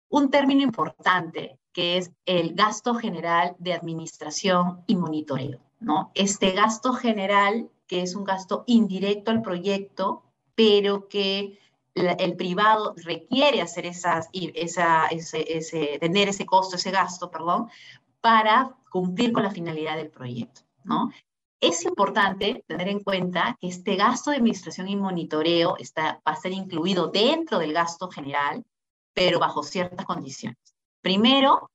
Un 0.09 0.31
término 0.31 0.62
importante 0.62 1.59
que 1.72 1.96
es 1.96 2.12
el 2.26 2.55
gasto 2.55 2.94
general 2.94 3.57
de 3.59 3.72
administración 3.72 4.83
y 4.87 4.96
monitoreo, 4.96 5.61
¿no? 5.81 6.11
Este 6.14 6.52
gasto 6.52 6.92
general, 6.92 7.70
que 7.87 8.02
es 8.02 8.14
un 8.14 8.24
gasto 8.24 8.64
indirecto 8.66 9.31
al 9.31 9.42
proyecto, 9.42 10.22
pero 10.55 11.09
que 11.09 11.59
el 11.94 12.37
privado 12.37 12.94
requiere 12.96 13.61
hacer 13.61 13.87
esas, 13.87 14.28
esa, 14.33 15.07
ese, 15.07 15.98
tener 16.00 16.28
ese 16.28 16.46
costo, 16.46 16.76
ese 16.76 16.90
gasto, 16.90 17.31
perdón, 17.31 17.68
para 18.20 18.76
cumplir 18.90 19.33
con 19.33 19.42
la 19.42 19.50
finalidad 19.50 19.96
del 19.96 20.11
proyecto, 20.11 20.62
¿no? 20.85 21.11
Es 21.62 21.85
importante 21.85 22.64
tener 22.66 22.88
en 22.88 22.98
cuenta 22.98 23.57
que 23.61 23.68
este 23.68 23.94
gasto 23.94 24.31
de 24.31 24.38
administración 24.38 24.88
y 24.88 24.96
monitoreo 24.96 25.77
está, 25.79 26.20
va 26.27 26.33
a 26.33 26.37
ser 26.37 26.51
incluido 26.51 27.07
dentro 27.07 27.61
del 27.61 27.72
gasto 27.72 28.09
general, 28.09 28.64
pero 29.14 29.38
bajo 29.38 29.62
ciertas 29.62 30.05
condiciones. 30.05 30.59
Primero, 31.03 31.70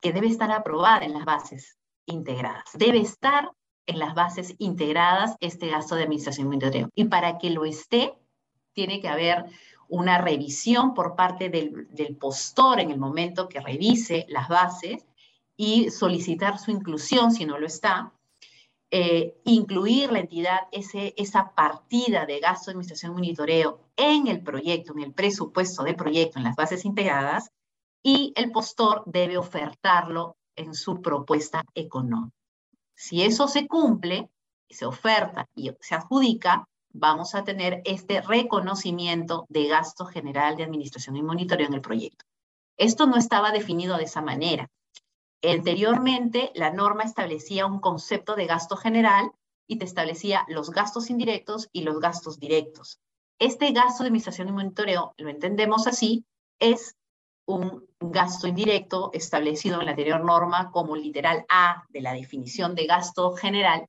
que 0.00 0.12
debe 0.12 0.26
estar 0.26 0.50
aprobada 0.50 1.04
en 1.04 1.12
las 1.12 1.24
bases 1.24 1.78
integradas. 2.06 2.64
Debe 2.74 2.98
estar 2.98 3.52
en 3.86 4.00
las 4.00 4.16
bases 4.16 4.56
integradas 4.58 5.36
este 5.38 5.68
gasto 5.68 5.94
de 5.94 6.02
administración 6.02 6.48
y 6.48 6.48
monitoreo. 6.48 6.88
Y 6.96 7.04
para 7.04 7.38
que 7.38 7.50
lo 7.50 7.64
esté, 7.64 8.18
tiene 8.72 9.00
que 9.00 9.08
haber 9.08 9.44
una 9.88 10.18
revisión 10.18 10.94
por 10.94 11.14
parte 11.14 11.48
del, 11.48 12.16
postor 12.18 12.80
en 12.80 12.90
el 12.90 12.98
momento 12.98 13.48
que 13.48 13.60
revise 13.60 14.26
las 14.28 14.48
bases 14.48 15.06
y 15.56 15.90
solicitar 15.90 16.58
su 16.58 16.72
inclusión 16.72 17.30
si 17.30 17.46
no 17.46 17.56
lo 17.56 17.66
está, 17.68 18.12
eh, 18.90 19.40
incluir 19.44 20.10
la 20.12 20.20
entidad 20.20 20.60
ese, 20.72 21.14
esa 21.16 21.54
partida 21.54 22.24
de 22.24 22.40
gasto 22.40 22.66
de 22.66 22.72
administración 22.72 23.12
y 23.12 23.14
monitoreo 23.14 23.80
en 23.96 24.28
el 24.28 24.42
proyecto, 24.42 24.92
en 24.92 25.00
el 25.00 25.12
presupuesto 25.12 25.82
del 25.82 25.96
proyecto, 25.96 26.38
en 26.38 26.44
las 26.44 26.56
bases 26.56 26.84
integradas, 26.84 27.50
y 28.02 28.32
el 28.36 28.50
postor 28.50 29.02
debe 29.06 29.36
ofertarlo 29.36 30.36
en 30.56 30.74
su 30.74 31.02
propuesta 31.02 31.64
económica. 31.74 32.34
Si 32.94 33.22
eso 33.22 33.46
se 33.46 33.66
cumple, 33.66 34.30
se 34.68 34.86
oferta 34.86 35.46
y 35.54 35.70
se 35.80 35.94
adjudica, 35.94 36.68
vamos 36.92 37.34
a 37.34 37.44
tener 37.44 37.82
este 37.84 38.20
reconocimiento 38.22 39.46
de 39.48 39.68
gasto 39.68 40.06
general 40.06 40.56
de 40.56 40.64
administración 40.64 41.16
y 41.16 41.22
monitoreo 41.22 41.66
en 41.66 41.74
el 41.74 41.80
proyecto. 41.80 42.24
Esto 42.76 43.06
no 43.06 43.16
estaba 43.16 43.52
definido 43.52 43.96
de 43.96 44.04
esa 44.04 44.22
manera. 44.22 44.68
Anteriormente, 45.42 46.50
la 46.54 46.70
norma 46.70 47.04
establecía 47.04 47.66
un 47.66 47.80
concepto 47.80 48.34
de 48.34 48.46
gasto 48.46 48.76
general 48.76 49.30
y 49.68 49.78
te 49.78 49.84
establecía 49.84 50.44
los 50.48 50.70
gastos 50.70 51.10
indirectos 51.10 51.68
y 51.72 51.82
los 51.82 52.00
gastos 52.00 52.40
directos. 52.40 52.98
Este 53.38 53.70
gasto 53.70 54.02
de 54.02 54.08
administración 54.08 54.48
y 54.48 54.52
monitoreo, 54.52 55.14
lo 55.16 55.28
entendemos 55.28 55.86
así, 55.86 56.24
es 56.58 56.96
un 57.46 57.86
gasto 58.00 58.48
indirecto 58.48 59.10
establecido 59.12 59.78
en 59.78 59.86
la 59.86 59.92
anterior 59.92 60.24
norma 60.24 60.70
como 60.70 60.96
literal 60.96 61.46
A 61.48 61.84
de 61.88 62.00
la 62.00 62.12
definición 62.12 62.74
de 62.74 62.86
gasto 62.86 63.32
general 63.32 63.86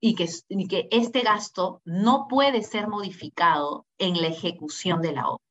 y 0.00 0.16
que, 0.16 0.88
este 0.90 1.20
gasto 1.20 1.80
no 1.84 2.26
puede 2.28 2.62
ser 2.62 2.88
modificado 2.88 3.86
en 3.98 4.20
la 4.20 4.28
ejecución 4.28 5.00
de 5.00 5.12
la 5.12 5.28
obra. 5.28 5.44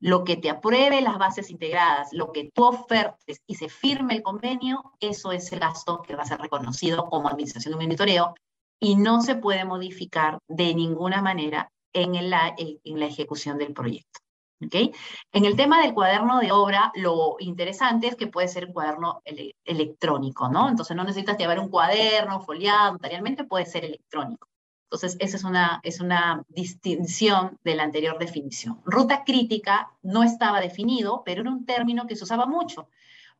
Lo 0.00 0.24
que 0.24 0.36
te 0.36 0.50
apruebe 0.50 1.00
las 1.00 1.18
bases 1.18 1.50
integradas, 1.50 2.12
lo 2.12 2.32
que 2.32 2.50
tú 2.52 2.64
ofertes 2.64 3.40
y 3.46 3.54
se 3.54 3.68
firme 3.68 4.14
el 4.14 4.22
convenio, 4.22 4.92
eso 5.00 5.32
es 5.32 5.50
el 5.52 5.60
gasto 5.60 6.02
que 6.02 6.14
va 6.14 6.22
a 6.22 6.26
ser 6.26 6.40
reconocido 6.40 7.06
como 7.06 7.28
administración 7.28 7.72
de 7.72 7.84
monitoreo 7.84 8.34
y 8.78 8.96
no 8.96 9.22
se 9.22 9.36
puede 9.36 9.64
modificar 9.64 10.38
de 10.48 10.74
ninguna 10.74 11.22
manera 11.22 11.70
en 11.92 12.30
la, 12.30 12.54
en 12.58 13.00
la 13.00 13.06
ejecución 13.06 13.58
del 13.58 13.72
proyecto. 13.72 14.20
¿Okay? 14.64 14.90
En 15.32 15.44
el 15.44 15.54
tema 15.54 15.82
del 15.82 15.92
cuaderno 15.92 16.40
de 16.40 16.50
obra, 16.50 16.90
lo 16.94 17.36
interesante 17.40 18.06
es 18.06 18.16
que 18.16 18.26
puede 18.26 18.48
ser 18.48 18.66
un 18.66 18.72
cuaderno 18.72 19.20
electrónico, 19.64 20.48
¿no? 20.48 20.70
Entonces 20.70 20.96
no 20.96 21.04
necesitas 21.04 21.36
llevar 21.36 21.60
un 21.60 21.68
cuaderno 21.68 22.40
foliado 22.40 22.92
notarialmente, 22.92 23.44
puede 23.44 23.66
ser 23.66 23.84
electrónico. 23.84 24.48
Entonces, 24.86 25.16
esa 25.18 25.36
es 25.36 25.44
una, 25.44 25.80
es 25.82 26.00
una 26.00 26.44
distinción 26.48 27.58
de 27.64 27.74
la 27.74 27.82
anterior 27.82 28.18
definición. 28.18 28.80
Ruta 28.84 29.24
crítica 29.24 29.90
no 30.02 30.22
estaba 30.22 30.60
definido, 30.60 31.22
pero 31.24 31.40
era 31.42 31.50
un 31.50 31.66
término 31.66 32.06
que 32.06 32.14
se 32.14 32.24
usaba 32.24 32.46
mucho 32.46 32.88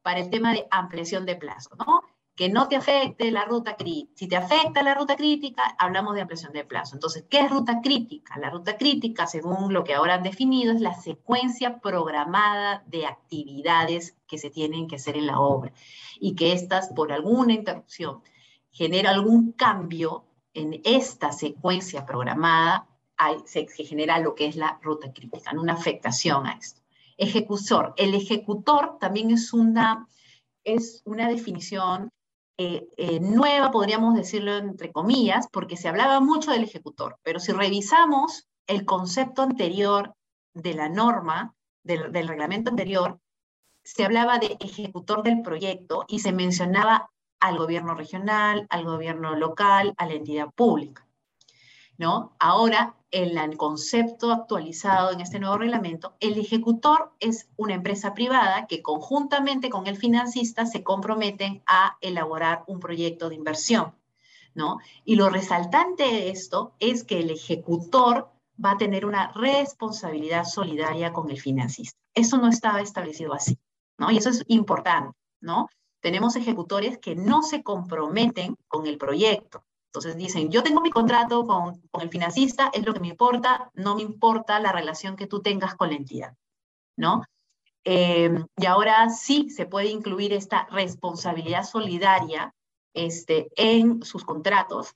para 0.03 0.21
el 0.21 0.31
tema 0.31 0.53
de 0.53 0.67
ampliación 0.71 1.25
de 1.25 1.37
plazo, 1.37 1.71
¿no? 1.79 2.03
que 2.37 2.51
no 2.51 2.69
te 2.69 2.77
afecte 2.77 3.31
la 3.31 3.47
ruta 3.47 3.77
crítica. 3.77 4.13
Si 4.15 4.29
te 4.29 4.37
afecta 4.37 4.83
la 4.83 4.95
ruta 4.95 5.17
crítica, 5.17 5.75
hablamos 5.79 6.15
de 6.15 6.21
ampliación 6.21 6.53
de 6.53 6.65
plazo. 6.65 6.95
Entonces, 6.95 7.25
¿qué 7.31 7.41
es 7.41 7.51
ruta 7.51 7.81
crítica? 7.81 8.39
La 8.39 8.51
ruta 8.51 8.77
crítica, 8.77 9.27
según 9.27 9.73
lo 9.73 9.85
que 9.85 9.95
ahora 9.95 10.15
han 10.15 10.23
definido, 10.23 10.73
es 10.75 10.83
la 10.83 10.95
secuencia 10.95 11.81
programada 11.81 12.85
de 12.87 13.07
actividades 13.07 14.17
que 14.27 14.37
se 14.37 14.51
tienen 14.51 14.87
que 14.87 14.97
hacer 14.97 15.17
en 15.17 15.27
la 15.27 15.41
obra 15.41 15.73
y 16.21 16.35
que 16.35 16.53
estas, 16.53 16.93
por 16.93 17.11
alguna 17.11 17.55
interrupción, 17.55 18.23
genera 18.71 19.11
algún 19.11 19.53
cambio 19.53 20.27
en 20.57 20.81
esta 20.85 21.33
secuencia 21.33 22.07
programada, 22.07 22.89
se, 23.45 23.67
genera 23.67 24.19
lo 24.19 24.35
que 24.35 24.47
es 24.47 24.57
la 24.57 24.79
ruta 24.83 25.13
crítica, 25.13 25.53
una 25.53 25.75
afectación 25.75 26.47
a 26.47 26.53
esto. 26.53 26.81
Ejecutor. 27.19 27.95
El 27.97 28.15
ejecutor 28.15 28.99
también 28.99 29.31
es 29.31 29.53
una, 29.53 30.09
es 30.65 31.03
una 31.05 31.29
definición 31.29 32.11
eh, 32.59 32.89
eh, 32.97 33.21
nueva, 33.21 33.71
podríamos 33.71 34.15
decirlo 34.15 34.57
entre 34.57 34.93
comillas, 34.93 35.47
porque 35.53 35.77
se 35.77 35.89
hablaba 35.89 36.21
mucho 36.21 36.51
del 36.51 36.65
ejecutor, 36.65 37.19
pero 37.23 37.39
si 37.39 37.53
revisamos 37.53 38.49
el 38.67 38.87
concepto 38.87 39.43
anterior 39.43 40.15
de 40.55 40.75
la 40.75 40.89
norma, 40.89 41.55
del 41.83 42.27
reglamento 42.27 42.71
anterior, 42.71 43.21
se 43.85 44.05
hablaba 44.05 44.39
de 44.39 44.57
ejecutor 44.59 45.23
del 45.23 45.43
proyecto 45.43 46.05
y 46.09 46.19
se 46.19 46.33
mencionaba 46.33 47.11
al 47.41 47.59
gobierno 47.59 47.95
regional, 47.95 48.67
al 48.71 48.85
gobierno 48.85 49.35
local, 49.35 49.95
a 49.97 50.07
la 50.07 50.15
entidad 50.15 50.51
pública. 50.55 51.07
¿no? 51.99 52.37
Ahora, 52.39 52.97
en 53.11 53.39
el 53.39 53.57
concepto 53.57 54.33
actualizado 54.33 55.13
en 55.13 55.21
este 55.21 55.39
nuevo 55.39 55.57
reglamento, 55.57 56.17
el 56.21 56.39
ejecutor 56.39 57.13
es 57.21 57.49
una 57.57 57.75
empresa 57.75 58.15
privada 58.15 58.67
que 58.67 58.83
conjuntamente 58.83 59.71
con 59.71 59.87
el 59.87 59.97
financista 59.97 60.67
se 60.67 60.83
comprometen 60.83 61.63
a 61.67 61.97
elaborar 62.01 62.65
un 62.67 62.81
proyecto 62.81 63.29
de 63.29 63.37
inversión, 63.37 63.95
¿no? 64.55 64.79
Y 65.05 65.17
lo 65.17 65.31
resaltante 65.31 66.05
de 66.05 66.31
esto 66.31 66.75
es 66.79 67.05
que 67.05 67.21
el 67.21 67.31
ejecutor 67.31 68.31
va 68.63 68.73
a 68.73 68.79
tener 68.79 69.07
una 69.07 69.33
responsabilidad 69.33 70.45
solidaria 70.45 71.13
con 71.13 71.31
el 71.31 71.41
financista. 71.41 71.99
Eso 72.15 72.39
no 72.39 72.49
estaba 72.49 72.81
establecido 72.81 73.33
así, 73.33 73.59
¿no? 73.99 74.11
Y 74.11 74.19
eso 74.19 74.31
es 74.31 74.45
importante, 74.49 75.17
¿no? 75.41 75.69
Tenemos 76.07 76.37
ejecutores 76.37 76.99
que 76.99 77.17
no 77.17 77.43
se 77.43 77.65
comprometen 77.65 78.57
con 78.69 78.87
el 78.87 78.97
proyecto, 78.97 79.65
entonces 79.89 80.17
dicen, 80.17 80.53
yo 80.53 80.63
tengo 80.63 80.81
mi 80.81 80.91
contrato 80.91 81.45
con, 81.45 81.83
el 82.01 82.11
financista, 82.11 82.71
es 82.73 82.87
lo 82.87 82.95
que 82.95 83.01
me 83.01 83.09
importa, 83.09 83.73
no 83.75 83.97
me 83.97 84.03
importa 84.03 84.61
la 84.61 84.71
relación 84.71 85.17
que 85.17 85.27
tú 85.27 85.43
tengas 85.43 85.75
con 85.75 85.89
la 85.89 85.97
entidad, 85.97 86.37
¿no? 86.97 87.25
Eh, 87.83 88.31
y 88.57 88.67
ahora 88.67 89.11
sí 89.11 89.51
se 89.51 89.67
puede 89.67 89.89
incluir 89.89 90.33
esta 90.33 90.69
responsabilidad 90.71 91.65
solidaria 91.65 92.55
este, 92.95 93.49
en 93.57 94.05
sus 94.05 94.25
contratos 94.25 94.95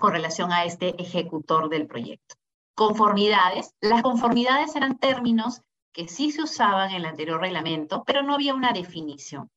con 0.00 0.10
relación 0.10 0.50
a 0.50 0.64
este 0.64 1.00
ejecutor 1.00 1.68
del 1.68 1.86
proyecto. 1.86 2.34
Conformidades. 2.74 3.76
Las 3.80 4.02
conformidades 4.02 4.74
eran 4.74 4.98
términos 4.98 5.62
que 5.92 6.08
sí 6.08 6.32
se 6.32 6.42
usaban 6.42 6.90
en 6.90 6.96
el 6.96 7.06
anterior 7.06 7.40
reglamento, 7.40 8.02
pero 8.04 8.24
no 8.24 8.34
había 8.34 8.54
una 8.54 8.72
definición. 8.72 9.48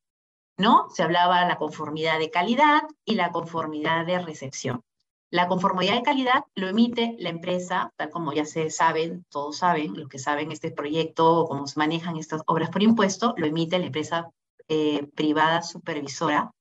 ¿No? 0.56 0.88
Se 0.90 1.02
hablaba 1.02 1.40
de 1.40 1.48
la 1.48 1.58
conformidad 1.58 2.18
de 2.18 2.30
calidad 2.30 2.82
y 3.04 3.14
la 3.14 3.32
conformidad 3.32 4.06
de 4.06 4.18
recepción. 4.18 4.82
La 5.30 5.48
conformidad 5.48 5.94
de 5.94 6.02
calidad 6.02 6.44
lo 6.54 6.68
emite 6.68 7.16
la 7.18 7.30
empresa, 7.30 7.92
tal 7.96 8.10
como 8.10 8.32
ya 8.32 8.44
se 8.44 8.70
saben, 8.70 9.24
todos 9.28 9.58
saben, 9.58 9.94
los 9.94 10.08
que 10.08 10.18
saben 10.18 10.52
este 10.52 10.70
proyecto 10.70 11.40
o 11.40 11.48
cómo 11.48 11.66
se 11.66 11.78
manejan 11.78 12.16
estas 12.16 12.42
obras 12.46 12.70
por 12.70 12.82
impuesto, 12.82 13.34
lo 13.36 13.46
emite 13.46 13.78
la 13.78 13.86
empresa 13.86 14.30
eh, 14.68 15.06
privada 15.14 15.62
supervisora, 15.62 16.52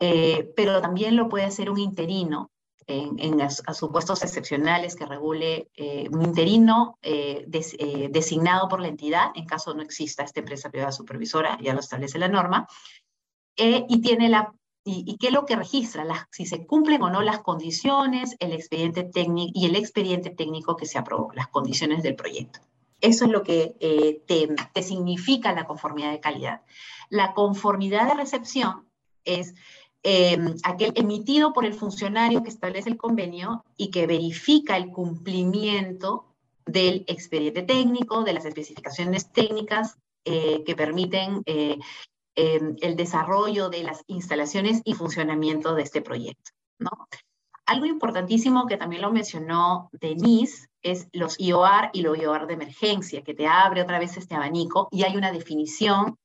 eh, 0.00 0.52
pero 0.56 0.80
también 0.80 1.16
lo 1.16 1.28
puede 1.28 1.44
hacer 1.44 1.70
un 1.70 1.78
interino 1.78 2.50
en, 2.86 3.40
a, 3.40 3.50
supuestos 3.50 4.22
excepcionales 4.22 4.96
que 4.96 5.06
regule 5.06 5.68
eh, 5.74 6.08
un 6.10 6.22
interino 6.22 6.98
designado 7.46 8.68
por 8.68 8.80
la 8.80 8.88
entidad, 8.88 9.30
en 9.34 9.46
caso 9.46 9.74
no 9.74 9.82
exista 9.82 10.22
esta 10.22 10.40
empresa 10.40 10.70
privada 10.70 10.92
supervisora, 10.92 11.58
ya 11.60 11.74
lo 11.74 11.80
establece 11.80 12.18
la 12.18 12.28
norma, 12.28 12.66
y 13.56 14.00
tiene 14.00 14.28
la 14.28 14.52
y, 14.84 15.16
qué 15.16 15.28
es 15.28 15.32
lo 15.32 15.46
que 15.46 15.56
registra, 15.56 16.04
las, 16.04 16.26
si 16.30 16.44
se 16.44 16.66
cumplen 16.66 17.02
o 17.02 17.10
no 17.10 17.22
las 17.22 17.40
condiciones, 17.40 18.36
el 18.38 18.52
expediente 18.52 19.02
técnico 19.02 19.52
y 19.54 19.64
el 19.64 19.76
expediente 19.76 20.30
técnico 20.30 20.76
que 20.76 20.86
se 20.86 20.98
aprobó, 20.98 21.32
las 21.32 21.48
condiciones 21.48 22.02
del 22.02 22.16
proyecto. 22.16 22.60
Eso 23.00 23.24
es 23.24 23.30
lo 23.30 23.42
que 23.42 23.76
eh, 23.80 24.22
te, 24.26 24.82
significa 24.82 25.52
la 25.52 25.66
conformidad 25.66 26.10
de 26.10 26.20
calidad. 26.20 26.62
La 27.08 27.32
conformidad 27.32 28.08
de 28.08 28.14
recepción 28.14 28.88
es 29.24 29.54
em, 30.04 30.54
aquel 30.62 30.92
emitido 30.94 31.52
por 31.52 31.64
el 31.64 31.74
funcionario 31.74 32.42
que 32.42 32.50
establece 32.50 32.90
el 32.90 32.96
convenio 32.96 33.64
y 33.76 33.90
que 33.90 34.06
verifica 34.06 34.76
el 34.76 34.90
cumplimiento 34.92 36.26
del 36.66 37.04
expediente 37.08 37.62
técnico, 37.62 38.22
de 38.22 38.34
las 38.34 38.44
especificaciones 38.44 39.32
técnicas 39.32 39.96
eh, 40.24 40.62
que 40.64 40.76
permiten 40.76 41.42
eh, 41.46 41.78
el 42.36 42.96
desarrollo 42.96 43.68
de 43.68 43.82
las 43.82 44.02
instalaciones 44.06 44.80
y 44.84 44.94
funcionamiento 44.94 45.74
de 45.74 45.82
este 45.82 46.02
proyecto. 46.02 46.50
¿no? 46.78 46.90
Algo 47.66 47.86
importantísimo 47.86 48.66
que 48.66 48.76
también 48.76 49.02
lo 49.02 49.10
mencionó 49.10 49.88
Denise 49.92 50.68
es 50.82 51.08
los 51.12 51.40
IOR 51.40 51.90
y 51.94 52.02
los 52.02 52.18
IOR 52.18 52.46
de 52.46 52.54
emergencia, 52.54 53.22
que 53.22 53.34
te 53.34 53.46
abre 53.46 53.80
otra 53.80 53.98
vez 53.98 54.16
este 54.16 54.34
abanico 54.34 54.88
y 54.90 55.04
hay 55.04 55.16
una 55.16 55.32
definición 55.32 56.18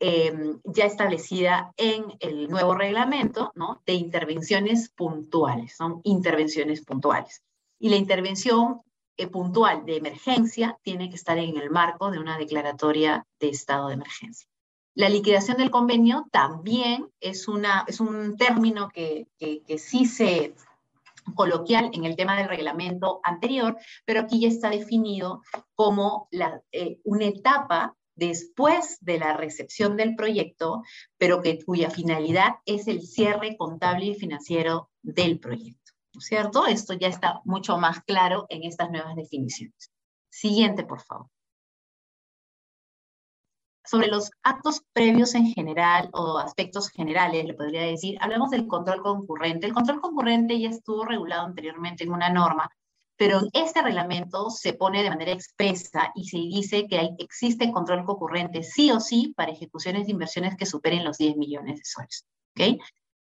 em, 0.00 0.60
ya 0.64 0.84
establecida 0.84 1.72
en 1.76 2.04
el 2.20 2.48
nuevo 2.48 2.74
reglamento 2.74 3.52
¿no? 3.54 3.82
de 3.86 3.94
intervenciones 3.94 4.90
puntuales, 4.90 5.76
son 5.76 6.00
intervenciones 6.04 6.84
puntuales. 6.84 7.42
Y 7.78 7.88
la 7.90 7.96
intervención 7.96 8.80
eh, 9.16 9.26
puntual 9.26 9.84
de 9.84 9.96
emergencia 9.96 10.78
tiene 10.82 11.08
que 11.10 11.16
estar 11.16 11.38
en 11.38 11.56
el 11.56 11.70
marco 11.70 12.10
de 12.10 12.20
una 12.20 12.38
declaratoria 12.38 13.26
de 13.40 13.48
estado 13.48 13.88
de 13.88 13.94
emergencia. 13.94 14.48
La 14.94 15.08
liquidación 15.08 15.56
del 15.56 15.70
convenio 15.70 16.26
también 16.30 17.08
es, 17.20 17.48
una, 17.48 17.84
es 17.86 18.00
un 18.00 18.36
término 18.36 18.88
que, 18.88 19.26
que, 19.38 19.78
sí 19.78 20.06
se 20.06 20.54
coloquial 21.34 21.90
en 21.92 22.04
el 22.04 22.16
tema 22.16 22.36
del 22.36 22.48
reglamento 22.48 23.20
anterior, 23.22 23.76
pero 24.04 24.20
aquí 24.20 24.40
ya 24.40 24.48
está 24.48 24.70
definido 24.70 25.42
como 25.74 26.28
la, 26.30 26.62
eh, 26.72 26.98
una 27.04 27.26
etapa 27.26 27.96
después 28.18 28.98
de 29.00 29.18
la 29.18 29.36
recepción 29.36 29.96
del 29.96 30.16
proyecto, 30.16 30.82
pero 31.16 31.40
que, 31.40 31.64
cuya 31.64 31.90
finalidad 31.90 32.56
es 32.66 32.88
el 32.88 33.02
cierre 33.02 33.56
contable 33.56 34.06
y 34.06 34.14
financiero 34.14 34.90
del 35.02 35.38
proyecto. 35.38 35.92
¿No 36.14 36.18
es 36.18 36.26
cierto? 36.26 36.66
Esto 36.66 36.94
ya 36.94 37.08
está 37.08 37.40
mucho 37.44 37.78
más 37.78 38.00
claro 38.02 38.46
en 38.48 38.64
estas 38.64 38.90
nuevas 38.90 39.14
definiciones. 39.14 39.92
Siguiente, 40.30 40.84
por 40.84 41.00
favor 41.00 41.28
sobre 43.88 44.08
los 44.08 44.30
actos 44.42 44.82
previos 44.92 45.34
en 45.34 45.46
general 45.46 46.10
o 46.12 46.36
aspectos 46.36 46.90
generales, 46.90 47.46
le 47.46 47.54
podría 47.54 47.82
decir, 47.82 48.18
hablamos 48.20 48.50
del 48.50 48.66
control 48.66 49.00
concurrente. 49.00 49.66
El 49.66 49.72
control 49.72 50.02
concurrente 50.02 50.60
ya 50.60 50.68
estuvo 50.68 51.06
regulado 51.06 51.46
anteriormente 51.46 52.04
en 52.04 52.12
una 52.12 52.28
norma, 52.28 52.70
pero 53.18 53.40
en 53.40 53.48
este 53.52 53.82
reglamento 53.82 54.48
se 54.48 54.74
pone 54.74 55.02
de 55.02 55.10
manera 55.10 55.32
expresa 55.32 56.12
y 56.14 56.28
se 56.28 56.38
dice 56.38 56.86
que 56.86 56.98
hay, 56.98 57.10
existe 57.18 57.72
control 57.72 58.04
concurrente 58.04 58.62
sí 58.62 58.92
o 58.92 59.00
sí 59.00 59.34
para 59.36 59.50
ejecuciones 59.50 60.06
de 60.06 60.12
inversiones 60.12 60.56
que 60.56 60.66
superen 60.66 61.04
los 61.04 61.18
10 61.18 61.36
millones 61.36 61.78
de 61.78 61.84
soles. 61.84 62.26
¿okay? 62.52 62.78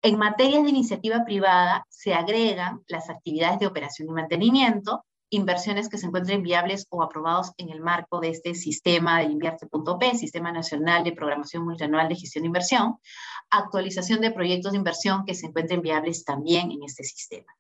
En 0.03 0.19
materias 0.19 0.65
de 0.65 0.71
iniciativa 0.71 1.25
privada 1.25 1.87
se 1.89 2.13
agregan 2.13 2.83
las 2.89 3.09
actividades 3.09 3.61
de 3.61 3.69
operación 3.69 4.09
y 4.09 4.13
mantenimiento, 4.13 5.05
inversiones 5.31 5.89
que 5.89 5.99
se 5.99 6.07
encuentren 6.07 6.43
viables 6.43 6.87
o 6.91 7.01
aprobados 7.05 7.53
en 7.57 7.69
el 7.71 7.81
marco 7.81 8.19
de 8.19 8.31
este 8.31 8.57
sistema 8.57 9.21
de 9.21 9.27
invierte.p, 9.27 10.15
Sistema 10.17 10.51
Nacional 10.51 11.05
de 11.05 11.13
Programación 11.13 11.65
Multianual 11.65 12.09
de 12.09 12.17
Gestión 12.17 12.43
de 12.43 12.47
Inversión, 12.47 12.99
actualización 13.49 14.23
de 14.23 14.33
proyectos 14.33 14.73
de 14.73 14.79
inversión 14.79 15.25
que 15.25 15.35
se 15.35 15.47
encuentren 15.47 15.83
viables 15.83 16.25
también 16.25 16.73
en 16.73 16.83
este 16.83 17.05
sistema. 17.05 17.55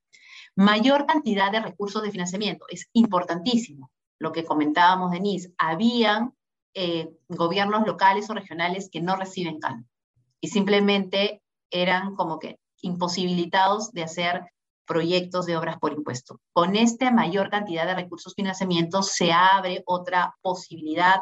Mayor 0.57 1.07
cantidad 1.07 1.53
de 1.53 1.61
recursos 1.61 2.03
de 2.03 2.11
financiamiento, 2.11 2.67
es 2.69 2.89
importantísimo. 2.93 3.91
Lo 4.19 4.33
que 4.33 4.45
comentábamos, 4.45 5.13
Denise, 5.13 5.53
habían 5.59 6.35
eh, 6.75 7.11
gobiernos 7.29 7.87
locales 7.87 8.29
o 8.31 8.35
regionales 8.35 8.89
que 8.91 9.01
no 9.01 9.17
reciben 9.17 9.59
CAN 9.59 9.89
y 10.41 10.49
simplemente 10.49 11.43
eran 11.71 12.15
como 12.15 12.39
que 12.39 12.59
imposibilitados 12.83 13.93
de 13.93 14.03
hacer 14.03 14.45
proyectos 14.87 15.47
de 15.47 15.57
obras 15.57 15.79
por 15.79 15.93
impuesto. 15.93 16.41
Con 16.53 16.75
esta 16.75 17.11
mayor 17.11 17.51
cantidad 17.51 17.87
de 17.87 17.95
recursos 17.95 18.35
financiamiento 18.35 19.03
se 19.03 19.33
abre 19.33 19.83
otra 19.87 20.37
posibilidad, 20.41 21.21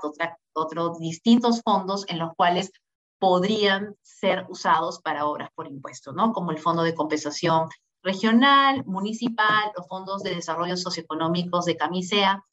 otros 0.54 0.98
distintos 0.98 1.62
fondos 1.62 2.04
en 2.08 2.18
los 2.18 2.32
cuales 2.36 2.70
podrían 3.18 3.96
ser 4.02 4.46
usados 4.48 5.00
para 5.00 5.26
obras 5.26 5.50
por 5.54 5.66
impuesto, 5.66 6.12
¿no? 6.12 6.32
Como 6.32 6.52
el 6.52 6.58
Fondo 6.58 6.82
de 6.82 6.94
Compensación 6.94 7.68
Regional, 8.06 8.84
Municipal, 8.86 9.72
los 9.76 9.88
fondos 9.88 10.22
de 10.22 10.36
desarrollo 10.36 10.76
socioeconómicos 10.76 11.64
de 11.64 11.76
Camisea, 11.76 12.44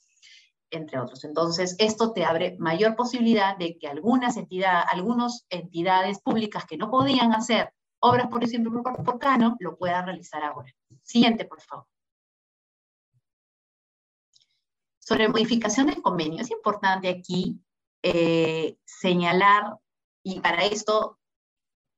entre 0.72 1.00
otros. 1.00 1.24
Entonces, 1.26 1.76
esto 1.78 2.12
te 2.12 2.26
abre 2.26 2.58
mayor 2.58 2.96
posibilidad 2.96 3.56
de 3.56 3.78
que 3.78 3.88
algunas 3.88 4.36
entidades, 4.36 5.46
entidades 5.50 6.20
públicas 6.22 6.66
que 6.66 6.76
no 6.76 6.90
podían 6.90 7.34
hacer 7.34 7.72
obras, 8.00 8.30
por 8.30 8.44
ejemplo, 8.44 8.82
por, 8.82 9.04
por 9.04 9.20
Cano, 9.20 9.56
lo 9.60 9.78
puedan 9.78 10.08
realizar 10.08 10.44
ahora. 10.44 10.74
Siguiente, 11.04 11.46
por 11.46 11.62
favor. 11.62 11.86
Sobre 14.98 15.30
modificación 15.30 15.86
del 15.86 16.02
convenio, 16.02 16.42
es 16.42 16.50
importante 16.50 17.10
aquí 17.10 17.62
eh, 18.02 18.78
señalar, 18.86 19.78
y 20.24 20.40
para 20.40 20.64
esto 20.66 21.20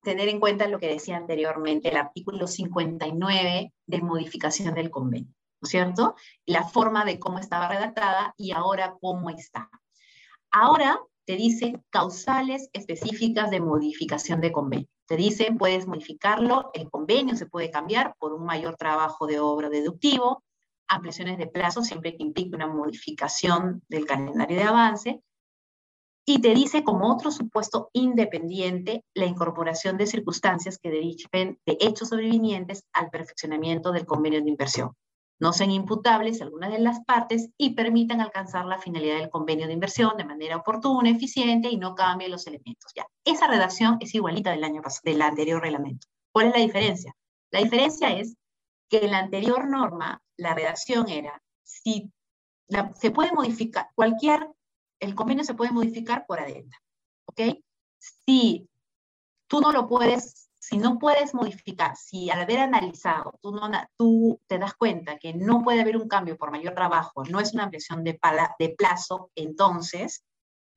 tener 0.06 0.30
en 0.30 0.40
cuenta 0.40 0.70
lo 0.70 0.80
que 0.80 0.88
decía 0.88 1.18
anteriormente, 1.18 1.90
el 1.90 1.98
artículo 1.98 2.48
59 2.48 3.74
de 3.88 4.02
modificación 4.02 4.74
del 4.74 4.90
convenio, 4.90 5.34
¿no 5.60 5.66
es 5.66 5.70
cierto? 5.70 6.16
La 6.46 6.64
forma 6.64 7.04
de 7.04 7.20
cómo 7.20 7.40
estaba 7.40 7.68
redactada 7.68 8.34
y 8.38 8.52
ahora 8.52 8.96
cómo 9.02 9.30
está. 9.30 9.70
Ahora 10.52 10.98
te 11.26 11.36
dice 11.36 11.82
causales 11.90 12.70
específicas 12.72 13.50
de 13.50 13.60
modificación 13.60 14.40
de 14.40 14.54
convenio. 14.54 14.88
Te 15.08 15.18
dicen, 15.18 15.58
puedes 15.58 15.88
modificarlo, 15.88 16.70
el 16.74 16.90
convenio 16.90 17.36
se 17.36 17.48
puede 17.48 17.70
cambiar 17.70 18.16
por 18.18 18.32
un 18.32 18.46
mayor 18.46 18.76
trabajo 18.78 19.28
de 19.28 19.40
obra 19.40 19.70
deductivo, 19.70 20.44
ampliaciones 20.88 21.38
de 21.38 21.48
plazo 21.48 21.82
siempre 21.82 22.16
que 22.16 22.24
implique 22.24 22.56
una 22.56 22.68
modificación 22.68 23.84
del 23.90 24.06
calendario 24.06 24.58
de 24.58 24.64
avance, 24.64 25.22
y 26.26 26.42
te 26.42 26.56
dice 26.56 26.84
como 26.84 27.14
otro 27.14 27.32
supuesto 27.32 27.90
independiente 27.94 29.06
la 29.14 29.26
incorporación 29.26 29.96
de 29.98 30.08
circunstancias 30.08 30.80
que 30.80 30.90
deriven 30.90 31.60
de 31.66 31.78
hechos 31.80 32.10
sobrevinientes 32.10 32.84
al 32.94 33.12
perfeccionamiento 33.12 33.92
del 33.92 34.06
convenio 34.06 34.42
de 34.42 34.50
inversión. 34.50 34.94
no 35.38 35.52
sean 35.52 35.72
imputables 35.72 36.42
algunas 36.42 36.72
de 36.72 36.80
las 36.80 37.04
partes 37.04 37.50
y 37.58 37.76
permitan 37.76 38.22
alcanzar 38.22 38.66
la 38.66 38.80
finalidad 38.80 39.18
del 39.18 39.30
convenio 39.30 39.68
de 39.68 39.74
inversión 39.74 40.16
de 40.16 40.24
manera 40.24 40.56
oportuna, 40.56 41.10
eficiente 41.10 41.70
y 41.70 41.76
no 41.76 41.94
cambie 41.94 42.30
los 42.30 42.48
elementos. 42.48 42.94
Ya, 42.96 43.06
esa 43.26 43.48
redacción 43.48 43.98
es 44.00 44.16
igualita 44.16 44.52
del 44.52 44.64
año 44.64 44.82
pasado, 44.82 45.02
del 45.04 45.22
anterior 45.22 45.62
reglamento. 45.62 46.08
¿Cuál 46.32 46.48
es 46.48 46.54
la 46.54 46.62
diferencia? 46.62 47.14
La 47.52 47.60
diferencia 47.60 48.18
es 48.18 48.38
que 48.90 49.00
en 49.00 49.12
la 49.12 49.20
anterior 49.20 49.68
norma 49.68 50.22
la 50.38 50.54
redacción 50.54 51.10
era 51.10 51.42
si 51.64 52.14
se 52.96 53.12
puede 53.12 53.34
modificar 53.34 53.90
cualquier 53.94 54.55
el 55.06 55.16
convenio 55.16 55.44
se 55.44 55.54
puede 55.54 55.72
modificar 55.72 56.26
por 56.26 56.40
adentro, 56.40 56.80
¿ok? 57.26 57.42
Si 57.98 58.68
tú 59.48 59.62
no 59.62 59.72
lo 59.72 59.88
puedes 59.88 60.46
si 60.68 60.80
no 60.80 60.98
puedes 60.98 61.36
modificar, 61.36 61.96
si 61.96 62.32
al 62.32 62.42
haber 62.42 62.58
analizado 62.58 63.38
tú, 63.40 63.52
no, 63.52 63.70
tú 63.98 64.42
te 64.48 64.58
das 64.58 64.74
cuenta 64.74 65.20
que 65.20 65.32
no 65.32 65.62
puede 65.62 65.82
haber 65.82 65.96
un 65.96 66.08
cambio 66.08 66.38
por 66.38 66.50
mayor 66.50 66.74
trabajo, 66.74 67.24
no 67.26 67.40
es 67.40 67.54
una 67.54 67.66
ampliación 67.66 68.04
de, 68.04 68.20
de 68.58 68.70
plazo, 68.70 69.30
entonces 69.36 70.26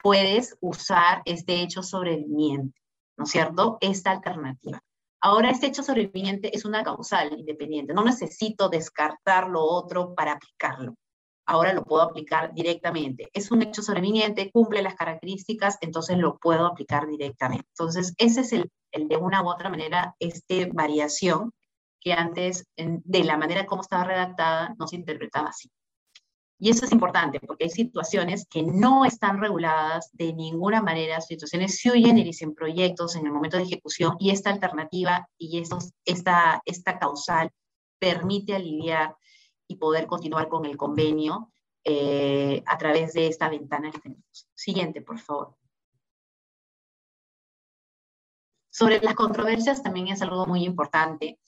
puedes 0.03 0.59
usar 0.61 1.23
este 1.25 1.63
hecho 1.63 1.83
sobreviviente, 1.83 2.79
¿no 3.17 3.25
es 3.25 3.31
cierto? 3.31 3.79
Esta 3.81 4.11
alternativa. 4.11 4.83
Ahora, 5.23 5.51
este 5.51 5.69
hecho 5.69 5.83
sobreviviente 5.83 6.55
es 6.55 6.67
una 6.67 6.85
causal 6.85 7.33
independiente. 7.39 7.95
No 7.95 8.05
necesito 8.05 8.69
descartar 8.69 9.49
lo 9.49 9.65
otro 9.65 10.15
para 10.15 10.33
aplicarlo. 10.33 10.97
Ahora 11.51 11.73
lo 11.73 11.83
puedo 11.83 12.03
aplicar 12.03 12.53
directamente. 12.53 13.31
Es 13.33 13.51
un 13.51 13.63
hecho 13.63 13.81
sobreviviente, 13.81 14.51
cumple 14.53 14.83
las 14.83 14.95
características, 14.95 15.79
entonces 15.81 16.19
lo 16.19 16.37
puedo 16.37 16.67
aplicar 16.67 17.07
directamente. 17.07 17.67
Entonces, 17.71 18.13
ese 18.19 18.43
es 18.43 18.53
el 18.53 19.09
de 19.09 19.17
una 19.17 19.43
u 19.43 19.49
otra 19.49 19.71
manera, 19.71 20.15
esta 20.19 20.55
variación 20.73 21.53
que 22.01 22.13
antes, 22.13 22.67
de 22.77 23.25
la 23.25 23.39
manera 23.39 23.65
como 23.65 23.81
estaba 23.81 24.05
redactada, 24.05 24.75
no 24.79 24.87
se 24.87 24.97
interpretaba 24.97 25.49
así. 25.49 25.71
Y 26.61 26.69
eso 26.69 26.85
es 26.85 26.93
importante 26.93 27.41
porque 27.41 27.65
hay 27.65 27.71
situaciones 27.71 28.47
que 28.51 28.63
no 28.63 29.07
están 29.07 29.41
reguladas 29.41 30.11
de 30.13 30.35
ninguna 30.35 30.83
manera, 30.83 31.23
situaciones 31.23 31.81
sui 31.81 32.03
generis 32.03 32.43
en 32.43 32.55
proyectos 32.55 33.17
en 33.17 33.25
el 33.25 33.33
momento 33.33 33.57
de 33.57 33.63
ejecución 33.63 34.17
y 34.19 34.31
esta 34.31 34.51
alternativa 34.51 35.27
y 35.39 35.61
estos, 35.61 35.93
esta, 36.05 36.61
esta 36.67 36.99
causal 36.99 37.51
permite 37.99 38.55
aliviar 38.55 39.17
y 39.69 39.77
poder 39.77 40.07
continuar 40.07 40.49
con 40.49 40.65
el 40.65 40.77
convenio 40.77 41.53
eh, 41.85 42.63
a 42.67 42.77
través 42.77 43.13
de 43.13 43.29
esta 43.29 43.49
ventana 43.49 43.91
que 43.91 44.01
tenemos. 44.01 44.49
Siguiente, 44.55 45.03
por 45.03 45.19
favor. 45.19 45.57
Sobre 48.71 49.01
las 49.01 49.15
controversias 49.15 49.83
también 49.83 50.09
es 50.09 50.23
algo 50.23 50.47
muy 50.47 50.65
importante. 50.65 51.39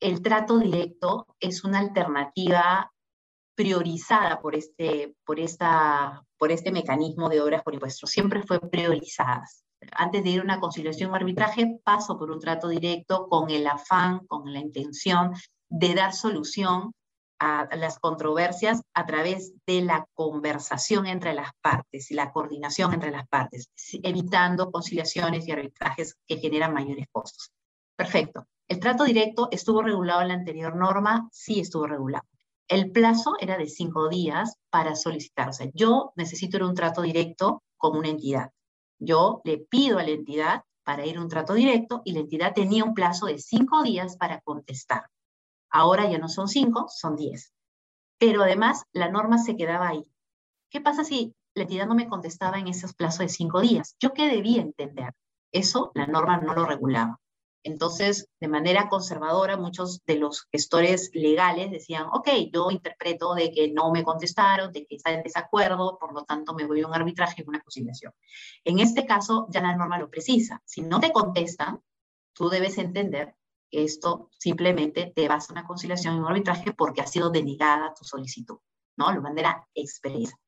El 0.00 0.22
trato 0.22 0.58
directo 0.58 1.26
es 1.38 1.64
una 1.64 1.78
alternativa 1.78 2.92
priorizada 3.54 4.40
por 4.40 4.54
este, 4.54 5.14
por 5.24 5.38
esta, 5.38 6.24
por 6.38 6.50
este 6.50 6.72
mecanismo 6.72 7.28
de 7.28 7.40
obras 7.40 7.62
por 7.62 7.74
impuestos. 7.74 8.10
Siempre 8.10 8.42
fue 8.42 8.60
priorizada. 8.60 9.46
Antes 9.92 10.24
de 10.24 10.30
ir 10.30 10.40
a 10.40 10.44
una 10.44 10.60
conciliación 10.60 11.10
o 11.10 11.14
arbitraje, 11.14 11.80
paso 11.84 12.18
por 12.18 12.30
un 12.30 12.40
trato 12.40 12.68
directo 12.68 13.28
con 13.28 13.50
el 13.50 13.66
afán, 13.66 14.26
con 14.26 14.52
la 14.52 14.58
intención 14.58 15.32
de 15.68 15.94
dar 15.94 16.12
solución 16.12 16.92
a 17.42 17.76
las 17.76 17.98
controversias 17.98 18.82
a 18.94 19.04
través 19.04 19.52
de 19.66 19.82
la 19.82 20.06
conversación 20.14 21.06
entre 21.06 21.34
las 21.34 21.50
partes 21.60 22.10
y 22.10 22.14
la 22.14 22.30
coordinación 22.30 22.94
entre 22.94 23.10
las 23.10 23.26
partes, 23.26 23.68
evitando 24.02 24.70
conciliaciones 24.70 25.48
y 25.48 25.50
arbitrajes 25.50 26.16
que 26.26 26.38
generan 26.38 26.72
mayores 26.72 27.06
costos. 27.10 27.50
Perfecto. 27.96 28.46
¿El 28.68 28.78
trato 28.78 29.04
directo 29.04 29.48
estuvo 29.50 29.82
regulado 29.82 30.22
en 30.22 30.28
la 30.28 30.34
anterior 30.34 30.76
norma? 30.76 31.28
Sí 31.32 31.60
estuvo 31.60 31.86
regulado. 31.86 32.24
El 32.68 32.92
plazo 32.92 33.34
era 33.40 33.58
de 33.58 33.66
cinco 33.66 34.08
días 34.08 34.56
para 34.70 34.94
solicitar. 34.94 35.48
O 35.48 35.52
sea, 35.52 35.68
yo 35.74 36.12
necesito 36.14 36.64
un 36.64 36.74
trato 36.74 37.02
directo 37.02 37.64
con 37.76 37.96
una 37.96 38.08
entidad. 38.08 38.50
Yo 39.00 39.42
le 39.44 39.58
pido 39.58 39.98
a 39.98 40.04
la 40.04 40.10
entidad 40.10 40.62
para 40.84 41.04
ir 41.04 41.16
a 41.16 41.22
un 41.22 41.28
trato 41.28 41.54
directo 41.54 42.02
y 42.04 42.12
la 42.12 42.20
entidad 42.20 42.54
tenía 42.54 42.84
un 42.84 42.94
plazo 42.94 43.26
de 43.26 43.38
cinco 43.38 43.82
días 43.82 44.16
para 44.16 44.40
contestar. 44.40 45.06
Ahora 45.72 46.08
ya 46.08 46.18
no 46.18 46.28
son 46.28 46.48
cinco, 46.48 46.86
son 46.88 47.16
diez. 47.16 47.52
Pero 48.18 48.42
además 48.42 48.84
la 48.92 49.10
norma 49.10 49.38
se 49.38 49.56
quedaba 49.56 49.88
ahí. 49.88 50.04
¿Qué 50.70 50.80
pasa 50.80 51.02
si 51.02 51.34
la 51.54 51.62
entidad 51.62 51.86
no 51.86 51.94
me 51.94 52.08
contestaba 52.08 52.58
en 52.58 52.68
esos 52.68 52.94
plazos 52.94 53.20
de 53.20 53.28
cinco 53.30 53.60
días? 53.60 53.96
¿Yo 53.98 54.12
qué 54.12 54.28
debía 54.28 54.60
entender? 54.60 55.14
Eso 55.50 55.90
la 55.94 56.06
norma 56.06 56.38
no 56.38 56.54
lo 56.54 56.66
regulaba. 56.66 57.18
Entonces, 57.64 58.28
de 58.40 58.48
manera 58.48 58.88
conservadora, 58.88 59.56
muchos 59.56 60.04
de 60.04 60.16
los 60.16 60.46
gestores 60.50 61.10
legales 61.14 61.70
decían, 61.70 62.06
ok, 62.12 62.28
yo 62.52 62.70
interpreto 62.70 63.34
de 63.34 63.52
que 63.52 63.72
no 63.72 63.92
me 63.92 64.02
contestaron, 64.02 64.72
de 64.72 64.84
que 64.84 64.96
está 64.96 65.12
en 65.12 65.22
desacuerdo, 65.22 65.96
por 65.98 66.12
lo 66.12 66.24
tanto 66.24 66.54
me 66.54 66.66
voy 66.66 66.80
a 66.80 66.88
un 66.88 66.94
arbitraje 66.94 67.42
y 67.42 67.48
una 67.48 67.60
conciliación. 67.60 68.12
En 68.64 68.80
este 68.80 69.06
caso, 69.06 69.46
ya 69.50 69.60
la 69.60 69.76
norma 69.76 69.98
lo 69.98 70.10
precisa. 70.10 70.60
Si 70.64 70.82
no 70.82 70.98
te 71.00 71.12
contestan, 71.12 71.80
tú 72.32 72.48
debes 72.48 72.78
entender 72.78 73.36
esto 73.72 74.30
simplemente 74.38 75.12
te 75.14 75.28
vas 75.28 75.48
a 75.48 75.52
una 75.52 75.66
conciliación 75.66 76.16
y 76.16 76.18
un 76.18 76.26
arbitraje 76.26 76.72
porque 76.72 77.00
ha 77.00 77.06
sido 77.06 77.30
denegada 77.30 77.94
tu 77.94 78.04
solicitud, 78.04 78.58
¿no? 78.96 79.12
De 79.12 79.20
manera 79.20 79.66
expresa. 79.74 80.38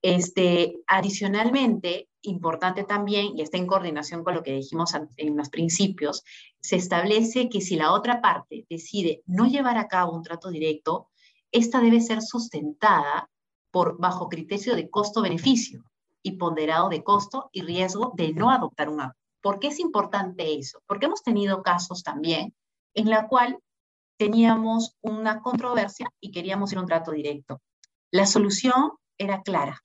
Este, 0.00 0.76
adicionalmente, 0.86 2.08
importante 2.22 2.84
también, 2.84 3.36
y 3.36 3.42
está 3.42 3.58
en 3.58 3.66
coordinación 3.66 4.24
con 4.24 4.34
lo 4.34 4.42
que 4.42 4.54
dijimos 4.54 4.94
en 4.94 5.36
los 5.36 5.50
principios, 5.50 6.24
se 6.60 6.76
establece 6.76 7.48
que 7.48 7.60
si 7.60 7.76
la 7.76 7.92
otra 7.92 8.20
parte 8.20 8.66
decide 8.70 9.22
no 9.26 9.46
llevar 9.46 9.76
a 9.76 9.88
cabo 9.88 10.16
un 10.16 10.22
trato 10.22 10.48
directo, 10.48 11.10
esta 11.52 11.80
debe 11.80 12.00
ser 12.00 12.22
sustentada 12.22 13.28
por 13.70 13.98
bajo 13.98 14.28
criterio 14.28 14.74
de 14.74 14.88
costo-beneficio 14.88 15.84
y 16.22 16.32
ponderado 16.32 16.88
de 16.88 17.02
costo 17.02 17.50
y 17.52 17.62
riesgo 17.62 18.12
de 18.16 18.32
no 18.32 18.50
adoptar 18.50 18.88
un 18.88 19.00
¿Por 19.40 19.58
qué 19.60 19.68
es 19.68 19.78
importante 19.78 20.58
eso? 20.58 20.82
Porque 20.86 21.06
hemos 21.06 21.22
tenido 21.22 21.62
casos 21.62 22.02
también 22.02 22.54
en 22.94 23.10
la 23.10 23.28
cual 23.28 23.58
teníamos 24.18 24.96
una 25.00 25.40
controversia 25.40 26.08
y 26.20 26.32
queríamos 26.32 26.72
ir 26.72 26.78
a 26.78 26.80
un 26.82 26.86
trato 26.86 27.12
directo. 27.12 27.60
La 28.10 28.26
solución 28.26 28.92
era 29.16 29.42
clara. 29.42 29.82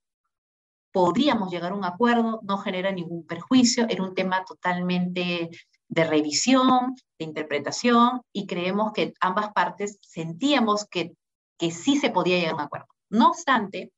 Podríamos 0.91 1.51
llegar 1.51 1.71
a 1.71 1.75
un 1.75 1.85
acuerdo, 1.85 2.39
no 2.43 2.57
genera 2.57 2.91
ningún 2.91 3.25
perjuicio, 3.25 3.85
era 3.89 4.03
un 4.03 4.15
tema 4.15 4.43
totalmente 4.45 5.49
de 5.87 6.03
revisión, 6.03 6.95
de 7.19 7.25
interpretación, 7.25 8.21
y 8.31 8.47
creemos 8.47 8.93
que 8.93 9.13
ambas 9.19 9.51
partes 9.53 9.99
sentíamos 10.01 10.85
que, 10.85 11.13
que 11.57 11.71
sí 11.71 11.97
se 11.97 12.09
podía 12.09 12.37
llegar 12.37 12.53
a 12.53 12.55
un 12.55 12.61
acuerdo. 12.61 12.87
No 13.09 13.29
obstante, 13.29 13.91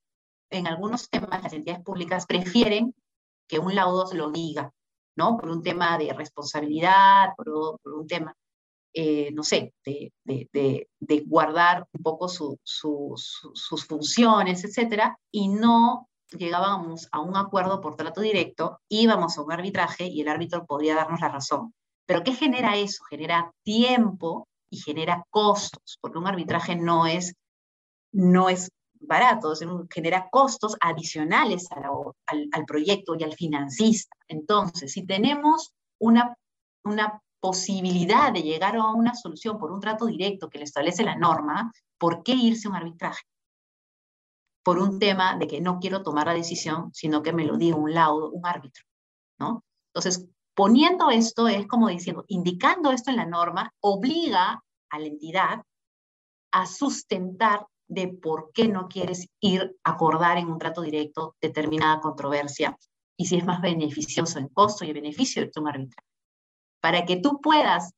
en 0.49 0.67
algunos 0.67 1.09
temas 1.09 1.43
las 1.43 1.53
entidades 1.53 1.83
públicas 1.83 2.25
prefieren 2.25 2.93
que 3.47 3.59
un 3.59 3.75
laudo 3.75 4.11
lo 4.13 4.31
diga, 4.31 4.73
¿no? 5.15 5.37
Por 5.37 5.49
un 5.49 5.63
tema 5.63 5.97
de 5.97 6.13
responsabilidad, 6.13 7.35
por, 7.35 7.49
un 7.49 8.07
tema, 8.07 8.35
eh, 8.93 9.31
no 9.33 9.43
sé, 9.43 9.73
de, 9.83 11.23
guardar 11.25 11.87
un 11.91 12.03
poco 12.03 12.27
sus 12.27 13.85
funciones, 13.87 14.63
etcétera, 14.63 15.17
y 15.31 15.47
no 15.47 16.09
llegábamos 16.31 17.07
a 17.11 17.19
un 17.19 17.35
acuerdo 17.35 17.81
por 17.81 17.95
trato 17.95 18.21
directo, 18.21 18.79
íbamos 18.89 19.37
a 19.37 19.41
un 19.41 19.51
arbitraje 19.51 20.05
y 20.05 20.21
el 20.21 20.27
árbitro 20.27 20.65
podría 20.65 20.95
darnos 20.95 21.21
la 21.21 21.29
razón. 21.29 21.73
Pero 22.05 22.23
¿qué 22.23 22.33
genera 22.33 22.75
eso? 22.77 23.03
Genera 23.05 23.51
tiempo 23.63 24.47
y 24.69 24.77
genera 24.77 25.23
costos, 25.29 25.97
porque 26.01 26.17
un 26.17 26.27
arbitraje 26.27 26.75
no 26.75 27.07
es, 27.07 27.35
no 28.11 28.49
es 28.49 28.69
baratos, 28.99 29.61
genera 29.89 30.29
costos 30.29 30.75
adicionales 30.79 31.67
al, 31.71 32.65
proyecto 32.65 33.15
y 33.17 33.23
al 33.23 33.33
financista. 33.33 34.15
Entonces, 34.27 34.91
si 34.91 35.05
tenemos 35.05 35.73
una, 35.99 36.35
una 36.83 37.21
posibilidad 37.39 38.31
de 38.31 38.43
llegar 38.43 38.75
a 38.75 38.91
una 38.91 39.13
solución 39.13 39.57
por 39.57 39.71
un 39.71 39.79
trato 39.79 40.05
directo 40.05 40.49
que 40.49 40.57
le 40.57 40.63
establece 40.63 41.03
la 41.03 41.15
norma, 41.15 41.71
¿por 41.97 42.23
qué 42.23 42.33
irse 42.33 42.67
a 42.67 42.71
un 42.71 42.77
arbitraje? 42.77 43.21
Por 44.63 44.79
un 44.79 44.97
tema 44.97 45.37
de 45.37 45.47
que 45.47 45.61
no 45.61 45.79
quiero 45.79 46.01
tomar 46.01 46.27
la 46.27 46.33
decisión, 46.33 46.91
sino 46.93 47.21
que 47.21 47.33
me 47.33 47.45
lo 47.45 47.57
diga 47.57 47.75
un 47.75 47.93
laudo, 47.93 48.31
un 48.31 48.45
árbitro, 48.45 48.83
¿no? 49.39 49.63
Entonces, 49.93 50.27
poniendo 50.55 51.11
esto 51.11 51.47
es 51.47 51.67
como 51.67 51.89
diciendo, 51.89 52.25
indicando 52.27 52.91
esto 52.91 53.11
en 53.11 53.17
la 53.17 53.25
norma, 53.25 53.71
obliga 53.79 54.63
a 54.89 54.99
la 54.99 55.05
entidad 55.05 55.61
a 56.51 56.65
sustentar 56.65 57.67
de 57.87 58.07
por 58.07 58.51
qué 58.53 58.67
no 58.67 58.87
quieres 58.87 59.27
ir 59.39 59.75
a 59.83 59.91
acordar 59.91 60.37
en 60.37 60.49
un 60.49 60.57
trato 60.57 60.81
directo 60.81 61.35
determinada 61.41 61.99
controversia 61.99 62.77
y 63.17 63.25
si 63.25 63.37
es 63.37 63.45
más 63.45 63.61
beneficioso 63.61 64.39
en 64.39 64.49
costo 64.49 64.85
y 64.85 64.93
beneficio 64.93 65.43
de 65.43 65.51
un 65.59 65.67
arbitraje. 65.67 66.07
Para 66.81 67.05
que 67.05 67.17
tú 67.17 67.39
puedas 67.41 67.93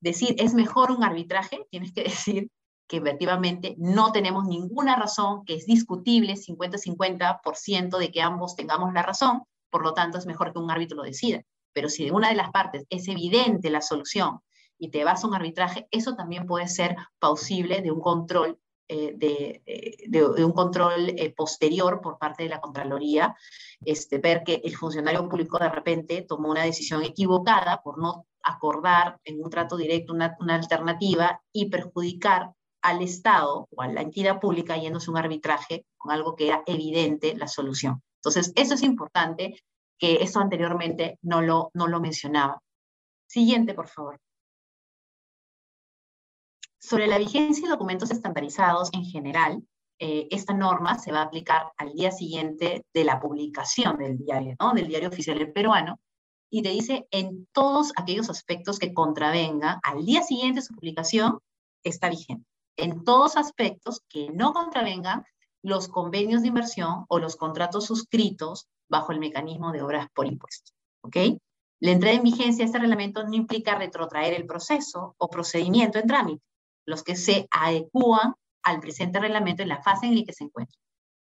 decir 0.00 0.34
es 0.38 0.54
mejor 0.54 0.90
un 0.90 1.04
arbitraje, 1.04 1.66
tienes 1.70 1.92
que 1.92 2.02
decir 2.04 2.50
que 2.88 2.96
efectivamente 2.96 3.76
no 3.78 4.10
tenemos 4.10 4.46
ninguna 4.46 4.96
razón, 4.96 5.44
que 5.44 5.54
es 5.54 5.64
discutible 5.64 6.34
50-50% 6.34 7.98
de 7.98 8.10
que 8.10 8.20
ambos 8.20 8.56
tengamos 8.56 8.92
la 8.92 9.02
razón, 9.02 9.44
por 9.70 9.84
lo 9.84 9.94
tanto 9.94 10.18
es 10.18 10.26
mejor 10.26 10.52
que 10.52 10.58
un 10.58 10.70
árbitro 10.70 10.96
lo 10.96 11.04
decida. 11.04 11.42
Pero 11.72 11.88
si 11.88 12.04
de 12.04 12.10
una 12.10 12.30
de 12.30 12.34
las 12.34 12.50
partes 12.50 12.84
es 12.90 13.06
evidente 13.06 13.70
la 13.70 13.80
solución 13.80 14.40
y 14.76 14.90
te 14.90 15.04
vas 15.04 15.22
a 15.22 15.28
un 15.28 15.34
arbitraje, 15.34 15.86
eso 15.92 16.16
también 16.16 16.46
puede 16.46 16.66
ser 16.66 16.96
plausible 17.20 17.80
de 17.80 17.92
un 17.92 18.00
control 18.00 18.58
eh, 18.92 19.16
eh, 19.66 20.08
de, 20.08 20.44
un 20.44 20.50
control 20.50 21.10
eh, 21.10 21.32
posterior 21.32 22.00
por 22.00 22.18
parte 22.18 22.42
de 22.42 22.48
la 22.48 22.60
Contraloría, 22.60 23.36
este, 23.84 24.18
ver 24.18 24.42
que 24.42 24.60
el 24.64 24.76
funcionario 24.76 25.28
público 25.28 25.60
de 25.60 25.68
repente 25.68 26.22
tomó 26.22 26.50
una 26.50 26.64
decisión 26.64 27.04
equivocada 27.04 27.82
por 27.84 27.98
no 27.98 28.26
acordar 28.42 29.20
en 29.22 29.40
un 29.44 29.48
trato 29.48 29.76
directo 29.76 30.12
una, 30.12 30.36
una 30.40 30.56
alternativa 30.56 31.40
y 31.52 31.70
perjudicar 31.70 32.50
al 32.82 33.00
Estado 33.02 33.68
o 33.70 33.80
a 33.80 33.86
la 33.86 34.02
entidad 34.02 34.40
pública 34.40 34.76
yéndose 34.76 35.08
un 35.08 35.18
arbitraje 35.18 35.86
con 35.96 36.10
algo 36.10 36.34
que 36.34 36.48
era 36.48 36.64
evidente 36.66 37.36
la 37.36 37.46
solución. 37.46 38.02
Entonces, 38.16 38.52
eso 38.56 38.74
es 38.74 38.82
importante, 38.82 39.54
que 40.00 40.16
eso 40.16 40.40
anteriormente 40.40 41.16
no 41.22 41.42
lo, 41.42 41.70
no 41.74 41.86
lo 41.86 42.00
mencionaba. 42.00 42.60
Siguiente, 43.28 43.72
por 43.72 43.86
favor. 43.86 44.18
Sobre 46.90 47.06
la 47.06 47.18
vigencia 47.18 47.62
de 47.62 47.70
documentos 47.70 48.10
estandarizados 48.10 48.90
en 48.92 49.04
general, 49.04 49.62
eh, 50.00 50.26
esta 50.32 50.54
norma 50.54 50.98
se 50.98 51.12
va 51.12 51.20
a 51.20 51.26
aplicar 51.26 51.70
al 51.76 51.92
día 51.92 52.10
siguiente 52.10 52.84
de 52.92 53.04
la 53.04 53.20
publicación 53.20 53.96
del 53.96 54.18
diario, 54.18 54.56
¿no? 54.58 54.72
del 54.72 54.88
diario 54.88 55.08
oficial 55.08 55.52
peruano, 55.52 56.00
y 56.50 56.62
te 56.62 56.70
dice 56.70 57.06
en 57.12 57.46
todos 57.52 57.92
aquellos 57.94 58.28
aspectos 58.28 58.80
que 58.80 58.92
contravengan 58.92 59.78
al 59.84 60.04
día 60.04 60.24
siguiente 60.24 60.58
de 60.58 60.66
su 60.66 60.74
publicación, 60.74 61.38
está 61.84 62.10
vigente. 62.10 62.44
En 62.76 63.04
todos 63.04 63.36
aspectos 63.36 64.00
que 64.08 64.30
no 64.30 64.52
contravengan 64.52 65.24
los 65.62 65.86
convenios 65.86 66.42
de 66.42 66.48
inversión 66.48 67.04
o 67.08 67.20
los 67.20 67.36
contratos 67.36 67.86
suscritos 67.86 68.66
bajo 68.88 69.12
el 69.12 69.20
mecanismo 69.20 69.70
de 69.70 69.82
obras 69.82 70.08
por 70.12 70.26
impuestos. 70.26 70.74
¿Ok? 71.02 71.16
La 71.78 71.92
entrada 71.92 72.16
en 72.16 72.24
vigencia 72.24 72.64
de 72.64 72.66
este 72.66 72.80
reglamento 72.80 73.22
no 73.22 73.34
implica 73.34 73.76
retrotraer 73.76 74.34
el 74.34 74.44
proceso 74.44 75.14
o 75.18 75.30
procedimiento 75.30 76.00
en 76.00 76.08
trámite, 76.08 76.49
los 76.90 77.02
que 77.02 77.16
se 77.16 77.48
adecúan 77.50 78.34
al 78.62 78.80
presente 78.80 79.20
reglamento 79.20 79.62
en 79.62 79.68
la 79.68 79.82
fase 79.82 80.06
en 80.06 80.18
la 80.18 80.24
que 80.24 80.32
se 80.32 80.44
encuentra. 80.44 80.78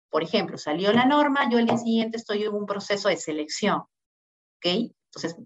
Por 0.09 0.23
ejemplo, 0.23 0.57
salió 0.57 0.93
la 0.93 1.05
norma, 1.05 1.49
yo 1.49 1.59
el 1.59 1.65
día 1.65 1.77
siguiente 1.77 2.17
estoy 2.17 2.43
en 2.43 2.53
un 2.53 2.65
proceso 2.65 3.09
de 3.09 3.17
selección. 3.17 3.79
¿Ok? 3.79 4.93
Entonces, 5.13 5.37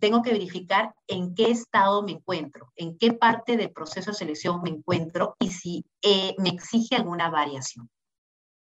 tengo 0.00 0.22
que 0.22 0.32
verificar 0.32 0.94
en 1.06 1.34
qué 1.34 1.50
estado 1.50 2.02
me 2.02 2.12
encuentro, 2.12 2.72
en 2.76 2.96
qué 2.96 3.12
parte 3.12 3.56
del 3.56 3.70
proceso 3.72 4.10
de 4.10 4.16
selección 4.16 4.62
me 4.62 4.70
encuentro 4.70 5.36
y 5.38 5.50
si 5.50 5.84
eh, 6.02 6.34
me 6.38 6.48
exige 6.48 6.96
alguna 6.96 7.30
variación. 7.30 7.90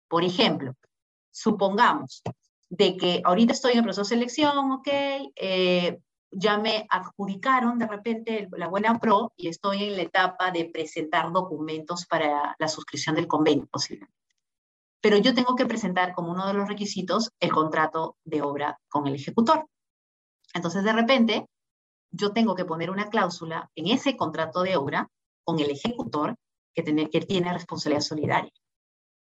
Por 0.07 0.23
ejemplo, 0.23 0.73
supongamos 1.31 2.23
de 2.69 2.97
que 2.97 3.21
ahorita 3.23 3.53
estoy 3.53 3.73
en 3.73 3.79
el 3.79 3.83
proceso 3.83 4.01
de 4.01 4.15
selección, 4.15 4.71
ok, 4.71 4.87
eh, 5.35 5.99
ya 6.31 6.57
me 6.57 6.85
adjudicaron 6.89 7.79
de 7.79 7.87
repente 7.87 8.47
la 8.51 8.67
buena 8.67 8.99
pro 8.99 9.33
y 9.37 9.47
estoy 9.47 9.83
en 9.83 9.95
la 9.95 10.03
etapa 10.03 10.51
de 10.51 10.65
presentar 10.65 11.31
documentos 11.31 12.05
para 12.05 12.55
la 12.57 12.67
suscripción 12.67 13.15
del 13.15 13.27
convenio 13.27 13.67
posiblemente. 13.67 14.13
Pero 15.01 15.17
yo 15.17 15.33
tengo 15.35 15.55
que 15.55 15.65
presentar 15.65 16.13
como 16.13 16.31
uno 16.31 16.47
de 16.47 16.53
los 16.53 16.67
requisitos 16.67 17.31
el 17.39 17.51
contrato 17.51 18.17
de 18.23 18.41
obra 18.41 18.79
con 18.89 19.07
el 19.07 19.15
ejecutor. 19.15 19.67
Entonces, 20.53 20.83
de 20.83 20.93
repente, 20.93 21.45
yo 22.11 22.31
tengo 22.33 22.55
que 22.55 22.65
poner 22.65 22.89
una 22.89 23.09
cláusula 23.09 23.69
en 23.75 23.87
ese 23.87 24.17
contrato 24.17 24.63
de 24.63 24.77
obra 24.77 25.09
con 25.43 25.59
el 25.59 25.69
ejecutor 25.69 26.35
que 26.73 26.81
tiene, 26.81 27.09
que 27.09 27.21
tiene 27.21 27.53
responsabilidad 27.53 28.01
solidaria. 28.01 28.51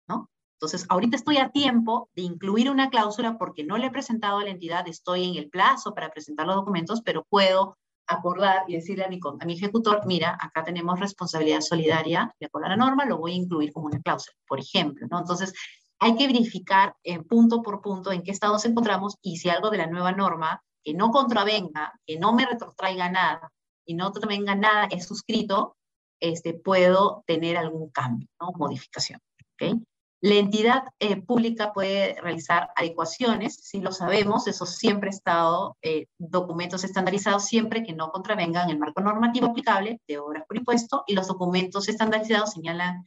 ¿no? 0.08 0.30
Entonces, 0.56 0.86
ahorita 0.88 1.16
estoy 1.16 1.36
a 1.36 1.50
tiempo 1.50 2.08
de 2.14 2.22
incluir 2.22 2.70
una 2.70 2.88
cláusula 2.88 3.36
porque 3.36 3.64
no 3.64 3.76
le 3.76 3.86
he 3.86 3.90
presentado 3.90 4.38
a 4.38 4.44
la 4.44 4.50
entidad, 4.50 4.88
estoy 4.88 5.28
en 5.28 5.36
el 5.36 5.50
plazo 5.50 5.94
para 5.94 6.10
presentar 6.10 6.46
los 6.46 6.56
documentos, 6.56 7.02
pero 7.02 7.26
puedo 7.28 7.76
acordar 8.06 8.64
y 8.66 8.74
decirle 8.74 9.04
a 9.04 9.08
mi, 9.08 9.20
a 9.40 9.44
mi 9.44 9.54
ejecutor, 9.54 10.06
mira, 10.06 10.38
acá 10.40 10.64
tenemos 10.64 10.98
responsabilidad 10.98 11.60
solidaria, 11.60 12.34
de 12.40 12.46
acuerdo 12.46 12.66
a 12.66 12.70
la 12.70 12.76
norma, 12.76 13.04
lo 13.04 13.18
voy 13.18 13.32
a 13.32 13.36
incluir 13.36 13.72
como 13.72 13.86
una 13.86 14.00
cláusula, 14.00 14.36
por 14.46 14.60
ejemplo, 14.60 15.06
¿no? 15.10 15.18
Entonces, 15.18 15.52
hay 15.98 16.16
que 16.16 16.26
verificar 16.26 16.94
en 17.02 17.24
punto 17.24 17.62
por 17.62 17.80
punto 17.80 18.12
en 18.12 18.22
qué 18.22 18.30
estado 18.30 18.54
nos 18.54 18.64
encontramos 18.64 19.16
y 19.22 19.36
si 19.36 19.48
algo 19.48 19.70
de 19.70 19.78
la 19.78 19.86
nueva 19.86 20.12
norma 20.12 20.62
que 20.84 20.94
no 20.94 21.10
contravenga, 21.10 21.98
que 22.06 22.18
no 22.18 22.32
me 22.32 22.46
retrotraiga 22.46 23.10
nada 23.10 23.52
y 23.84 23.94
no 23.94 24.12
contravenga 24.12 24.54
nada 24.54 24.88
es 24.90 25.06
suscrito, 25.06 25.76
este, 26.20 26.54
puedo 26.54 27.24
tener 27.26 27.56
algún 27.56 27.90
cambio, 27.90 28.28
¿no? 28.40 28.52
modificación. 28.56 29.20
¿okay? 29.54 29.74
La 30.20 30.34
entidad 30.36 30.82
eh, 30.98 31.20
pública 31.20 31.72
puede 31.74 32.18
realizar 32.20 32.70
adecuaciones, 32.74 33.56
si 33.56 33.80
lo 33.80 33.92
sabemos, 33.92 34.46
eso 34.46 34.64
siempre 34.64 35.10
ha 35.10 35.12
estado, 35.12 35.76
eh, 35.82 36.06
documentos 36.16 36.84
estandarizados 36.84 37.44
siempre 37.44 37.82
que 37.82 37.92
no 37.92 38.10
contravengan 38.10 38.70
el 38.70 38.78
marco 38.78 39.02
normativo 39.02 39.48
aplicable 39.48 40.00
de 40.08 40.18
obras 40.18 40.44
por 40.48 40.56
impuesto 40.56 41.04
y 41.06 41.14
los 41.14 41.26
documentos 41.28 41.88
estandarizados 41.88 42.52
señalan 42.52 43.04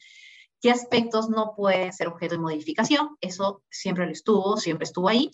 qué 0.62 0.70
aspectos 0.70 1.30
no 1.30 1.56
pueden 1.56 1.94
ser 1.94 2.08
objeto 2.08 2.36
de 2.36 2.42
modificación, 2.42 3.18
eso 3.22 3.64
siempre 3.72 4.06
lo 4.06 4.12
estuvo, 4.12 4.58
siempre 4.58 4.86
estuvo 4.86 5.10
ahí, 5.10 5.32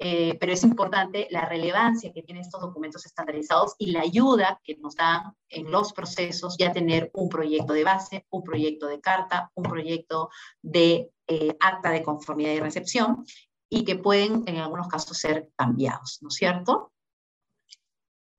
eh, 0.00 0.36
pero 0.38 0.52
es 0.52 0.62
importante 0.62 1.26
la 1.30 1.44
relevancia 1.44 2.12
que 2.12 2.22
tienen 2.22 2.44
estos 2.44 2.60
documentos 2.60 3.04
estandarizados 3.04 3.74
y 3.78 3.90
la 3.90 4.02
ayuda 4.02 4.60
que 4.62 4.76
nos 4.76 4.94
dan 4.94 5.34
en 5.48 5.70
los 5.72 5.92
procesos 5.92 6.56
ya 6.56 6.72
tener 6.72 7.10
un 7.14 7.28
proyecto 7.28 7.72
de 7.72 7.82
base, 7.82 8.24
un 8.30 8.44
proyecto 8.44 8.86
de 8.86 9.00
carta, 9.00 9.50
un 9.54 9.64
proyecto 9.64 10.30
de 10.62 11.10
eh, 11.26 11.56
acta 11.58 11.90
de 11.90 12.04
conformidad 12.04 12.52
y 12.52 12.60
recepción 12.60 13.24
y 13.68 13.84
que 13.84 13.96
pueden 13.96 14.44
en 14.46 14.58
algunos 14.58 14.86
casos 14.86 15.18
ser 15.18 15.50
cambiados, 15.56 16.18
¿no 16.22 16.28
es 16.28 16.34
cierto? 16.34 16.92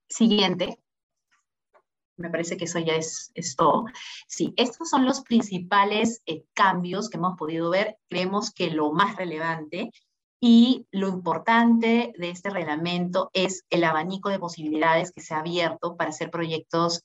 Siguiente. 0.08 0.80
Me 2.16 2.30
parece 2.30 2.56
que 2.58 2.66
eso 2.66 2.80
ya 2.80 2.96
es, 2.96 3.32
es 3.34 3.56
todo. 3.56 3.86
Sí, 4.28 4.54
estos 4.58 4.90
son 4.90 5.06
los 5.06 5.22
principales 5.22 6.22
eh, 6.26 6.46
cambios 6.54 7.10
que 7.10 7.18
hemos 7.18 7.38
podido 7.38 7.70
ver. 7.70 7.98
Creemos 8.10 8.52
que 8.52 8.72
lo 8.72 8.92
más 8.92 9.18
relevante 9.18 9.92
y 10.42 10.88
lo 10.92 11.10
importante 11.10 12.14
de 12.18 12.30
este 12.30 12.50
reglamento 12.50 13.30
es 13.34 13.66
el 13.70 13.84
abanico 13.84 14.30
de 14.30 14.40
posibilidades 14.40 15.12
que 15.12 15.22
se 15.22 15.34
ha 15.34 15.40
abierto 15.40 15.98
para 15.98 16.12
hacer 16.12 16.32
proyectos, 16.32 17.04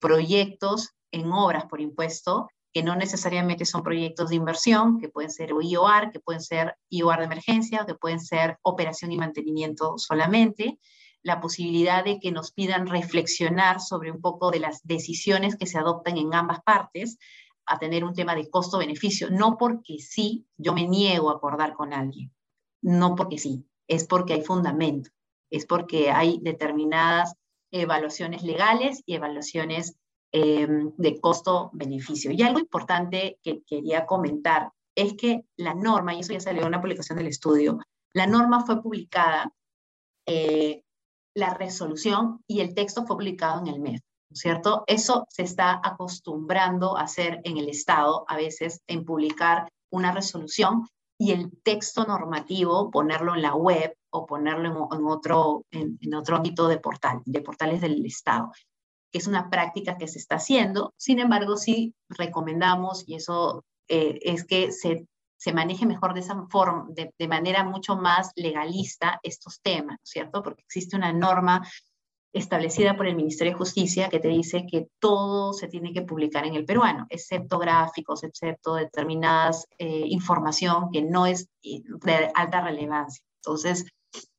proyectos 0.00 0.90
en 1.10 1.30
obras 1.30 1.66
por 1.66 1.80
impuesto, 1.80 2.48
que 2.72 2.82
no 2.82 2.96
necesariamente 2.96 3.66
son 3.66 3.82
proyectos 3.82 4.30
de 4.30 4.36
inversión, 4.36 4.98
que 4.98 5.10
pueden 5.10 5.30
ser 5.30 5.50
IOR, 5.60 6.10
que 6.10 6.20
pueden 6.20 6.40
ser 6.40 6.74
IOR 6.88 7.18
de 7.18 7.24
emergencia, 7.26 7.84
que 7.86 7.94
pueden 7.94 8.20
ser 8.20 8.56
operación 8.62 9.12
y 9.12 9.18
mantenimiento 9.18 9.98
solamente, 9.98 10.78
la 11.22 11.40
posibilidad 11.40 12.02
de 12.04 12.18
que 12.18 12.32
nos 12.32 12.52
pidan 12.52 12.86
reflexionar 12.86 13.80
sobre 13.80 14.10
un 14.10 14.20
poco 14.20 14.50
de 14.50 14.60
las 14.60 14.80
decisiones 14.84 15.56
que 15.56 15.66
se 15.66 15.78
adoptan 15.78 16.16
en 16.16 16.34
ambas 16.34 16.62
partes, 16.62 17.18
a 17.66 17.78
tener 17.78 18.04
un 18.04 18.14
tema 18.14 18.34
de 18.34 18.50
costo-beneficio, 18.50 19.30
no 19.30 19.56
porque 19.56 19.98
sí 19.98 20.46
yo 20.56 20.72
me 20.72 20.88
niego 20.88 21.30
a 21.30 21.34
acordar 21.34 21.74
con 21.74 21.92
alguien, 21.92 22.32
no 22.82 23.14
porque 23.14 23.38
sí, 23.38 23.64
es 23.88 24.06
porque 24.06 24.34
hay 24.34 24.42
fundamento, 24.42 25.10
es 25.50 25.66
porque 25.66 26.10
hay 26.10 26.38
determinadas 26.42 27.34
evaluaciones 27.70 28.42
legales 28.42 29.02
y 29.06 29.14
evaluaciones 29.14 29.96
eh, 30.32 30.66
de 30.96 31.20
costo-beneficio. 31.20 32.30
Y 32.32 32.42
algo 32.42 32.58
importante 32.58 33.38
que 33.42 33.62
quería 33.62 34.06
comentar 34.06 34.72
es 34.94 35.14
que 35.14 35.44
la 35.56 35.74
norma, 35.74 36.14
y 36.14 36.20
eso 36.20 36.32
ya 36.32 36.40
salió 36.40 36.62
en 36.62 36.68
una 36.68 36.80
publicación 36.80 37.18
del 37.18 37.28
estudio, 37.28 37.78
la 38.12 38.26
norma 38.26 38.64
fue 38.64 38.82
publicada, 38.82 39.52
eh, 40.26 40.82
la 41.34 41.54
resolución 41.54 42.42
y 42.46 42.60
el 42.60 42.74
texto 42.74 43.06
fue 43.06 43.16
publicado 43.16 43.60
en 43.60 43.68
el 43.68 43.80
mes, 43.80 44.00
¿no 44.28 44.34
es 44.34 44.40
cierto? 44.40 44.84
Eso 44.86 45.26
se 45.30 45.42
está 45.42 45.80
acostumbrando 45.82 46.96
a 46.96 47.02
hacer 47.02 47.40
en 47.44 47.56
el 47.56 47.68
Estado, 47.68 48.24
a 48.28 48.36
veces 48.36 48.82
en 48.86 49.04
publicar 49.04 49.68
una 49.90 50.12
resolución 50.12 50.88
y 51.22 51.30
el 51.30 51.52
texto 51.62 52.04
normativo 52.04 52.90
ponerlo 52.90 53.36
en 53.36 53.42
la 53.42 53.54
web 53.54 53.96
o 54.10 54.26
ponerlo 54.26 54.88
en, 54.92 55.06
otro, 55.06 55.64
en, 55.70 56.14
otro 56.14 56.36
ámbito 56.36 56.66
de 56.66 56.78
portal, 56.78 57.22
de 57.24 57.40
portales 57.40 57.80
del 57.80 58.04
Estado, 58.04 58.50
que 59.12 59.18
es 59.18 59.28
una 59.28 59.48
práctica 59.48 59.96
que 59.96 60.08
se 60.08 60.18
está 60.18 60.34
haciendo. 60.36 60.92
Sin 60.96 61.20
embargo, 61.20 61.56
sí 61.56 61.94
recomendamos, 62.08 63.04
y 63.06 63.14
eso 63.14 63.64
eh, 63.86 64.18
es 64.22 64.44
que 64.44 64.72
se, 64.72 65.06
se 65.36 65.52
maneje 65.52 65.86
mejor 65.86 66.12
de 66.12 66.20
esa 66.20 66.44
forma, 66.50 66.86
de, 66.90 67.14
de 67.16 67.28
manera 67.28 67.62
mucho 67.62 67.94
más 67.94 68.32
legalista 68.34 69.20
estos 69.22 69.60
temas, 69.60 70.00
¿cierto? 70.02 70.42
Porque 70.42 70.62
existe 70.62 70.96
una 70.96 71.12
norma 71.12 71.64
establecida 72.32 72.96
por 72.96 73.06
el 73.06 73.16
Ministerio 73.16 73.52
de 73.52 73.58
Justicia 73.58 74.08
que 74.08 74.18
te 74.18 74.28
dice 74.28 74.64
que 74.70 74.88
todo 74.98 75.52
se 75.52 75.68
tiene 75.68 75.92
que 75.92 76.02
publicar 76.02 76.46
en 76.46 76.54
el 76.54 76.64
peruano, 76.64 77.06
excepto 77.10 77.58
gráficos, 77.58 78.24
excepto 78.24 78.74
determinadas 78.74 79.66
eh, 79.78 80.04
información 80.06 80.90
que 80.90 81.02
no 81.02 81.26
es 81.26 81.48
de 81.62 82.30
alta 82.34 82.62
relevancia. 82.62 83.22
Entonces, 83.44 83.84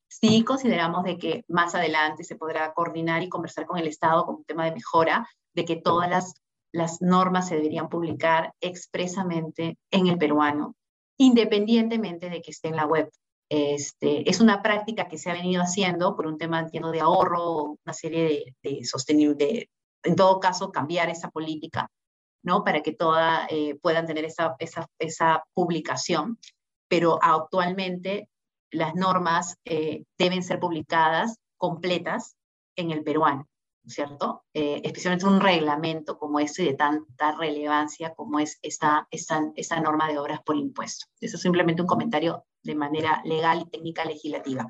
sí 0.08 0.44
consideramos 0.44 1.04
de 1.04 1.18
que 1.18 1.44
más 1.48 1.76
adelante 1.76 2.24
se 2.24 2.36
podrá 2.36 2.74
coordinar 2.74 3.22
y 3.22 3.30
conversar 3.30 3.66
con 3.66 3.78
el 3.78 3.88
Estado 3.88 4.26
como 4.26 4.40
un 4.40 4.46
tema 4.46 4.66
de 4.66 4.74
mejora, 4.74 5.28
de 5.54 5.66
que 5.66 5.76
todas 5.76 6.10
las, 6.10 6.34
las 6.72 7.02
normas 7.02 7.48
se 7.48 7.56
deberían 7.56 7.90
publicar 7.90 8.54
expresamente 8.60 9.78
en 9.92 10.08
el 10.08 10.18
peruano, 10.18 10.76
independientemente 11.18 12.30
de 12.30 12.42
que 12.42 12.52
esté 12.52 12.70
en 12.70 12.78
la 12.78 12.88
web 12.88 13.10
este, 13.54 14.28
es 14.28 14.40
una 14.40 14.64
práctica 14.64 15.08
que 15.08 15.20
se 15.20 15.30
ha 15.30 15.34
venido 15.34 15.62
haciendo 15.62 16.16
por 16.16 16.26
un 16.26 16.40
tema, 16.40 16.60
entiendo, 16.60 16.92
de 16.92 17.02
ahorro, 17.02 17.78
una 17.86 17.94
serie 17.94 18.56
de, 18.64 18.84
de, 19.36 19.70
en 20.04 20.16
todo 20.16 20.40
caso, 20.40 20.72
cambiar 20.72 21.10
esa 21.10 21.30
política, 21.30 21.88
¿no? 22.44 22.64
Para 22.64 22.82
que 22.82 22.94
todas 22.94 23.48
eh, 23.52 23.76
puedan 23.82 24.08
tener 24.08 24.26
esa, 24.26 24.56
esa, 24.58 24.88
esa, 25.00 25.44
publicación. 25.54 26.40
Pero 26.88 27.20
actualmente 27.22 28.28
las 28.72 28.96
normas 28.96 29.56
eh, 29.66 30.04
deben 30.18 30.42
ser 30.42 30.60
publicadas 30.60 31.38
completas 31.58 32.36
en 32.76 32.90
el 32.90 33.04
peruano, 33.04 33.48
¿cierto? 33.86 34.44
Eh, 34.54 34.82
especialmente 34.84 35.26
un 35.26 35.42
reglamento 35.42 36.18
como 36.18 36.40
este 36.40 36.64
de 36.64 36.74
tanta 36.74 37.32
relevancia 37.34 38.14
como 38.14 38.40
es 38.40 38.60
esta, 38.62 39.08
esta, 39.12 39.80
norma 39.82 40.08
de 40.08 40.20
obras 40.20 40.42
por 40.42 40.56
impuesto. 40.56 41.08
Eso 41.20 41.36
es 41.36 41.42
simplemente 41.42 41.82
un 41.82 41.88
comentario 41.88 42.46
de 42.64 42.76
manera 42.76 43.22
legal 43.26 43.62
y 43.62 43.70
técnica 43.70 44.06
legislativa. 44.06 44.68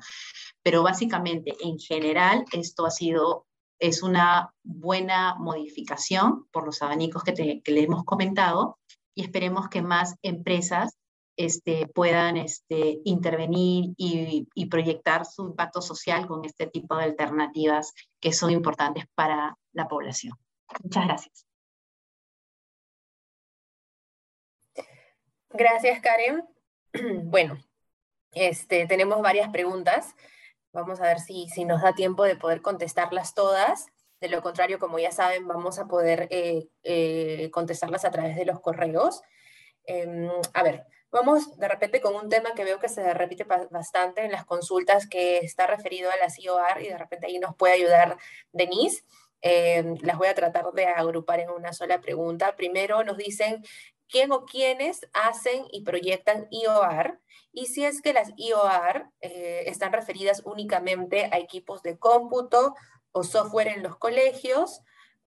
Pero 0.62 0.82
básicamente, 0.82 1.54
en 1.60 1.78
general, 1.78 2.44
esto 2.52 2.86
ha 2.86 2.90
sido 2.90 3.46
es 3.78 4.02
una 4.02 4.54
buena 4.62 5.34
modificación 5.34 6.46
por 6.52 6.64
los 6.64 6.80
abanicos 6.80 7.22
que, 7.22 7.60
le 7.64 7.82
hemos 7.82 8.04
comentado 8.04 8.78
y 9.14 9.22
esperemos 9.22 9.68
que 9.68 9.82
más 9.82 10.16
empresas 10.22 10.96
este, 11.36 11.86
puedan 11.88 12.36
este, 12.36 13.00
intervenir 13.04 13.94
y, 13.96 14.48
y, 14.54 14.66
proyectar 14.66 15.26
su 15.26 15.46
impacto 15.46 15.82
social 15.82 16.26
con 16.26 16.44
este 16.44 16.66
tipo 16.66 16.96
de 16.96 17.04
alternativas 17.04 17.92
que 18.20 18.32
son 18.32 18.50
importantes 18.50 19.04
para 19.14 19.56
la 19.72 19.88
población. 19.88 20.38
Muchas 20.82 21.06
gracias. 21.06 21.46
Gracias, 25.50 26.00
Karen. 26.00 26.44
Bueno, 27.24 27.58
este, 28.32 28.86
tenemos 28.86 29.20
varias 29.22 29.48
preguntas. 29.50 30.14
Vamos 30.72 31.00
a 31.00 31.04
ver 31.04 31.20
si, 31.20 31.48
si 31.48 31.64
nos 31.64 31.82
da 31.82 31.92
tiempo 31.94 32.24
de 32.24 32.36
poder 32.36 32.62
contestarlas 32.62 33.34
todas. 33.34 33.86
De 34.20 34.28
lo 34.28 34.42
contrario, 34.42 34.78
como 34.78 34.98
ya 34.98 35.12
saben, 35.12 35.46
vamos 35.46 35.78
a 35.78 35.86
poder 35.86 36.28
eh, 36.30 36.68
eh, 36.82 37.50
contestarlas 37.52 38.04
a 38.04 38.10
través 38.10 38.36
de 38.36 38.44
los 38.44 38.60
correos. 38.60 39.22
Em, 39.86 40.28
a 40.52 40.62
ver, 40.62 40.86
vamos 41.14 41.56
de 41.58 41.68
repente 41.68 42.00
con 42.00 42.16
un 42.16 42.28
tema 42.28 42.54
que 42.54 42.64
veo 42.64 42.80
que 42.80 42.88
se 42.88 43.14
repite 43.14 43.44
bastante 43.44 44.24
en 44.24 44.32
las 44.32 44.44
consultas 44.44 45.06
que 45.08 45.38
está 45.38 45.68
referido 45.68 46.10
a 46.10 46.16
la 46.16 46.28
CIOR 46.28 46.82
y 46.82 46.88
de 46.88 46.98
repente 46.98 47.26
ahí 47.26 47.38
nos 47.38 47.54
puede 47.54 47.74
ayudar 47.74 48.18
Denise. 48.52 49.04
Em, 49.40 49.96
las 50.02 50.18
voy 50.18 50.26
a 50.26 50.34
tratar 50.34 50.72
de 50.72 50.86
agrupar 50.86 51.38
en 51.38 51.50
una 51.50 51.72
sola 51.72 52.00
pregunta. 52.00 52.56
Primero 52.56 53.04
nos 53.04 53.16
dicen 53.16 53.62
quién 54.08 54.32
o 54.32 54.44
quiénes 54.44 55.06
hacen 55.12 55.64
y 55.70 55.84
proyectan 55.84 56.48
IOR 56.50 57.20
y 57.52 57.66
si 57.66 57.84
es 57.84 58.02
que 58.02 58.12
las 58.12 58.32
IOR 58.36 59.08
eh, 59.20 59.64
están 59.66 59.92
referidas 59.92 60.42
únicamente 60.44 61.26
a 61.30 61.38
equipos 61.38 61.82
de 61.82 61.96
cómputo 61.96 62.74
o 63.12 63.22
software 63.22 63.68
en 63.68 63.84
los 63.84 63.96
colegios 63.98 64.80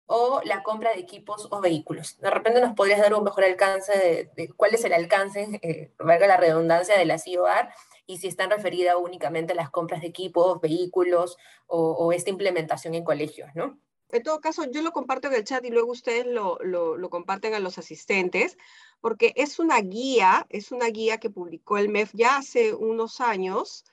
o 0.07 0.41
la 0.43 0.61
compra 0.63 0.93
de 0.93 0.99
equipos 0.99 1.47
o 1.49 1.61
vehículos. 1.61 2.19
De 2.19 2.29
repente 2.29 2.61
nos 2.61 2.75
podrías 2.75 2.99
dar 2.99 3.13
un 3.13 3.23
mejor 3.23 3.43
alcance 3.43 4.29
de, 4.35 4.53
cuál 4.55 4.73
es 4.75 4.83
el 4.83 4.93
alcance, 4.93 5.59
eh, 5.61 5.91
valga 5.97 6.27
la 6.27 6.37
redundancia, 6.37 6.97
de 6.97 7.05
las 7.05 7.27
IOR 7.27 7.69
y 8.05 8.17
si 8.17 8.27
están 8.27 8.51
referidas 8.51 8.95
únicamente 8.99 9.53
a 9.53 9.55
las 9.55 9.71
compras 9.71 10.01
de 10.01 10.07
equipos, 10.07 10.61
vehículos 10.61 11.37
o, 11.67 12.11
esta 12.13 12.29
implementación 12.29 12.93
en 12.93 13.03
colegios, 13.03 13.49
¿no? 13.55 13.79
En 14.11 14.21
todo 14.21 14.39
caso, 14.39 14.65
yo 14.69 14.83
lo 14.83 14.91
comparto 14.91 15.27
en 15.27 15.33
el 15.33 15.43
chat 15.43 15.65
y 15.65 15.71
luego 15.71 15.91
ustedes 15.91 16.27
lo, 16.27 16.59
lo, 16.61 17.09
comparten 17.09 17.55
a 17.55 17.59
los 17.59 17.79
asistentes, 17.79 18.55
porque 19.01 19.33
es 19.35 19.57
una 19.57 19.81
guía, 19.81 20.45
es 20.49 20.71
una 20.71 20.87
guía 20.87 21.19
que 21.19 21.31
publicó 21.31 21.79
el 21.79 21.89
MEF 21.89 22.11
ya 22.13 22.37
hace 22.37 22.75
unos 22.75 23.19
años, 23.19 23.83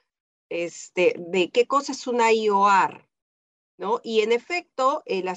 este, 0.50 1.14
de 1.18 1.50
qué 1.50 1.66
cosa 1.66 1.92
es 1.92 2.06
una 2.06 2.30
IOR, 2.30 3.08
¿no? 3.82 4.00
Y 4.02 4.20
en 4.20 4.32
efecto, 4.32 5.02
eh, 5.04 5.22
la 5.22 5.36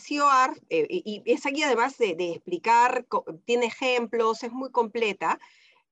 eh, 0.70 0.88
y, 0.90 1.22
esa 1.26 1.50
guía 1.50 1.66
además 1.66 1.98
de, 1.98 2.16
de 2.16 2.32
explicar, 2.34 3.06
tiene 3.44 3.66
ejemplos, 3.66 4.44
es 4.44 4.52
muy 4.54 4.72
completa, 4.72 5.40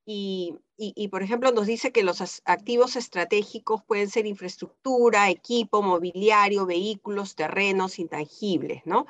y, 0.06 1.08
por 1.12 1.24
ejemplo, 1.24 1.51
nos 1.51 1.66
dice 1.66 1.91
que 1.91 2.04
los 2.04 2.41
activos 2.45 2.95
estratégicos 2.95 3.84
pueden 3.84 4.10
ser 4.10 4.26
infraestructura, 4.26 5.30
equipo, 5.30 5.82
mobiliario, 5.82 6.66
vehículos, 6.66 7.36
terrenos, 7.36 7.99
intangibles, 7.99 8.82
¿no? 8.86 9.06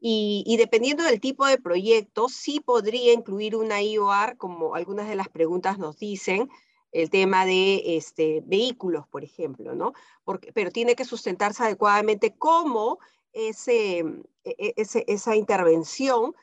Y, 0.00 0.54
dependiendo 0.58 1.02
del 1.02 1.20
tipo 1.20 1.44
de 1.46 1.58
proyecto, 1.58 2.28
sí 2.28 2.60
podría 2.60 3.12
incluir 3.12 3.56
una 3.56 3.82
IOR, 3.82 4.36
como 4.36 4.76
algunas 4.76 5.08
de 5.08 5.16
las 5.16 5.28
preguntas 5.28 5.78
nos 5.78 5.98
dicen, 5.98 6.48
el 6.92 7.10
tema 7.10 7.44
de 7.44 7.96
este, 7.96 8.42
vehículos, 8.46 9.06
por 9.08 9.24
ejemplo, 9.24 9.74
¿no? 9.74 9.92
Porque, 10.24 10.52
pero 10.52 10.70
tiene 10.70 10.94
que 10.94 11.04
sustentarse 11.04 11.62
adecuadamente 11.62 12.34
cómo 12.36 12.98
ese, 13.32 13.98
e, 14.44 14.74
ese, 14.76 15.04
esa 15.06 15.36
intervención 15.36 16.34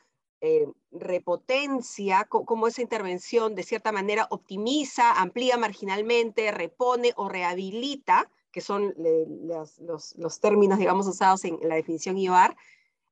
eh, 0.41 0.67
repotencia, 0.91 2.25
cómo 2.29 2.67
esa 2.67 2.81
intervención 2.81 3.55
de 3.55 3.63
cierta 3.63 3.91
manera 3.91 4.27
optimiza, 4.29 5.19
amplía 5.19 5.57
marginalmente, 5.57 6.51
repone 6.51 7.13
o 7.15 7.27
rehabilita, 7.29 8.29
que 8.51 8.61
son 8.61 8.93
los, 8.97 10.39
términos, 10.39 10.77
digamos, 10.77 11.07
usados 11.07 11.43
en, 11.45 11.57
la 11.63 11.75
definición 11.75 12.17
IOAR, 12.17 12.55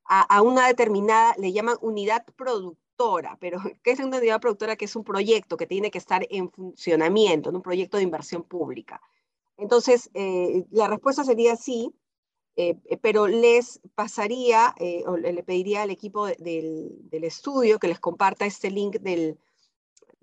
a, 0.05 0.41
una 0.41 0.67
determinada, 0.67 1.35
le 1.37 1.51
llaman 1.51 1.77
unidad 1.81 2.25
productora, 2.35 3.37
pero 3.39 3.59
¿qué 3.83 3.91
es 3.91 3.99
una 3.99 4.17
unidad 4.17 4.41
productora? 4.41 4.75
Que 4.75 4.85
es 4.85 4.95
un 4.95 5.03
proyecto 5.03 5.57
que 5.57 5.67
tiene 5.67 5.91
que 5.91 5.97
estar 5.97 6.25
en 6.29 6.51
funcionamiento, 6.51 7.49
un 7.49 7.61
proyecto 7.61 7.97
de 7.97 8.03
inversión 8.03 8.43
pública. 8.43 9.01
Entonces, 9.57 10.09
eh, 10.13 10.65
la 10.71 10.87
respuesta 10.87 11.23
sería 11.23 11.55
sí, 11.55 11.93
eh, 12.55 12.75
eh, 12.85 12.97
pero 12.97 13.27
les 13.27 13.79
pasaría 13.95 14.75
o 15.07 15.17
le 15.17 15.43
pediría 15.43 15.83
al 15.83 15.89
equipo 15.89 16.27
del, 16.27 17.07
estudio 17.11 17.79
que 17.79 17.87
les 17.87 17.99
comparta 17.99 18.45
este 18.45 18.69
link 18.69 18.97
de 18.97 19.37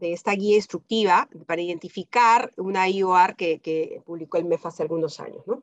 esta 0.00 0.32
guía 0.32 0.56
instructiva 0.56 1.28
para 1.46 1.62
identificar 1.62 2.52
una 2.56 2.88
IOR 2.88 3.36
que, 3.36 4.02
publicó 4.04 4.38
el 4.38 4.44
MEF 4.44 4.66
hace 4.66 4.82
algunos 4.82 5.20
años. 5.20 5.46
¿no? 5.46 5.62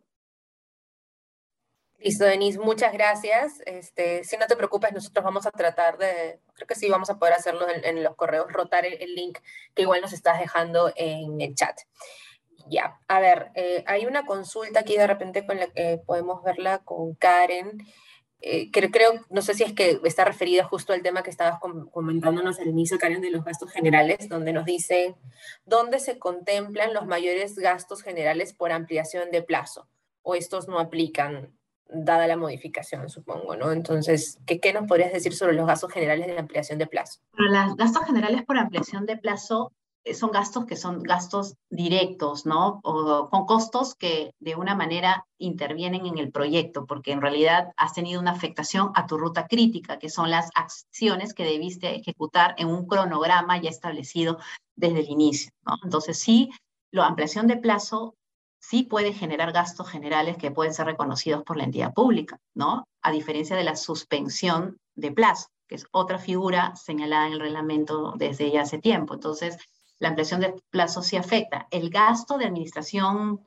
Listo, 2.07 2.23
Denise, 2.23 2.57
muchas 2.57 2.93
gracias. 2.93 3.61
Este, 3.65 4.23
si 4.23 4.37
no 4.37 4.47
te 4.47 4.55
preocupes, 4.55 4.93
nosotros 4.93 5.25
vamos 5.25 5.45
a 5.45 5.51
tratar 5.51 5.97
de, 5.97 6.39
creo 6.53 6.65
que 6.65 6.75
sí 6.75 6.87
vamos 6.87 7.09
a 7.09 7.19
poder 7.19 7.33
hacerlo 7.33 7.67
en, 7.69 8.01
los 8.01 8.15
correos, 8.15 8.49
rotar 8.49 8.85
el, 8.85 9.13
link 9.13 9.39
que 9.75 9.81
igual 9.81 9.99
nos 9.99 10.13
estás 10.13 10.39
dejando 10.39 10.89
en 10.95 11.41
el 11.41 11.53
chat. 11.53 11.77
Ya, 12.69 12.97
a 13.09 13.19
ver, 13.19 13.51
eh, 13.55 13.83
hay 13.87 14.05
una 14.05 14.25
consulta 14.25 14.79
aquí 14.79 14.95
de 14.95 15.05
repente 15.05 15.45
con 15.45 15.57
la 15.57 15.67
que 15.67 15.99
podemos 16.05 16.41
verla 16.43 16.79
con 16.79 17.13
Karen, 17.15 17.77
eh, 18.39 18.71
creo, 18.71 19.25
no 19.29 19.41
sé 19.41 19.53
si 19.53 19.63
es 19.63 19.73
que 19.73 19.99
está 20.05 20.23
referida 20.23 20.63
justo 20.63 20.93
al 20.93 21.01
tema 21.01 21.23
que 21.23 21.29
estabas 21.29 21.59
comentándonos 21.91 22.57
al 22.59 22.67
inicio, 22.67 22.97
Karen, 22.99 23.19
de 23.19 23.31
los 23.31 23.43
gastos 23.43 23.69
generales, 23.69 24.29
donde 24.29 24.53
nos 24.53 24.63
dice, 24.63 25.15
¿dónde 25.65 25.99
se 25.99 26.19
contemplan 26.19 26.93
los 26.93 27.05
mayores 27.05 27.57
gastos 27.57 28.01
generales 28.01 28.53
por 28.53 28.71
ampliación 28.71 29.29
de 29.31 29.41
plazo? 29.41 29.89
O 30.21 30.35
estos 30.35 30.69
no 30.69 30.79
aplican, 30.79 31.56
dada 31.89 32.27
la 32.27 32.37
modificación, 32.37 33.09
supongo, 33.09 33.55
¿no? 33.55 33.71
Entonces, 33.71 34.39
¿qué, 34.45 34.59
qué 34.59 34.73
nos 34.73 34.87
podrías 34.87 35.13
decir 35.13 35.33
sobre 35.33 35.53
los 35.53 35.67
gastos 35.67 35.91
generales 35.91 36.27
de 36.27 36.37
ampliación 36.37 36.79
de 36.79 36.87
plazo? 36.87 37.19
Los 37.33 37.75
gastos 37.75 38.05
generales 38.05 38.43
por 38.43 38.57
ampliación 38.57 39.05
de 39.05 39.17
plazo 39.17 39.71
eh, 40.07 40.13
son 40.13 40.31
gastos 40.31 40.65
que 40.65 40.75
son 40.75 41.03
gastos 41.03 41.55
directos, 41.69 42.45
¿no? 42.45 42.79
O 42.83 43.29
con 43.29 43.45
costos 43.45 43.95
que 43.95 44.31
de 44.39 44.55
una 44.55 44.75
manera 44.75 45.25
intervienen 45.37 46.05
en 46.05 46.17
el 46.17 46.31
proyecto, 46.31 46.85
porque 46.85 47.11
en 47.11 47.21
realidad 47.21 47.73
has 47.75 47.93
tenido 47.93 48.21
una 48.21 48.31
afectación 48.31 48.91
a 48.95 49.05
tu 49.05 49.17
ruta 49.17 49.47
crítica, 49.47 49.99
que 49.99 50.09
son 50.09 50.31
las 50.31 50.49
acciones 50.55 51.33
que 51.33 51.43
debiste 51.43 51.95
ejecutar 51.95 52.55
en 52.57 52.67
un 52.69 52.87
cronograma 52.87 53.61
ya 53.61 53.69
establecido 53.69 54.39
desde 54.75 54.99
el 54.99 55.09
inicio, 55.09 55.51
¿no? 55.65 55.75
Entonces 55.83 56.17
sí, 56.17 56.51
la 56.91 57.05
ampliación 57.05 57.47
de 57.47 57.57
plazo 57.57 58.15
sí 58.69 58.83
puede 58.83 59.13
generar 59.13 59.53
gastos 59.53 59.87
generales 59.87 60.35
que 60.35 60.51
pueden 60.51 60.73
ser 60.73 60.87
reconocidos 60.87 61.43
por 61.43 61.55
la 61.55 61.63
entidad 61.63 61.93
pública, 61.93 62.37
¿no? 62.53 62.85
A 63.01 63.11
diferencia 63.11 63.55
de 63.55 63.63
la 63.63 63.77
suspensión 63.77 64.77
de 64.95 65.13
plazo, 65.13 65.47
que 65.67 65.75
es 65.75 65.85
otra 65.91 66.19
figura 66.19 66.75
señalada 66.75 67.27
en 67.27 67.33
el 67.33 67.39
reglamento 67.39 68.13
desde 68.17 68.51
ya 68.51 68.63
hace 68.63 68.77
tiempo. 68.77 69.13
Entonces, 69.13 69.57
la 69.99 70.09
ampliación 70.09 70.41
de 70.41 70.53
plazo 70.69 71.01
sí 71.01 71.15
afecta. 71.15 71.67
El 71.71 71.89
gasto 71.89 72.37
de 72.37 72.45
administración, 72.45 73.39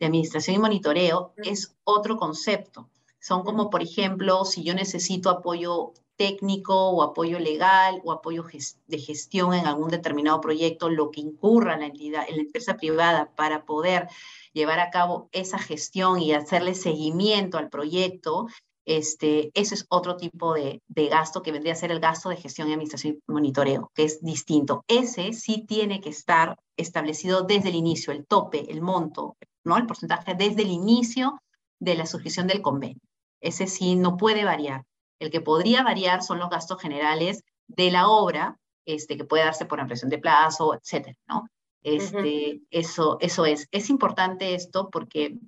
de 0.00 0.06
administración 0.06 0.56
y 0.56 0.60
monitoreo 0.60 1.34
es 1.36 1.76
otro 1.84 2.16
concepto. 2.16 2.88
Son 3.20 3.42
como, 3.42 3.68
por 3.68 3.82
ejemplo, 3.82 4.46
si 4.46 4.64
yo 4.64 4.74
necesito 4.74 5.28
apoyo 5.28 5.92
técnico 6.16 6.90
o 6.90 7.02
apoyo 7.02 7.38
legal 7.38 8.00
o 8.04 8.12
apoyo 8.12 8.44
de 8.86 8.98
gestión 8.98 9.52
en 9.52 9.66
algún 9.66 9.90
determinado 9.90 10.40
proyecto, 10.40 10.88
lo 10.88 11.10
que 11.10 11.20
incurra 11.20 11.76
la 11.76 11.86
entidad, 11.86 12.24
en 12.26 12.36
la 12.36 12.42
empresa 12.42 12.76
privada 12.76 13.30
para 13.36 13.64
poder 13.64 14.08
llevar 14.52 14.80
a 14.80 14.90
cabo 14.90 15.28
esa 15.32 15.58
gestión 15.58 16.20
y 16.20 16.32
hacerle 16.32 16.74
seguimiento 16.74 17.58
al 17.58 17.68
proyecto, 17.68 18.46
este, 18.84 19.52
ese 19.54 19.76
es 19.76 19.86
otro 19.88 20.16
tipo 20.16 20.54
de, 20.54 20.82
gasto 20.88 21.42
que 21.42 21.52
vendría 21.52 21.72
a 21.72 21.76
ser 21.76 21.92
el 21.92 22.00
gasto 22.00 22.28
de 22.28 22.36
gestión 22.36 22.68
y 22.68 22.72
administración 22.72 23.14
y 23.14 23.32
monitoreo, 23.32 23.90
que 23.94 24.04
es 24.04 24.22
distinto. 24.22 24.84
Ese 24.88 25.32
sí 25.32 25.64
tiene 25.66 26.00
que 26.00 26.10
estar 26.10 26.56
establecido 26.76 27.42
desde 27.42 27.68
el 27.68 27.76
inicio, 27.76 28.12
el 28.12 28.26
tope, 28.26 28.70
el 28.70 28.80
monto, 28.80 29.36
¿no? 29.64 29.76
el 29.76 29.86
porcentaje 29.86 30.34
desde 30.34 30.62
el 30.62 30.70
inicio 30.70 31.40
de 31.78 31.94
la 31.94 32.06
suscripción 32.06 32.46
del 32.46 32.62
convenio. 32.62 33.00
Ese 33.40 33.66
sí 33.66 33.94
no 33.94 34.16
puede 34.16 34.44
variar. 34.44 34.84
El 35.20 35.30
que 35.30 35.40
podría 35.40 35.84
variar 35.84 36.22
son 36.22 36.38
los 36.38 36.50
gastos 36.50 36.80
generales 36.80 37.44
de 37.68 37.90
la 37.90 38.08
obra, 38.08 38.56
este, 38.84 39.16
que 39.16 39.24
puede 39.24 39.44
darse 39.44 39.66
por 39.66 39.80
ampliación 39.80 40.10
de 40.10 40.18
plazo, 40.18 40.74
etcétera, 40.74 41.16
¿no? 41.28 41.46
Este, 41.82 42.62
eso, 42.70 43.18
eso 43.20 43.44
es. 43.44 43.68
Es 43.72 43.90
importante 43.90 44.54
esto 44.54 44.90
porque, 44.90 45.38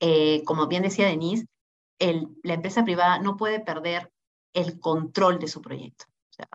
eh, 0.00 0.42
como 0.44 0.66
bien 0.66 0.82
decía 0.82 1.06
Denise, 1.06 1.46
la 2.42 2.54
empresa 2.54 2.84
privada 2.84 3.18
no 3.18 3.36
puede 3.36 3.60
perder 3.60 4.12
el 4.52 4.78
control 4.78 5.38
de 5.38 5.48
su 5.48 5.60
proyecto. 5.60 6.04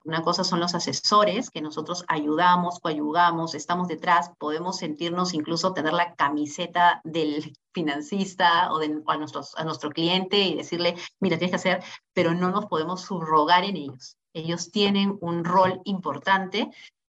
una 0.05 0.21
cosa 0.21 0.45
son 0.45 0.61
los 0.61 0.75
asesores, 0.75 1.49
que 1.49 1.61
nosotros 1.61 2.05
ayudamos, 2.07 2.79
coayudamos, 2.79 3.53
estamos 3.53 3.89
detrás, 3.89 4.31
podemos 4.37 4.77
sentirnos 4.77 5.33
incluso 5.33 5.73
tener 5.73 5.91
la 5.91 6.15
camiseta 6.15 7.01
del 7.03 7.53
financista 7.73 8.71
o 8.71 8.79
de, 8.79 9.01
a, 9.07 9.17
nuestros, 9.17 9.55
a 9.57 9.65
nuestro 9.65 9.89
cliente 9.89 10.39
y 10.39 10.55
decirle, 10.55 10.95
mira, 11.19 11.37
tienes 11.37 11.51
que 11.51 11.55
hacer, 11.57 11.83
pero 12.13 12.33
no 12.33 12.49
nos 12.49 12.67
podemos 12.67 13.01
subrogar 13.01 13.65
en 13.65 13.75
ellos. 13.75 14.15
Ellos 14.33 14.71
tienen 14.71 15.17
un 15.19 15.43
rol 15.43 15.81
importante 15.83 16.71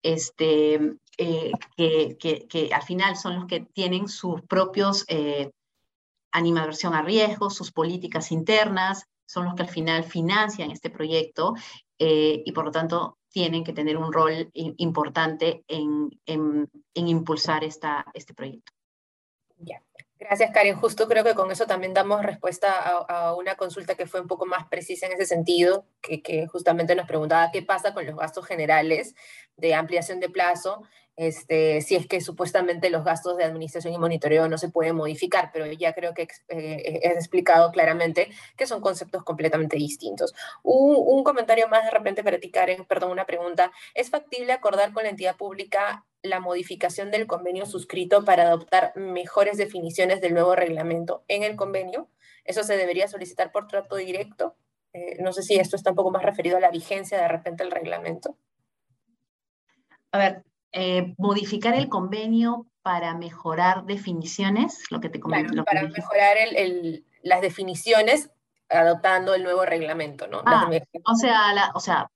este, 0.06 0.98
eh, 1.18 1.52
que, 1.76 2.70
al 2.72 2.82
final 2.82 3.16
son 3.16 3.34
los 3.36 3.46
que 3.46 3.60
tienen 3.60 4.08
sus 4.08 4.40
propios 4.42 5.04
eh, 5.08 5.50
a 6.94 7.02
riesgos, 7.02 7.56
sus 7.56 7.72
políticas 7.72 8.30
internas, 8.30 9.06
son 9.26 9.46
los 9.46 9.54
que 9.54 9.62
al 9.62 9.68
final 9.68 10.04
financian 10.04 10.70
este 10.70 10.90
proyecto 10.90 11.54
eh, 11.98 12.42
y 12.44 12.52
por 12.52 12.66
lo 12.66 12.70
tanto 12.70 13.18
tienen 13.28 13.64
que 13.64 13.72
tener 13.72 13.96
un 13.96 14.12
rol 14.12 14.50
importante 14.54 15.64
en, 15.66 16.10
en, 16.24 16.68
impulsar 16.94 17.64
esta, 17.64 18.06
este 18.14 18.32
proyecto. 18.32 18.72
Ya. 19.58 19.82
Gracias, 20.18 20.50
Karen. 20.50 20.76
Justo 20.76 21.08
creo 21.08 21.24
que 21.24 21.34
con 21.34 21.50
eso 21.50 21.66
también 21.66 21.92
damos 21.92 22.22
respuesta 22.22 22.72
a, 22.72 23.34
una 23.34 23.54
consulta 23.56 23.96
que 23.96 24.06
fue 24.06 24.20
un 24.20 24.26
poco 24.26 24.46
más 24.46 24.66
precisa 24.68 25.06
en 25.06 25.12
ese 25.12 25.26
sentido, 25.26 25.86
que, 26.00 26.46
justamente 26.46 26.94
nos 26.94 27.06
preguntaba 27.06 27.50
qué 27.52 27.62
pasa 27.62 27.92
con 27.92 28.06
los 28.06 28.16
gastos 28.16 28.46
generales 28.46 29.14
de 29.56 29.74
ampliación 29.74 30.18
de 30.20 30.30
plazo 30.30 30.82
este, 31.16 31.80
si 31.80 31.96
es 31.96 32.06
que 32.06 32.20
supuestamente 32.20 32.90
los 32.90 33.04
gastos 33.04 33.36
de 33.36 33.44
administración 33.44 33.94
y 33.94 33.98
monitoreo 33.98 34.48
no 34.48 34.58
se 34.58 34.68
pueden 34.68 34.96
modificar, 34.96 35.50
pero 35.52 35.66
ya 35.66 35.94
creo 35.94 36.12
que 36.12 36.28
eh, 36.48 37.00
he 37.02 37.08
explicado 37.08 37.72
claramente 37.72 38.28
que 38.56 38.66
son 38.66 38.80
conceptos 38.80 39.24
completamente 39.24 39.76
distintos. 39.76 40.34
Un, 40.62 41.24
comentario 41.24 41.68
más 41.68 41.84
de 41.84 41.90
repente 41.90 42.22
para 42.22 42.38
ti, 42.38 42.50
Karen, 42.50 42.84
perdón, 42.84 43.10
una 43.10 43.26
pregunta. 43.26 43.72
¿Es 43.94 44.10
factible 44.10 44.52
acordar 44.52 44.92
con 44.92 45.04
la 45.04 45.10
entidad 45.10 45.36
pública 45.36 46.06
la 46.22 46.40
modificación 46.40 47.10
del 47.10 47.26
convenio 47.26 47.66
suscrito 47.66 48.24
para 48.24 48.44
adoptar 48.44 48.92
mejores 48.96 49.56
definiciones 49.56 50.20
del 50.20 50.34
nuevo 50.34 50.54
reglamento 50.54 51.24
en 51.28 51.42
el 51.42 51.56
convenio? 51.56 52.08
¿Eso 52.44 52.62
se 52.62 52.76
debería 52.76 53.08
solicitar 53.08 53.50
por 53.50 53.66
trato 53.66 53.96
directo? 53.96 54.56
Eh, 54.92 55.16
no 55.20 55.32
sé 55.32 55.42
si 55.42 55.56
esto 55.56 55.76
está 55.76 55.90
un 55.90 55.96
poco 55.96 56.10
más 56.10 56.22
referido 56.22 56.58
a 56.58 56.60
la 56.60 56.70
vigencia 56.70 57.20
de 57.20 57.28
repente 57.28 57.64
del 57.64 57.72
reglamento. 57.72 58.36
A 60.12 60.18
ver, 60.18 60.44
eh, 60.78 61.14
modificar 61.16 61.74
el 61.74 61.88
convenio 61.88 62.66
para 62.82 63.14
mejorar 63.14 63.86
definiciones, 63.86 64.84
lo 64.90 65.00
que 65.00 65.08
te 65.08 65.18
comento. 65.18 65.64
para 65.64 65.84
mejorar 65.84 66.36
las 67.22 67.40
definiciones 67.40 68.28
adoptando 68.68 69.34
el 69.34 69.42
nuevo 69.42 69.64
reglamento, 69.64 70.26
¿no? 70.26 70.42
Ah, 70.44 70.68
o 71.04 71.14
sea, 71.14 71.72
o 71.74 71.80
sea, 71.80 72.10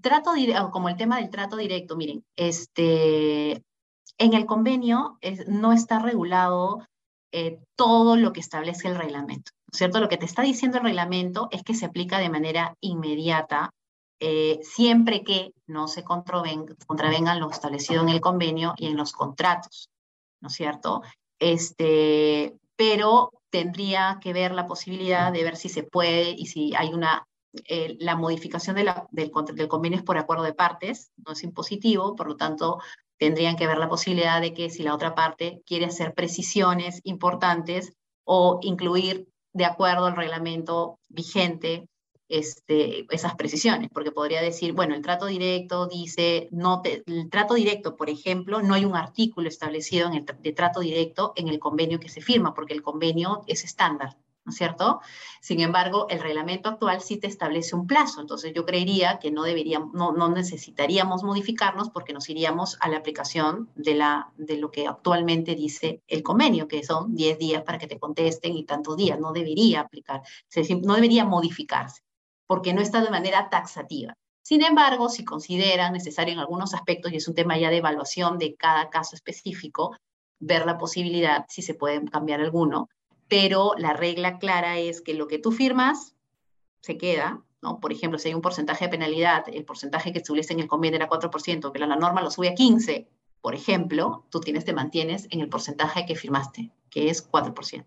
trato 0.00 0.32
como 0.72 0.88
el 0.88 0.96
tema 0.96 1.18
del 1.18 1.28
trato 1.28 1.58
directo, 1.58 1.94
miren, 1.94 2.24
este, 2.36 3.62
en 4.16 4.32
el 4.32 4.46
convenio 4.46 5.18
no 5.46 5.74
está 5.74 5.98
regulado 5.98 6.88
eh, 7.32 7.60
todo 7.76 8.16
lo 8.16 8.32
que 8.32 8.40
establece 8.40 8.88
el 8.88 8.96
reglamento, 8.96 9.52
¿cierto? 9.70 10.00
Lo 10.00 10.08
que 10.08 10.16
te 10.16 10.24
está 10.24 10.40
diciendo 10.40 10.78
el 10.78 10.84
reglamento 10.84 11.48
es 11.50 11.62
que 11.62 11.74
se 11.74 11.84
aplica 11.84 12.18
de 12.18 12.30
manera 12.30 12.78
inmediata 12.80 13.74
eh, 14.20 14.58
siempre 14.62 15.22
que 15.22 15.52
no 15.66 15.86
se 15.86 16.02
contravengan 16.02 17.40
lo 17.40 17.50
establecido 17.50 18.02
en 18.02 18.08
el 18.08 18.20
convenio 18.20 18.74
y 18.76 18.86
en 18.86 18.96
los 18.96 19.12
contratos, 19.12 19.90
¿no 20.40 20.48
es 20.48 20.54
cierto? 20.54 21.02
Este, 21.38 22.56
pero 22.76 23.32
tendría 23.50 24.18
que 24.20 24.32
ver 24.32 24.52
la 24.52 24.66
posibilidad 24.66 25.32
de 25.32 25.44
ver 25.44 25.56
si 25.56 25.68
se 25.68 25.84
puede 25.84 26.30
y 26.30 26.46
si 26.46 26.74
hay 26.74 26.92
una, 26.92 27.26
eh, 27.64 27.96
la 28.00 28.16
modificación 28.16 28.76
del, 28.76 28.90
del 29.10 29.68
convenio 29.68 29.98
es 29.98 30.04
por 30.04 30.18
acuerdo 30.18 30.42
de 30.42 30.54
partes, 30.54 31.10
no 31.24 31.32
es 31.32 31.42
impositivo, 31.44 32.16
por 32.16 32.28
lo 32.28 32.36
tanto, 32.36 32.78
tendrían 33.18 33.56
que 33.56 33.66
ver 33.66 33.78
la 33.78 33.88
posibilidad 33.88 34.40
de 34.40 34.54
que 34.54 34.70
si 34.70 34.82
la 34.82 34.94
otra 34.94 35.14
parte 35.14 35.62
quiere 35.66 35.86
hacer 35.86 36.14
precisiones 36.14 37.00
importantes 37.04 37.92
o 38.24 38.58
incluir 38.62 39.28
de 39.52 39.64
acuerdo 39.64 40.06
al 40.06 40.16
reglamento 40.16 40.98
vigente 41.08 41.88
este, 42.28 43.06
esas 43.14 43.34
precisiones, 43.34 43.88
porque 43.92 44.12
podría 44.12 44.42
decir, 44.42 44.72
bueno, 44.72 44.94
el 44.94 45.02
trato 45.02 45.26
directo 45.26 45.86
dice, 45.86 46.48
no 46.50 46.82
el 46.84 47.30
trato 47.30 47.54
directo, 47.54 47.96
por 47.96 48.10
ejemplo, 48.10 48.62
no 48.62 48.74
hay 48.74 48.84
un 48.84 48.96
artículo 48.96 49.48
establecido 49.48 50.08
en 50.08 50.14
el 50.14 50.24
de 50.24 50.52
trato 50.52 50.80
directo 50.80 51.32
en 51.36 51.48
el 51.48 51.58
convenio 51.58 52.00
que 52.00 52.08
se 52.08 52.20
firma, 52.20 52.54
porque 52.54 52.74
el 52.74 52.82
convenio 52.82 53.42
es 53.46 53.64
estándar, 53.64 54.18
¿no 54.44 54.50
es 54.50 54.58
cierto? 54.58 55.00
Sin 55.40 55.60
embargo, 55.60 56.06
el 56.10 56.20
reglamento 56.20 56.68
actual 56.68 57.00
sí 57.00 57.16
te 57.16 57.26
establece 57.26 57.74
un 57.74 57.86
plazo, 57.86 58.20
entonces 58.20 58.52
yo 58.54 58.66
creería 58.66 59.18
que 59.18 59.30
no 59.30 59.42
deberíamos, 59.42 59.94
no, 59.94 60.12
no 60.12 60.28
necesitaríamos 60.28 61.22
modificarnos 61.22 61.88
porque 61.90 62.12
nos 62.12 62.28
iríamos 62.28 62.76
a 62.80 62.88
la 62.88 62.98
aplicación 62.98 63.70
de, 63.74 63.94
la, 63.94 64.32
de 64.36 64.58
lo 64.58 64.70
que 64.70 64.86
actualmente 64.86 65.54
dice 65.54 66.02
el 66.06 66.22
convenio, 66.22 66.68
que 66.68 66.84
son 66.84 67.14
10 67.14 67.38
días 67.38 67.62
para 67.62 67.78
que 67.78 67.86
te 67.86 67.98
contesten 67.98 68.54
y 68.54 68.64
tantos 68.64 68.96
días, 68.98 69.18
no 69.18 69.32
debería 69.32 69.80
aplicar, 69.80 70.22
no 70.82 70.94
debería 70.94 71.24
modificarse 71.24 72.07
porque 72.48 72.72
no 72.72 72.80
está 72.80 73.00
de 73.00 73.10
manera 73.10 73.48
taxativa. 73.50 74.14
Sin 74.42 74.64
embargo, 74.64 75.10
si 75.10 75.24
consideran 75.24 75.92
necesario 75.92 76.32
en 76.32 76.40
algunos 76.40 76.74
aspectos, 76.74 77.12
y 77.12 77.16
es 77.16 77.28
un 77.28 77.34
tema 77.34 77.58
ya 77.58 77.70
de 77.70 77.76
evaluación 77.76 78.38
de 78.38 78.56
cada 78.56 78.88
caso 78.90 79.14
específico, 79.14 79.94
ver 80.40 80.64
la 80.64 80.78
posibilidad 80.78 81.44
si 81.48 81.62
se 81.62 81.74
puede 81.74 82.02
cambiar 82.06 82.40
alguno, 82.40 82.88
pero 83.28 83.74
la 83.76 83.92
regla 83.92 84.38
clara 84.38 84.78
es 84.78 85.02
que 85.02 85.12
lo 85.12 85.28
que 85.28 85.38
tú 85.38 85.52
firmas 85.52 86.16
se 86.80 86.96
queda, 86.96 87.44
¿no? 87.60 87.78
Por 87.78 87.92
ejemplo, 87.92 88.18
si 88.18 88.28
hay 88.28 88.34
un 88.34 88.40
porcentaje 88.40 88.86
de 88.86 88.90
penalidad, 88.90 89.44
el 89.52 89.66
porcentaje 89.66 90.12
que 90.12 90.18
establece 90.18 90.54
en 90.54 90.60
el 90.60 90.68
convenio 90.68 90.96
era 90.96 91.10
4%, 91.10 91.70
pero 91.70 91.86
la 91.86 91.96
norma 91.96 92.22
lo 92.22 92.30
sube 92.30 92.48
a 92.48 92.54
15%, 92.54 93.06
por 93.42 93.54
ejemplo, 93.54 94.24
tú 94.30 94.40
tienes, 94.40 94.64
te 94.64 94.72
mantienes 94.72 95.28
en 95.30 95.40
el 95.40 95.48
porcentaje 95.48 96.06
que 96.06 96.16
firmaste, 96.16 96.72
que 96.90 97.10
es 97.10 97.30
4%. 97.30 97.84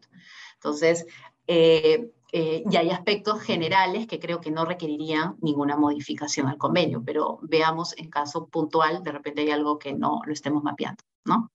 Entonces, 0.54 1.08
eh, 1.48 2.12
eh, 2.32 2.64
y 2.70 2.78
hay 2.78 2.90
aspectos 2.92 3.42
generales 3.42 4.08
que 4.08 4.20
creo 4.20 4.40
que 4.40 4.52
no 4.52 4.64
requerirían 4.64 5.36
ninguna 5.42 5.76
modificación 5.76 6.48
al 6.48 6.58
convenio, 6.58 7.04
pero 7.06 7.40
veamos 7.42 7.98
en 7.98 8.10
caso 8.10 8.48
puntual, 8.48 9.04
de 9.04 9.12
repente 9.12 9.42
hay 9.42 9.52
algo 9.52 9.78
que 9.78 9.94
no 9.94 10.22
lo 10.26 10.32
estemos 10.32 10.64
mapeando, 10.64 11.04
¿no? 11.26 11.52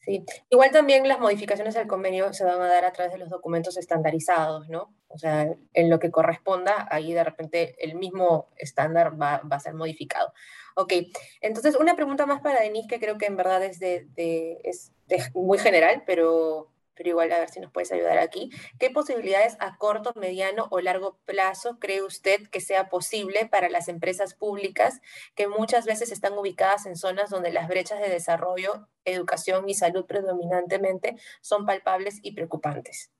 Sí, 0.00 0.24
igual 0.50 0.70
también 0.70 1.08
las 1.08 1.18
modificaciones 1.18 1.76
al 1.76 1.88
convenio 1.88 2.32
se 2.32 2.44
van 2.44 2.60
a 2.60 2.68
dar 2.68 2.84
a 2.84 2.92
través 2.92 3.12
de 3.12 3.18
los 3.18 3.28
documentos 3.28 3.76
estandarizados, 3.76 4.68
¿no? 4.68 4.94
O 5.08 5.18
sea, 5.18 5.52
en 5.72 5.90
lo 5.90 5.98
que 5.98 6.12
corresponda, 6.12 6.86
ahí 6.90 7.12
de 7.12 7.24
repente 7.24 7.74
el 7.78 7.96
mismo 7.96 8.48
estándar 8.56 9.20
va, 9.20 9.40
va 9.50 9.56
a 9.56 9.60
ser 9.60 9.74
modificado. 9.74 10.32
Ok, 10.76 10.92
entonces 11.40 11.74
una 11.74 11.96
pregunta 11.96 12.26
más 12.26 12.40
para 12.40 12.60
Denise, 12.60 12.86
que 12.86 13.00
creo 13.00 13.16
que 13.18 13.26
en 13.26 13.36
verdad 13.36 13.64
es, 13.64 13.80
de, 13.80 14.06
de, 14.14 14.60
es 14.62 14.92
muy 15.34 15.58
general, 15.58 16.04
pero 16.06 16.70
pero 16.96 17.10
igual 17.10 17.30
a 17.30 17.38
ver 17.38 17.50
si 17.50 17.60
nos 17.60 17.70
puedes 17.70 17.92
ayudar 17.92 18.18
aquí. 18.18 18.50
¿Qué 18.78 18.90
posibilidades 18.90 19.56
a 19.60 19.76
corto, 19.76 20.12
mediano 20.16 20.66
o 20.70 20.80
largo 20.80 21.18
plazo 21.24 21.78
cree 21.78 22.02
usted 22.02 22.48
que 22.48 22.60
sea 22.60 22.88
posible 22.88 23.46
para 23.46 23.68
las 23.68 23.88
empresas 23.88 24.34
públicas 24.34 25.00
que 25.34 25.46
muchas 25.46 25.84
veces 25.84 26.10
están 26.10 26.36
ubicadas 26.36 26.86
en 26.86 26.96
zonas 26.96 27.30
donde 27.30 27.52
las 27.52 27.68
brechas 27.68 28.00
de 28.00 28.08
desarrollo, 28.08 28.88
educación 29.04 29.68
y 29.68 29.74
salud 29.74 30.06
predominantemente 30.06 31.16
son 31.40 31.66
palpables 31.66 32.18
y 32.22 32.32
preocupantes? 32.32 33.10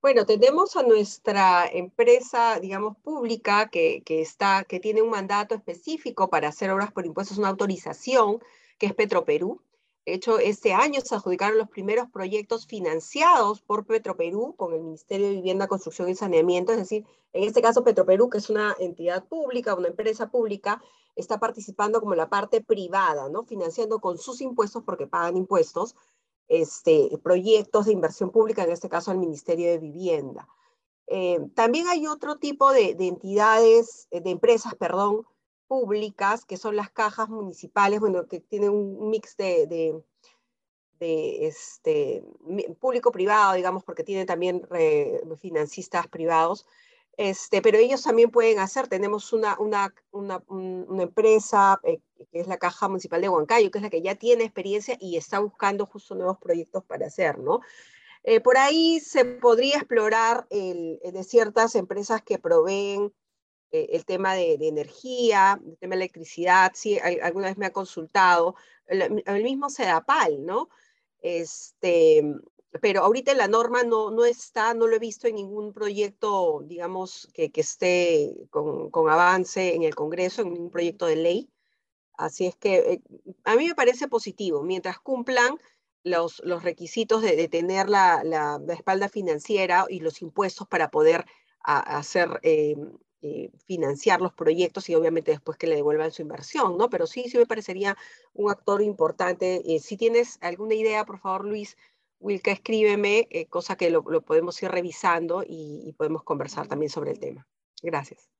Bueno, 0.00 0.26
tenemos 0.26 0.74
a 0.76 0.82
nuestra 0.82 1.64
empresa, 1.72 2.58
digamos, 2.58 2.96
pública 2.98 3.68
que, 3.68 4.02
que, 4.04 4.20
está, 4.20 4.64
que 4.64 4.80
tiene 4.80 5.00
un 5.00 5.10
mandato 5.10 5.54
específico 5.54 6.28
para 6.28 6.48
hacer 6.48 6.70
obras 6.70 6.90
por 6.90 7.06
impuestos, 7.06 7.38
una 7.38 7.50
autorización, 7.50 8.40
que 8.78 8.86
es 8.86 8.94
Petroperú. 8.94 9.62
De 10.04 10.14
hecho, 10.14 10.38
este 10.40 10.72
año 10.72 11.00
se 11.00 11.14
adjudicaron 11.14 11.58
los 11.58 11.68
primeros 11.68 12.10
proyectos 12.10 12.66
financiados 12.66 13.62
por 13.62 13.86
Petroperú 13.86 14.56
con 14.56 14.74
el 14.74 14.80
Ministerio 14.80 15.28
de 15.28 15.34
Vivienda, 15.34 15.68
Construcción 15.68 16.08
y 16.08 16.16
Saneamiento. 16.16 16.72
Es 16.72 16.78
decir, 16.78 17.06
en 17.32 17.44
este 17.44 17.62
caso 17.62 17.84
Petroperú, 17.84 18.28
que 18.28 18.38
es 18.38 18.50
una 18.50 18.74
entidad 18.80 19.24
pública, 19.28 19.76
una 19.76 19.88
empresa 19.88 20.28
pública, 20.28 20.82
está 21.14 21.38
participando 21.38 22.00
como 22.00 22.16
la 22.16 22.28
parte 22.28 22.60
privada, 22.60 23.28
¿no? 23.28 23.44
Financiando 23.44 24.00
con 24.00 24.18
sus 24.18 24.40
impuestos, 24.40 24.82
porque 24.82 25.06
pagan 25.06 25.36
impuestos, 25.36 25.94
este, 26.48 27.10
proyectos 27.22 27.86
de 27.86 27.92
inversión 27.92 28.30
pública, 28.30 28.64
en 28.64 28.72
este 28.72 28.88
caso 28.88 29.12
el 29.12 29.18
Ministerio 29.18 29.70
de 29.70 29.78
Vivienda. 29.78 30.48
Eh, 31.06 31.38
también 31.54 31.86
hay 31.86 32.08
otro 32.08 32.38
tipo 32.38 32.72
de, 32.72 32.94
de 32.96 33.06
entidades, 33.06 34.08
de 34.10 34.30
empresas, 34.30 34.74
perdón, 34.74 35.26
públicas, 35.72 36.44
que 36.44 36.58
son 36.58 36.76
las 36.76 36.90
cajas 36.90 37.30
municipales, 37.30 37.98
bueno, 37.98 38.26
que 38.26 38.40
tienen 38.40 38.68
un 38.68 39.08
mix 39.08 39.38
de, 39.38 39.66
de, 41.00 41.46
este, 41.46 42.22
público-privado, 42.78 43.54
digamos, 43.54 43.82
porque 43.82 44.04
tienen 44.04 44.26
también 44.26 44.68
financistas 45.40 46.08
privados, 46.08 46.66
Este, 47.16 47.62
pero 47.62 47.78
ellos 47.78 48.02
también 48.02 48.30
pueden 48.30 48.58
hacer, 48.58 48.86
tenemos 48.88 49.32
una, 49.32 49.56
una, 49.58 49.94
una, 50.10 50.42
una 50.48 51.02
empresa 51.02 51.80
eh, 51.84 52.00
que 52.30 52.40
es 52.40 52.46
la 52.46 52.58
Caja 52.58 52.88
Municipal 52.88 53.20
de 53.22 53.30
Huancayo, 53.30 53.70
que 53.70 53.78
es 53.78 53.82
la 53.82 53.90
que 53.90 54.02
ya 54.02 54.14
tiene 54.14 54.44
experiencia 54.44 54.96
y 55.00 55.16
está 55.16 55.38
buscando 55.40 55.86
justo 55.86 56.14
nuevos 56.14 56.38
proyectos 56.38 56.84
para 56.84 57.06
hacer, 57.06 57.38
¿no? 57.38 57.60
Eh, 58.24 58.40
por 58.40 58.56
ahí 58.56 59.00
se 59.00 59.24
podría 59.24 59.76
explorar 59.76 60.46
el, 60.50 61.00
de 61.02 61.24
ciertas 61.24 61.74
empresas 61.74 62.20
que 62.22 62.38
proveen 62.38 63.12
eh, 63.72 63.88
el 63.92 64.04
tema 64.04 64.34
de, 64.34 64.54
energía, 64.60 65.60
el 65.66 65.76
tema 65.78 65.96
de 65.96 66.02
electricidad, 66.02 66.72
sí, 66.74 66.98
alguna 66.98 67.48
vez 67.48 67.58
me 67.58 67.66
ha 67.66 67.72
consultado, 67.72 68.54
el, 68.86 69.22
el 69.26 69.42
mismo 69.42 69.70
SEDAPAL, 69.70 70.44
¿no? 70.44 70.68
Este, 71.20 72.22
pero 72.80 73.02
ahorita 73.02 73.34
la 73.34 73.48
norma 73.48 73.82
no, 73.82 74.10
no 74.10 74.24
está, 74.24 74.74
no 74.74 74.86
lo 74.86 74.96
he 74.96 74.98
visto 74.98 75.28
en 75.28 75.34
ningún 75.34 75.72
proyecto, 75.72 76.62
digamos, 76.64 77.28
que, 77.34 77.50
que 77.50 77.60
esté 77.60 78.34
con, 78.50 78.90
con, 78.90 79.10
avance 79.10 79.74
en 79.74 79.82
el 79.82 79.94
Congreso, 79.94 80.42
en 80.42 80.52
ningún 80.52 80.70
proyecto 80.70 81.06
de 81.06 81.16
ley. 81.16 81.50
Así 82.16 82.46
es 82.46 82.56
que 82.56 82.76
eh, 82.76 83.02
a 83.44 83.56
mí 83.56 83.68
me 83.68 83.74
parece 83.74 84.08
positivo, 84.08 84.62
mientras 84.62 84.98
cumplan 85.00 85.58
los, 86.02 86.40
los 86.44 86.62
requisitos 86.62 87.22
de, 87.22 87.36
de 87.36 87.48
tener 87.48 87.88
la, 87.88 88.22
la, 88.24 88.58
la, 88.64 88.74
espalda 88.74 89.08
financiera 89.08 89.86
y 89.88 90.00
los 90.00 90.22
impuestos 90.22 90.66
para 90.66 90.90
poder 90.90 91.24
hacer, 91.64 92.40
eh, 92.42 92.74
eh, 93.22 93.50
financiar 93.66 94.20
los 94.20 94.32
proyectos 94.32 94.88
y 94.90 94.94
obviamente 94.96 95.30
después 95.30 95.56
que 95.56 95.68
le 95.68 95.76
devuelvan 95.76 96.10
su 96.10 96.22
inversión, 96.22 96.76
¿no? 96.76 96.90
Pero 96.90 97.06
sí, 97.06 97.28
sí 97.28 97.38
me 97.38 97.46
parecería 97.46 97.96
un 98.34 98.50
actor 98.50 98.82
importante. 98.82 99.62
Eh, 99.64 99.78
si 99.78 99.96
tienes 99.96 100.38
alguna 100.40 100.74
idea, 100.74 101.04
por 101.04 101.18
favor, 101.18 101.44
Luis, 101.44 101.76
Wilka, 102.18 102.50
escríbeme, 102.50 103.28
eh, 103.30 103.46
cosa 103.46 103.76
que 103.76 103.90
lo, 103.90 104.02
lo, 104.08 104.22
podemos 104.22 104.60
ir 104.62 104.70
revisando 104.70 105.44
y, 105.46 105.82
y 105.86 105.92
podemos 105.92 106.24
conversar 106.24 106.66
también 106.66 106.90
sobre 106.90 107.12
el 107.12 107.20
tema. 107.20 107.46
Gracias. 107.82 108.31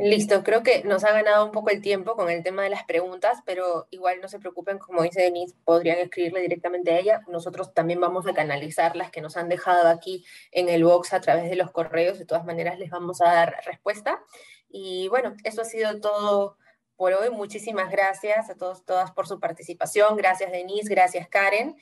Listo, 0.00 0.44
creo 0.44 0.62
que 0.62 0.84
nos 0.84 1.02
ha 1.02 1.10
ganado 1.10 1.44
un 1.44 1.50
poco 1.50 1.70
el 1.70 1.82
tiempo 1.82 2.14
con 2.14 2.30
el 2.30 2.44
tema 2.44 2.62
de 2.62 2.70
las 2.70 2.84
preguntas, 2.84 3.42
pero 3.44 3.88
igual 3.90 4.20
no 4.20 4.28
se 4.28 4.38
preocupen, 4.38 4.78
como 4.78 5.02
dice 5.02 5.22
Denise, 5.22 5.56
podrían 5.64 5.98
escribirle 5.98 6.40
directamente 6.40 6.92
a 6.92 7.00
ella. 7.00 7.20
Nosotros 7.26 7.74
también 7.74 8.00
vamos 8.00 8.24
a 8.28 8.32
canalizar 8.32 8.94
las 8.94 9.10
que 9.10 9.20
nos 9.20 9.36
han 9.36 9.48
dejado 9.48 9.88
aquí 9.88 10.24
en 10.52 10.68
el 10.68 10.84
box 10.84 11.12
a 11.14 11.20
través 11.20 11.50
de 11.50 11.56
los 11.56 11.72
correos. 11.72 12.16
De 12.16 12.26
todas 12.26 12.44
maneras, 12.44 12.78
les 12.78 12.90
vamos 12.90 13.20
a 13.20 13.24
dar 13.24 13.56
respuesta. 13.66 14.22
Y 14.68 15.08
bueno, 15.08 15.34
eso 15.42 15.62
ha 15.62 15.64
sido 15.64 16.00
todo 16.00 16.56
por 16.94 17.12
hoy. 17.14 17.30
Muchísimas 17.30 17.90
gracias 17.90 18.50
a 18.50 18.54
todos, 18.54 18.84
todas 18.84 19.10
por 19.10 19.26
su 19.26 19.40
participación. 19.40 20.16
Gracias, 20.16 20.52
Denise. 20.52 20.88
Gracias, 20.88 21.26
Karen. 21.28 21.76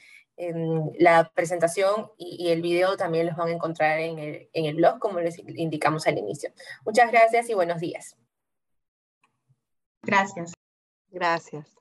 La 0.99 1.31
presentación 1.35 2.11
y, 2.19 2.45
y, 2.45 2.51
el 2.51 2.61
video 2.61 2.97
también 2.97 3.27
los 3.27 3.37
van 3.37 3.49
a 3.49 3.53
encontrar 3.53 3.99
en 4.01 4.19
el, 4.19 4.51
en 4.53 4.67
el 4.67 4.77
blog, 4.77 4.99
como 4.99 5.19
les 5.21 5.39
indicamos 5.39 6.07
al 6.07 6.19
inicio. 6.19 6.53
Muchas 6.85 7.11
gracias 7.11 7.49
y 7.49 7.55
buenos 7.55 7.81
días. 7.81 8.17
Gracias. 10.03 10.53
Gracias. 11.09 11.77